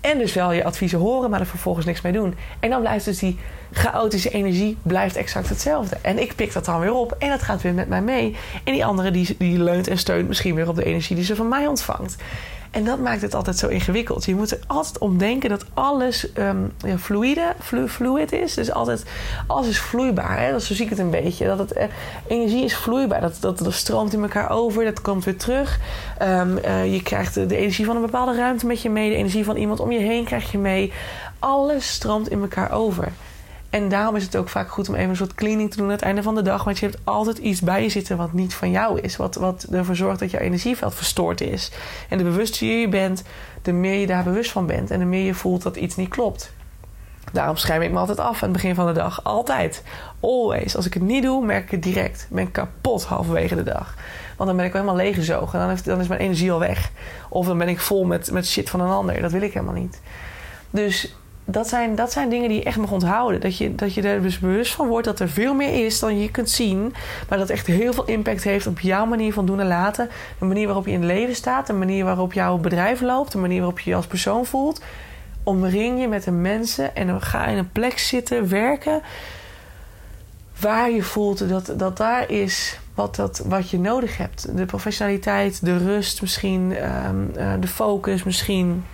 En 0.00 0.18
dus 0.18 0.34
wel 0.34 0.52
je 0.52 0.64
adviezen 0.64 0.98
horen, 0.98 1.30
maar 1.30 1.40
er 1.40 1.46
vervolgens 1.46 1.86
niks 1.86 2.00
mee 2.00 2.12
doen. 2.12 2.34
En 2.60 2.70
dan 2.70 2.80
blijft 2.80 3.04
dus 3.04 3.18
die 3.18 3.38
chaotische 3.72 4.30
energie 4.30 4.76
blijft 4.82 5.16
exact 5.16 5.48
hetzelfde. 5.48 5.96
En 6.02 6.18
ik 6.18 6.34
pik 6.34 6.52
dat 6.52 6.64
dan 6.64 6.80
weer 6.80 6.94
op 6.94 7.16
en 7.18 7.28
dat 7.28 7.42
gaat 7.42 7.62
weer 7.62 7.74
met 7.74 7.88
mij 7.88 8.02
mee. 8.02 8.36
En 8.64 8.72
die 8.72 8.84
andere 8.84 9.10
die, 9.10 9.34
die 9.38 9.58
leunt 9.58 9.88
en 9.88 9.98
steunt 9.98 10.28
misschien 10.28 10.54
weer 10.54 10.68
op 10.68 10.76
de 10.76 10.84
energie 10.84 11.16
die 11.16 11.24
ze 11.24 11.36
van 11.36 11.48
mij 11.48 11.66
ontvangt. 11.66 12.16
En 12.76 12.84
dat 12.84 12.98
maakt 12.98 13.22
het 13.22 13.34
altijd 13.34 13.58
zo 13.58 13.68
ingewikkeld. 13.68 14.24
Je 14.24 14.34
moet 14.34 14.50
er 14.50 14.58
altijd 14.66 14.98
om 14.98 15.18
denken 15.18 15.50
dat 15.50 15.64
alles 15.74 16.28
um, 16.38 16.72
ja, 16.78 16.98
fluide, 16.98 17.54
flu, 17.60 17.88
fluid 17.88 18.32
is. 18.32 18.54
Dus 18.54 18.72
altijd, 18.72 19.04
alles 19.46 19.68
is 19.68 19.80
vloeibaar. 19.80 20.40
Hè? 20.40 20.52
Dat, 20.52 20.62
zo 20.62 20.74
zie 20.74 20.84
ik 20.84 20.90
het 20.90 20.98
een 20.98 21.10
beetje. 21.10 21.46
Dat 21.46 21.58
het, 21.58 21.72
eh, 21.72 21.86
energie 22.26 22.64
is 22.64 22.76
vloeibaar. 22.76 23.20
Dat, 23.20 23.40
dat, 23.40 23.72
stroomt 23.72 24.12
in 24.12 24.22
elkaar 24.22 24.50
over. 24.50 24.84
Dat 24.84 25.00
komt 25.00 25.24
weer 25.24 25.36
terug. 25.36 25.78
Um, 26.22 26.58
uh, 26.58 26.92
je 26.92 27.02
krijgt 27.02 27.34
de, 27.34 27.46
de, 27.46 27.56
energie 27.56 27.84
van 27.84 27.96
een 27.96 28.02
bepaalde 28.02 28.36
ruimte 28.36 28.66
met 28.66 28.82
je 28.82 28.90
mee. 28.90 29.10
De 29.10 29.16
energie 29.16 29.44
van 29.44 29.56
iemand 29.56 29.80
om 29.80 29.92
je 29.92 29.98
heen 29.98 30.24
krijg 30.24 30.52
je 30.52 30.58
mee. 30.58 30.92
Alles 31.38 31.92
stroomt 31.92 32.30
in 32.30 32.40
elkaar 32.40 32.72
over. 32.72 33.12
En 33.76 33.88
daarom 33.88 34.16
is 34.16 34.22
het 34.22 34.36
ook 34.36 34.48
vaak 34.48 34.70
goed 34.70 34.88
om 34.88 34.94
even 34.94 35.08
een 35.08 35.16
soort 35.16 35.34
cleaning 35.34 35.70
te 35.70 35.76
doen 35.76 35.86
aan 35.86 35.92
het 35.92 36.02
einde 36.02 36.22
van 36.22 36.34
de 36.34 36.42
dag. 36.42 36.64
Want 36.64 36.78
je 36.78 36.86
hebt 36.86 36.98
altijd 37.04 37.38
iets 37.38 37.60
bij 37.60 37.82
je 37.82 37.88
zitten 37.88 38.16
wat 38.16 38.32
niet 38.32 38.54
van 38.54 38.70
jou 38.70 39.00
is. 39.00 39.16
Wat, 39.16 39.34
wat 39.34 39.66
ervoor 39.70 39.96
zorgt 39.96 40.20
dat 40.20 40.30
jouw 40.30 40.40
energieveld 40.40 40.94
verstoord 40.94 41.40
is. 41.40 41.72
En 42.08 42.18
de 42.18 42.24
bewuster 42.24 42.66
je 42.66 42.88
bent, 42.88 43.22
de 43.62 43.72
meer 43.72 44.00
je 44.00 44.06
daar 44.06 44.24
bewust 44.24 44.50
van 44.50 44.66
bent. 44.66 44.90
En 44.90 44.98
de 44.98 45.04
meer 45.04 45.24
je 45.24 45.34
voelt 45.34 45.62
dat 45.62 45.76
iets 45.76 45.96
niet 45.96 46.08
klopt. 46.08 46.52
Daarom 47.32 47.56
scherm 47.56 47.82
ik 47.82 47.90
me 47.90 47.98
altijd 47.98 48.18
af 48.18 48.42
aan 48.42 48.48
het 48.48 48.52
begin 48.52 48.74
van 48.74 48.86
de 48.86 48.92
dag. 48.92 49.24
Altijd. 49.24 49.82
Always. 50.20 50.76
Als 50.76 50.86
ik 50.86 50.94
het 50.94 51.02
niet 51.02 51.22
doe, 51.22 51.44
merk 51.44 51.64
ik 51.64 51.70
het 51.70 51.82
direct. 51.82 52.26
Ik 52.30 52.36
ben 52.36 52.50
kapot 52.50 53.04
halverwege 53.04 53.54
de 53.54 53.62
dag. 53.62 53.94
Want 54.36 54.48
dan 54.48 54.56
ben 54.56 54.66
ik 54.66 54.72
helemaal 54.72 54.96
leeggezogen. 54.96 55.58
Dan, 55.58 55.76
dan 55.84 56.00
is 56.00 56.08
mijn 56.08 56.20
energie 56.20 56.52
al 56.52 56.58
weg. 56.58 56.90
Of 57.28 57.46
dan 57.46 57.58
ben 57.58 57.68
ik 57.68 57.80
vol 57.80 58.04
met, 58.04 58.30
met 58.30 58.46
shit 58.46 58.70
van 58.70 58.80
een 58.80 58.90
ander. 58.90 59.22
Dat 59.22 59.32
wil 59.32 59.42
ik 59.42 59.52
helemaal 59.52 59.74
niet. 59.74 60.00
Dus 60.70 61.16
dat 61.48 61.68
zijn, 61.68 61.94
dat 61.94 62.12
zijn 62.12 62.28
dingen 62.28 62.48
die 62.48 62.58
je 62.58 62.64
echt 62.64 62.76
mag 62.76 62.92
onthouden. 62.92 63.40
Dat 63.40 63.58
je, 63.58 63.74
dat 63.74 63.94
je 63.94 64.02
er 64.02 64.22
dus 64.22 64.38
bewust 64.38 64.74
van 64.74 64.88
wordt 64.88 65.06
dat 65.06 65.20
er 65.20 65.28
veel 65.28 65.54
meer 65.54 65.84
is 65.84 65.98
dan 65.98 66.20
je 66.20 66.30
kunt 66.30 66.50
zien. 66.50 66.94
Maar 67.28 67.38
dat 67.38 67.50
echt 67.50 67.66
heel 67.66 67.92
veel 67.92 68.04
impact 68.04 68.44
heeft 68.44 68.66
op 68.66 68.80
jouw 68.80 69.06
manier 69.06 69.32
van 69.32 69.46
doen 69.46 69.60
en 69.60 69.66
laten. 69.66 70.08
De 70.38 70.44
manier 70.44 70.66
waarop 70.66 70.86
je 70.86 70.92
in 70.92 71.00
het 71.00 71.10
leven 71.10 71.34
staat. 71.34 71.66
De 71.66 71.72
manier 71.72 72.04
waarop 72.04 72.32
jouw 72.32 72.56
bedrijf 72.58 73.00
loopt. 73.00 73.32
De 73.32 73.38
manier 73.38 73.58
waarop 73.58 73.80
je 73.80 73.90
je 73.90 73.96
als 73.96 74.06
persoon 74.06 74.46
voelt. 74.46 74.82
Omring 75.42 76.00
je 76.00 76.08
met 76.08 76.24
de 76.24 76.30
mensen 76.30 76.96
en 76.96 77.06
dan 77.06 77.22
ga 77.22 77.46
in 77.46 77.58
een 77.58 77.72
plek 77.72 77.98
zitten, 77.98 78.48
werken. 78.48 79.02
Waar 80.60 80.90
je 80.90 81.02
voelt 81.02 81.48
dat, 81.48 81.72
dat 81.76 81.96
daar 81.96 82.30
is 82.30 82.78
wat, 82.94 83.16
dat, 83.16 83.42
wat 83.46 83.70
je 83.70 83.78
nodig 83.78 84.16
hebt. 84.16 84.56
De 84.56 84.66
professionaliteit, 84.66 85.64
de 85.64 85.76
rust 85.76 86.20
misschien, 86.20 86.76
um, 87.06 87.30
uh, 87.36 87.52
de 87.60 87.68
focus 87.68 88.22
misschien 88.22 88.84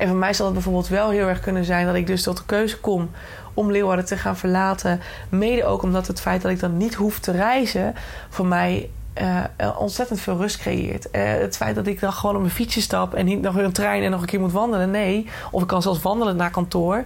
en 0.00 0.08
voor 0.08 0.16
mij 0.16 0.32
zal 0.32 0.44
het 0.44 0.54
bijvoorbeeld 0.54 0.88
wel 0.88 1.10
heel 1.10 1.28
erg 1.28 1.40
kunnen 1.40 1.64
zijn 1.64 1.86
dat 1.86 1.94
ik 1.94 2.06
dus 2.06 2.22
tot 2.22 2.36
de 2.36 2.44
keuze 2.46 2.80
kom 2.80 3.10
om 3.54 3.70
Leeuwarden 3.70 4.04
te 4.04 4.16
gaan 4.16 4.36
verlaten. 4.36 5.00
Mede 5.28 5.64
ook 5.64 5.82
omdat 5.82 6.06
het 6.06 6.20
feit 6.20 6.42
dat 6.42 6.50
ik 6.50 6.60
dan 6.60 6.76
niet 6.76 6.94
hoef 6.94 7.18
te 7.18 7.32
reizen 7.32 7.94
voor 8.28 8.46
mij 8.46 8.90
uh, 9.20 9.78
ontzettend 9.78 10.20
veel 10.20 10.36
rust 10.36 10.58
creëert. 10.58 11.08
Uh, 11.12 11.22
het 11.22 11.56
feit 11.56 11.74
dat 11.74 11.86
ik 11.86 12.00
dan 12.00 12.12
gewoon 12.12 12.34
op 12.34 12.40
mijn 12.40 12.54
fietsje 12.54 12.80
stap 12.80 13.14
en 13.14 13.24
niet 13.24 13.40
nog 13.40 13.56
een 13.56 13.72
trein 13.72 14.02
en 14.02 14.10
nog 14.10 14.20
een 14.20 14.26
keer 14.26 14.40
moet 14.40 14.52
wandelen. 14.52 14.90
Nee. 14.90 15.28
Of 15.50 15.62
ik 15.62 15.68
kan 15.68 15.82
zelfs 15.82 16.02
wandelen 16.02 16.36
naar 16.36 16.50
kantoor. 16.50 17.04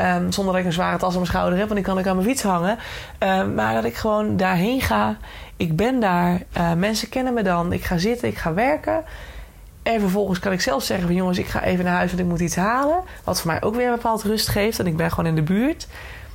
Um, 0.00 0.32
zonder 0.32 0.52
dat 0.52 0.62
ik 0.62 0.66
een 0.66 0.72
zware 0.72 0.98
tas 0.98 1.08
op 1.08 1.14
mijn 1.14 1.26
schouder 1.26 1.58
heb, 1.58 1.68
want 1.68 1.80
die 1.80 1.88
kan 1.88 1.98
ik 1.98 2.06
aan 2.06 2.16
mijn 2.16 2.28
fiets 2.28 2.42
hangen. 2.42 2.78
Um, 3.18 3.54
maar 3.54 3.74
dat 3.74 3.84
ik 3.84 3.94
gewoon 3.94 4.36
daarheen 4.36 4.80
ga. 4.80 5.16
Ik 5.56 5.76
ben 5.76 6.00
daar. 6.00 6.42
Uh, 6.56 6.72
mensen 6.72 7.08
kennen 7.08 7.34
me 7.34 7.42
dan. 7.42 7.72
Ik 7.72 7.84
ga 7.84 7.98
zitten, 7.98 8.28
ik 8.28 8.38
ga 8.38 8.54
werken. 8.54 9.04
En 9.82 10.00
vervolgens 10.00 10.38
kan 10.38 10.52
ik 10.52 10.60
zelf 10.60 10.82
zeggen 10.82 11.06
van 11.06 11.16
jongens, 11.16 11.38
ik 11.38 11.46
ga 11.46 11.62
even 11.62 11.84
naar 11.84 11.96
huis 11.96 12.10
want 12.10 12.22
ik 12.22 12.28
moet 12.28 12.40
iets 12.40 12.56
halen. 12.56 13.00
Wat 13.24 13.40
voor 13.40 13.50
mij 13.50 13.62
ook 13.62 13.74
weer 13.74 13.86
een 13.86 13.94
bepaald 13.94 14.22
rust 14.22 14.48
geeft. 14.48 14.78
En 14.78 14.86
ik 14.86 14.96
ben 14.96 15.10
gewoon 15.10 15.26
in 15.26 15.34
de 15.34 15.42
buurt. 15.42 15.86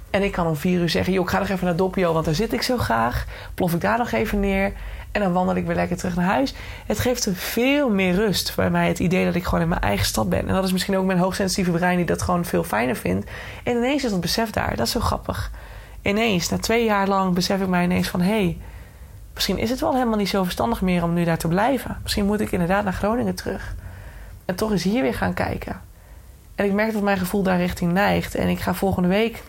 En 0.09 0.23
ik 0.23 0.31
kan 0.31 0.47
om 0.47 0.55
vier 0.55 0.79
uur 0.79 0.89
zeggen, 0.89 1.13
joh, 1.13 1.23
ik 1.23 1.29
ga 1.29 1.39
nog 1.39 1.49
even 1.49 1.65
naar 1.65 1.75
Doppio, 1.75 2.13
want 2.13 2.25
daar 2.25 2.35
zit 2.35 2.53
ik 2.53 2.61
zo 2.61 2.77
graag. 2.77 3.25
Plof 3.53 3.73
ik 3.73 3.81
daar 3.81 3.97
nog 3.97 4.11
even 4.11 4.39
neer. 4.39 4.73
En 5.11 5.21
dan 5.21 5.33
wandel 5.33 5.55
ik 5.55 5.65
weer 5.65 5.75
lekker 5.75 5.97
terug 5.97 6.15
naar 6.15 6.25
huis. 6.25 6.53
Het 6.85 6.99
geeft 6.99 7.29
veel 7.33 7.89
meer 7.89 8.13
rust 8.13 8.53
bij 8.55 8.69
mij. 8.69 8.87
Het 8.87 8.99
idee 8.99 9.25
dat 9.25 9.35
ik 9.35 9.43
gewoon 9.43 9.61
in 9.61 9.67
mijn 9.69 9.81
eigen 9.81 10.05
stad 10.05 10.29
ben. 10.29 10.47
En 10.47 10.53
dat 10.53 10.63
is 10.63 10.71
misschien 10.71 10.97
ook 10.97 11.05
mijn 11.05 11.19
hoogsensitieve 11.19 11.71
brein 11.71 11.97
die 11.97 12.05
dat 12.05 12.21
gewoon 12.21 12.45
veel 12.45 12.63
fijner 12.63 12.95
vindt. 12.95 13.29
En 13.63 13.75
ineens 13.75 14.03
is 14.03 14.11
dat 14.11 14.21
besef 14.21 14.49
daar. 14.49 14.75
Dat 14.75 14.85
is 14.85 14.91
zo 14.91 14.99
grappig. 14.99 15.51
Ineens, 16.01 16.49
na 16.49 16.57
twee 16.57 16.85
jaar 16.85 17.07
lang 17.07 17.33
besef 17.33 17.61
ik 17.61 17.67
mij 17.67 17.83
ineens 17.83 18.07
van... 18.07 18.21
hé, 18.21 18.43
hey, 18.43 18.57
Misschien 19.37 19.57
is 19.57 19.69
het 19.69 19.79
wel 19.79 19.93
helemaal 19.93 20.17
niet 20.17 20.29
zo 20.29 20.43
verstandig 20.43 20.81
meer 20.81 21.03
om 21.03 21.13
nu 21.13 21.23
daar 21.23 21.37
te 21.37 21.47
blijven. 21.47 21.97
Misschien 22.03 22.25
moet 22.25 22.39
ik 22.39 22.51
inderdaad 22.51 22.83
naar 22.83 22.93
Groningen 22.93 23.35
terug. 23.35 23.75
En 24.45 24.55
toch 24.55 24.71
eens 24.71 24.83
hier 24.83 25.01
weer 25.01 25.13
gaan 25.13 25.33
kijken. 25.33 25.81
En 26.55 26.65
ik 26.65 26.73
merk 26.73 26.93
dat 26.93 27.01
mijn 27.01 27.17
gevoel 27.17 27.43
daar 27.43 27.57
richting 27.57 27.91
neigt. 27.93 28.35
En 28.35 28.47
ik 28.47 28.59
ga 28.59 28.73
volgende 28.73 29.07
week 29.07 29.43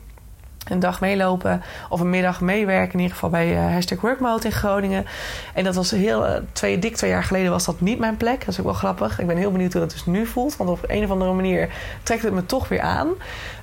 een 0.68 0.80
dag 0.80 1.00
meelopen 1.00 1.62
of 1.88 2.00
een 2.00 2.10
middag 2.10 2.40
meewerken. 2.40 2.92
In 2.92 2.98
ieder 2.98 3.14
geval 3.14 3.30
bij 3.30 3.52
uh, 3.52 3.72
Hashtag 3.72 4.00
Workmode 4.00 4.44
in 4.44 4.52
Groningen. 4.52 5.06
En 5.54 5.64
dat 5.64 5.74
was 5.74 5.90
heel, 5.90 6.26
uh, 6.26 6.34
twee, 6.52 6.78
dik 6.78 6.96
twee 6.96 7.10
jaar 7.10 7.24
geleden 7.24 7.50
was 7.50 7.64
dat 7.64 7.80
niet 7.80 7.98
mijn 7.98 8.16
plek. 8.16 8.40
Dat 8.40 8.48
is 8.48 8.58
ook 8.58 8.64
wel 8.64 8.74
grappig. 8.74 9.20
Ik 9.20 9.26
ben 9.26 9.36
heel 9.36 9.52
benieuwd 9.52 9.72
hoe 9.72 9.82
dat 9.82 9.90
dus 9.90 10.06
nu 10.06 10.26
voelt. 10.26 10.56
Want 10.56 10.70
op 10.70 10.84
een 10.86 11.04
of 11.04 11.10
andere 11.10 11.32
manier 11.32 11.68
trekt 12.02 12.22
het 12.22 12.32
me 12.32 12.46
toch 12.46 12.68
weer 12.68 12.80
aan. 12.80 13.08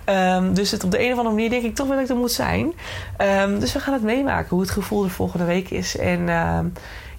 Um, 0.09 0.53
dus 0.53 0.71
het 0.71 0.83
op 0.83 0.91
de 0.91 0.99
een 0.99 1.11
of 1.11 1.17
andere 1.17 1.35
manier 1.35 1.49
denk 1.49 1.63
ik 1.63 1.75
toch 1.75 1.87
wel 1.87 1.95
dat 1.95 2.05
ik 2.05 2.11
er 2.11 2.21
moet 2.21 2.31
zijn. 2.31 2.73
Um, 3.43 3.59
dus 3.59 3.73
we 3.73 3.79
gaan 3.79 3.93
het 3.93 4.03
meemaken 4.03 4.49
hoe 4.49 4.61
het 4.61 4.71
gevoel 4.71 5.01
de 5.01 5.09
volgende 5.09 5.45
week 5.45 5.69
is. 5.69 5.97
En 5.97 6.19
uh, 6.19 6.59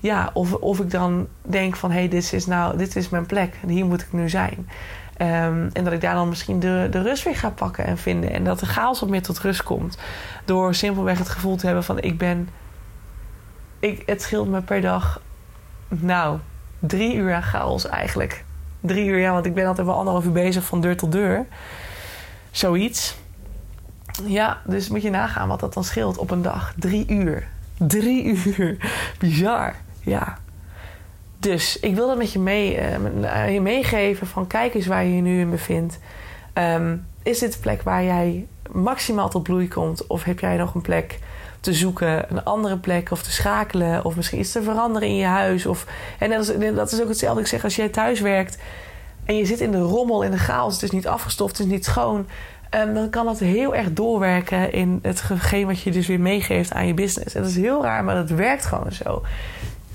ja, 0.00 0.30
of, 0.32 0.52
of 0.52 0.80
ik 0.80 0.90
dan 0.90 1.26
denk 1.42 1.76
van 1.76 1.90
hé, 1.90 1.98
hey, 1.98 2.08
dit 2.08 2.32
is 2.32 2.46
nou, 2.46 2.76
dit 2.76 2.96
is 2.96 3.08
mijn 3.08 3.26
plek. 3.26 3.54
En 3.62 3.68
hier 3.68 3.86
moet 3.86 4.00
ik 4.00 4.12
nu 4.12 4.28
zijn. 4.28 4.68
Um, 5.22 5.70
en 5.72 5.84
dat 5.84 5.92
ik 5.92 6.00
daar 6.00 6.14
dan 6.14 6.28
misschien 6.28 6.60
de, 6.60 6.88
de 6.90 7.02
rust 7.02 7.24
weer 7.24 7.36
ga 7.36 7.50
pakken 7.50 7.84
en 7.84 7.98
vinden. 7.98 8.32
En 8.32 8.44
dat 8.44 8.58
de 8.58 8.66
chaos 8.66 9.00
wat 9.00 9.08
meer 9.08 9.22
tot 9.22 9.38
rust 9.38 9.62
komt. 9.62 9.98
Door 10.44 10.74
simpelweg 10.74 11.18
het 11.18 11.28
gevoel 11.28 11.56
te 11.56 11.66
hebben 11.66 11.84
van 11.84 12.00
ik 12.00 12.18
ben. 12.18 12.48
Ik, 13.78 14.02
het 14.06 14.22
scheelt 14.22 14.48
me 14.48 14.60
per 14.60 14.80
dag. 14.80 15.20
Nou, 15.88 16.38
drie 16.78 17.14
uur 17.14 17.34
aan 17.34 17.42
chaos 17.42 17.86
eigenlijk. 17.86 18.44
Drie 18.80 19.06
uur, 19.06 19.18
ja, 19.18 19.32
want 19.32 19.46
ik 19.46 19.54
ben 19.54 19.66
altijd 19.66 19.86
wel 19.86 19.96
anderhalf 19.96 20.24
uur 20.24 20.32
bezig 20.32 20.64
van 20.64 20.80
deur 20.80 20.96
tot 20.96 21.12
deur. 21.12 21.46
Zoiets. 22.50 23.16
Ja, 24.24 24.60
dus 24.64 24.88
moet 24.88 25.02
je 25.02 25.10
nagaan 25.10 25.48
wat 25.48 25.60
dat 25.60 25.74
dan 25.74 25.84
scheelt 25.84 26.18
op 26.18 26.30
een 26.30 26.42
dag. 26.42 26.72
Drie 26.76 27.04
uur. 27.08 27.48
Drie 27.78 28.24
uur. 28.44 28.76
Bizar. 29.18 29.74
Ja. 30.00 30.38
Dus 31.46 31.78
ik 31.78 31.94
wil 31.94 32.06
dat 32.06 32.16
met 32.16 32.32
je, 32.32 32.38
mee, 32.38 32.78
uh, 33.20 33.52
je 33.52 33.60
meegeven 33.60 34.26
van 34.26 34.46
kijk 34.46 34.74
eens 34.74 34.86
waar 34.86 35.04
je 35.04 35.14
je 35.14 35.20
nu 35.20 35.40
in 35.40 35.50
bevindt. 35.50 35.98
Um, 36.54 37.06
is 37.22 37.38
dit 37.38 37.54
een 37.54 37.60
plek 37.60 37.82
waar 37.82 38.04
jij 38.04 38.46
maximaal 38.72 39.28
tot 39.28 39.42
bloei 39.42 39.68
komt? 39.68 40.06
Of 40.06 40.24
heb 40.24 40.40
jij 40.40 40.56
nog 40.56 40.74
een 40.74 40.80
plek 40.80 41.18
te 41.60 41.72
zoeken, 41.72 42.30
een 42.30 42.44
andere 42.44 42.78
plek 42.78 43.10
of 43.10 43.22
te 43.22 43.32
schakelen? 43.32 44.04
Of 44.04 44.16
misschien 44.16 44.38
iets 44.38 44.52
te 44.52 44.62
veranderen 44.62 45.08
in 45.08 45.16
je 45.16 45.24
huis? 45.24 45.66
Of, 45.66 45.86
en 46.18 46.30
dat 46.30 46.48
is, 46.48 46.74
dat 46.74 46.92
is 46.92 47.02
ook 47.02 47.08
hetzelfde. 47.08 47.40
Ik 47.40 47.46
zeg, 47.46 47.64
als 47.64 47.76
jij 47.76 47.88
thuis 47.88 48.20
werkt 48.20 48.58
en 49.24 49.36
je 49.36 49.46
zit 49.46 49.60
in 49.60 49.70
de 49.70 49.80
rommel, 49.80 50.22
in 50.22 50.30
de 50.30 50.38
chaos, 50.38 50.74
het 50.74 50.82
is 50.82 50.90
niet 50.90 51.06
afgestoft, 51.06 51.58
het 51.58 51.66
is 51.66 51.72
niet 51.72 51.84
schoon. 51.84 52.26
Um, 52.74 52.94
dan 52.94 53.10
kan 53.10 53.26
dat 53.26 53.38
heel 53.38 53.74
erg 53.74 53.92
doorwerken 53.92 54.72
in 54.72 54.98
hetgeen 55.02 55.66
wat 55.66 55.80
je 55.80 55.90
dus 55.90 56.06
weer 56.06 56.20
meegeeft 56.20 56.72
aan 56.72 56.86
je 56.86 56.94
business. 56.94 57.34
En 57.34 57.42
dat 57.42 57.50
is 57.50 57.56
heel 57.56 57.82
raar, 57.82 58.04
maar 58.04 58.14
dat 58.14 58.30
werkt 58.30 58.64
gewoon 58.64 58.92
zo. 58.92 59.22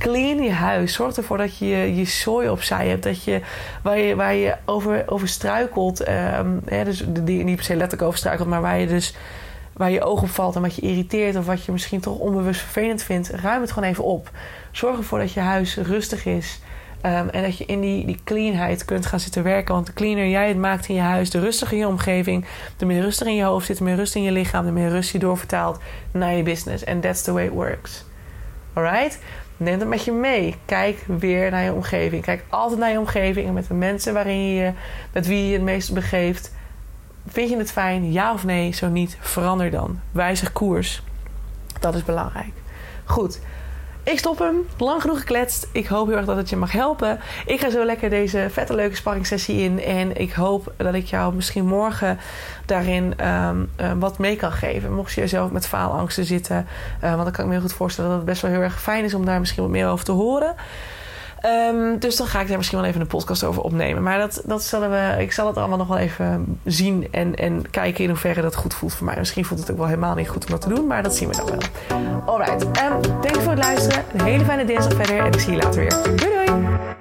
Clean 0.01 0.43
je 0.43 0.51
huis. 0.51 0.93
Zorg 0.93 1.15
ervoor 1.15 1.37
dat 1.37 1.57
je 1.57 1.95
je 1.95 2.05
zooi 2.05 2.49
opzij 2.49 2.87
hebt. 2.87 3.03
Dat 3.03 3.23
je, 3.23 3.41
waar 3.83 3.97
je, 3.97 4.15
waar 4.15 4.33
je 4.33 4.55
over, 4.65 5.03
over 5.07 5.27
struikelt. 5.27 6.07
Um, 6.07 6.61
hè, 6.65 6.83
dus 6.83 7.03
die 7.09 7.43
niet 7.43 7.55
per 7.55 7.65
se 7.65 7.75
letterlijk 7.75 8.07
over 8.07 8.19
struikelt, 8.19 8.47
maar 8.47 8.61
waar 8.61 8.79
je 8.79 8.87
dus 8.87 9.15
waar 9.73 9.91
je 9.91 10.03
oog 10.03 10.21
op 10.21 10.29
valt 10.29 10.55
en 10.55 10.61
wat 10.61 10.75
je 10.75 10.81
irriteert 10.81 11.35
of 11.35 11.45
wat 11.45 11.65
je 11.65 11.71
misschien 11.71 11.99
toch 11.99 12.17
onbewust 12.17 12.61
vervelend 12.61 13.03
vindt, 13.03 13.29
ruim 13.29 13.61
het 13.61 13.71
gewoon 13.71 13.89
even 13.89 14.03
op. 14.03 14.31
Zorg 14.71 14.97
ervoor 14.97 15.19
dat 15.19 15.33
je 15.33 15.39
huis 15.39 15.77
rustig 15.77 16.25
is. 16.25 16.59
Um, 17.05 17.29
en 17.29 17.43
dat 17.43 17.57
je 17.57 17.65
in 17.65 17.81
die, 17.81 18.05
die 18.05 18.19
cleanheid 18.23 18.85
kunt 18.85 19.05
gaan 19.05 19.19
zitten 19.19 19.43
werken. 19.43 19.73
Want 19.73 19.85
de 19.85 19.93
cleaner 19.93 20.27
jij 20.27 20.47
het 20.47 20.57
maakt 20.57 20.87
in 20.87 20.95
je 20.95 21.01
huis, 21.01 21.29
de 21.29 21.39
rustiger 21.39 21.77
je 21.77 21.87
omgeving, 21.87 22.45
de 22.77 22.85
meer 22.85 23.01
rustig 23.01 23.27
in 23.27 23.35
je 23.35 23.43
hoofd 23.43 23.65
zit, 23.65 23.77
de 23.77 23.83
meer 23.83 23.95
rust 23.95 24.15
in 24.15 24.23
je 24.23 24.31
lichaam, 24.31 24.65
de 24.65 24.71
meer 24.71 24.89
rust 24.89 25.11
je 25.11 25.19
doorvertaalt 25.19 25.79
naar 26.11 26.33
je 26.33 26.43
business. 26.43 26.85
And 26.85 27.01
that's 27.01 27.21
the 27.21 27.33
way 27.33 27.45
it 27.45 27.51
works. 27.51 28.05
Alright? 28.73 29.19
Neem 29.61 29.79
dat 29.79 29.87
met 29.87 30.03
je 30.03 30.11
mee. 30.11 30.55
Kijk 30.65 31.03
weer 31.07 31.51
naar 31.51 31.63
je 31.63 31.73
omgeving. 31.73 32.23
Kijk 32.23 32.43
altijd 32.49 32.79
naar 32.79 32.91
je 32.91 32.99
omgeving 32.99 33.47
en 33.47 33.53
met 33.53 33.67
de 33.67 33.73
mensen 33.73 34.13
waarin 34.13 34.53
je, 34.53 34.71
met 35.13 35.27
wie 35.27 35.47
je 35.47 35.53
het 35.53 35.61
meest 35.61 35.93
begeeft. 35.93 36.53
Vind 37.27 37.49
je 37.49 37.57
het 37.57 37.71
fijn? 37.71 38.11
Ja 38.11 38.33
of 38.33 38.43
nee? 38.43 38.73
Zo 38.73 38.89
niet, 38.89 39.17
verander 39.19 39.71
dan. 39.71 39.99
Wijzig 40.11 40.51
koers. 40.51 41.03
Dat 41.79 41.95
is 41.95 42.03
belangrijk. 42.03 42.53
Goed. 43.05 43.39
Ik 44.03 44.19
stop 44.19 44.39
hem. 44.39 44.67
Lang 44.77 45.01
genoeg 45.01 45.19
gekletst. 45.19 45.67
Ik 45.71 45.87
hoop 45.87 46.07
heel 46.07 46.17
erg 46.17 46.25
dat 46.25 46.37
het 46.37 46.49
je 46.49 46.55
mag 46.55 46.71
helpen. 46.71 47.19
Ik 47.45 47.59
ga 47.59 47.69
zo 47.69 47.85
lekker 47.85 48.09
deze 48.09 48.47
vette 48.51 48.75
leuke 48.75 48.95
sparringssessie 48.95 49.61
in. 49.61 49.83
En 49.83 50.17
ik 50.17 50.31
hoop 50.31 50.73
dat 50.77 50.93
ik 50.93 51.05
jou 51.05 51.35
misschien 51.35 51.65
morgen 51.65 52.19
daarin 52.65 53.13
um, 53.27 53.99
wat 53.99 54.17
mee 54.17 54.35
kan 54.35 54.51
geven. 54.51 54.93
Mocht 54.93 55.13
je 55.13 55.27
zelf 55.27 55.51
met 55.51 55.67
faalangsten 55.67 56.25
zitten. 56.25 56.67
Uh, 57.03 57.09
want 57.09 57.23
dan 57.23 57.31
kan 57.31 57.43
ik 57.43 57.49
me 57.49 57.51
heel 57.51 57.61
goed 57.67 57.73
voorstellen 57.73 58.09
dat 58.09 58.19
het 58.19 58.27
best 58.27 58.41
wel 58.41 58.51
heel 58.51 58.61
erg 58.61 58.81
fijn 58.81 59.03
is 59.03 59.13
om 59.13 59.25
daar 59.25 59.39
misschien 59.39 59.63
wat 59.63 59.71
meer 59.71 59.87
over 59.87 60.05
te 60.05 60.11
horen. 60.11 60.55
Um, 61.45 61.99
dus 61.99 62.15
dan 62.15 62.27
ga 62.27 62.41
ik 62.41 62.47
daar 62.47 62.57
misschien 62.57 62.77
wel 62.79 62.87
even 62.87 63.01
een 63.01 63.07
podcast 63.07 63.43
over 63.43 63.61
opnemen. 63.61 64.03
Maar 64.03 64.19
dat, 64.19 64.41
dat 64.45 64.63
zullen 64.63 64.89
we, 64.89 65.21
ik 65.21 65.31
zal 65.31 65.47
het 65.47 65.57
allemaal 65.57 65.77
nog 65.77 65.87
wel 65.87 65.97
even 65.97 66.59
zien 66.65 67.07
en, 67.11 67.35
en 67.35 67.69
kijken 67.69 68.03
in 68.03 68.09
hoeverre 68.09 68.41
dat 68.41 68.55
goed 68.55 68.73
voelt 68.73 68.93
voor 68.93 69.05
mij. 69.05 69.15
Misschien 69.17 69.45
voelt 69.45 69.59
het 69.59 69.71
ook 69.71 69.77
wel 69.77 69.87
helemaal 69.87 70.15
niet 70.15 70.29
goed 70.29 70.45
om 70.45 70.51
dat 70.51 70.61
te 70.61 70.69
doen, 70.69 70.87
maar 70.87 71.03
dat 71.03 71.15
zien 71.15 71.29
we 71.29 71.35
dan 71.35 71.45
wel. 71.45 71.59
Alright, 72.25 72.63
um, 72.63 73.01
dank 73.21 73.35
voor 73.35 73.51
het 73.51 73.63
luisteren. 73.63 74.03
Een 74.13 74.21
hele 74.21 74.45
fijne 74.45 74.65
dinsdag 74.65 74.93
verder 74.93 75.19
en 75.19 75.31
ik 75.31 75.39
zie 75.39 75.51
je 75.51 75.61
later 75.63 75.79
weer. 75.79 76.03
Doei 76.03 76.17
doei! 76.17 77.00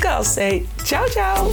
Girls 0.00 0.34
Tchau, 0.84 1.06
tchau! 1.08 1.52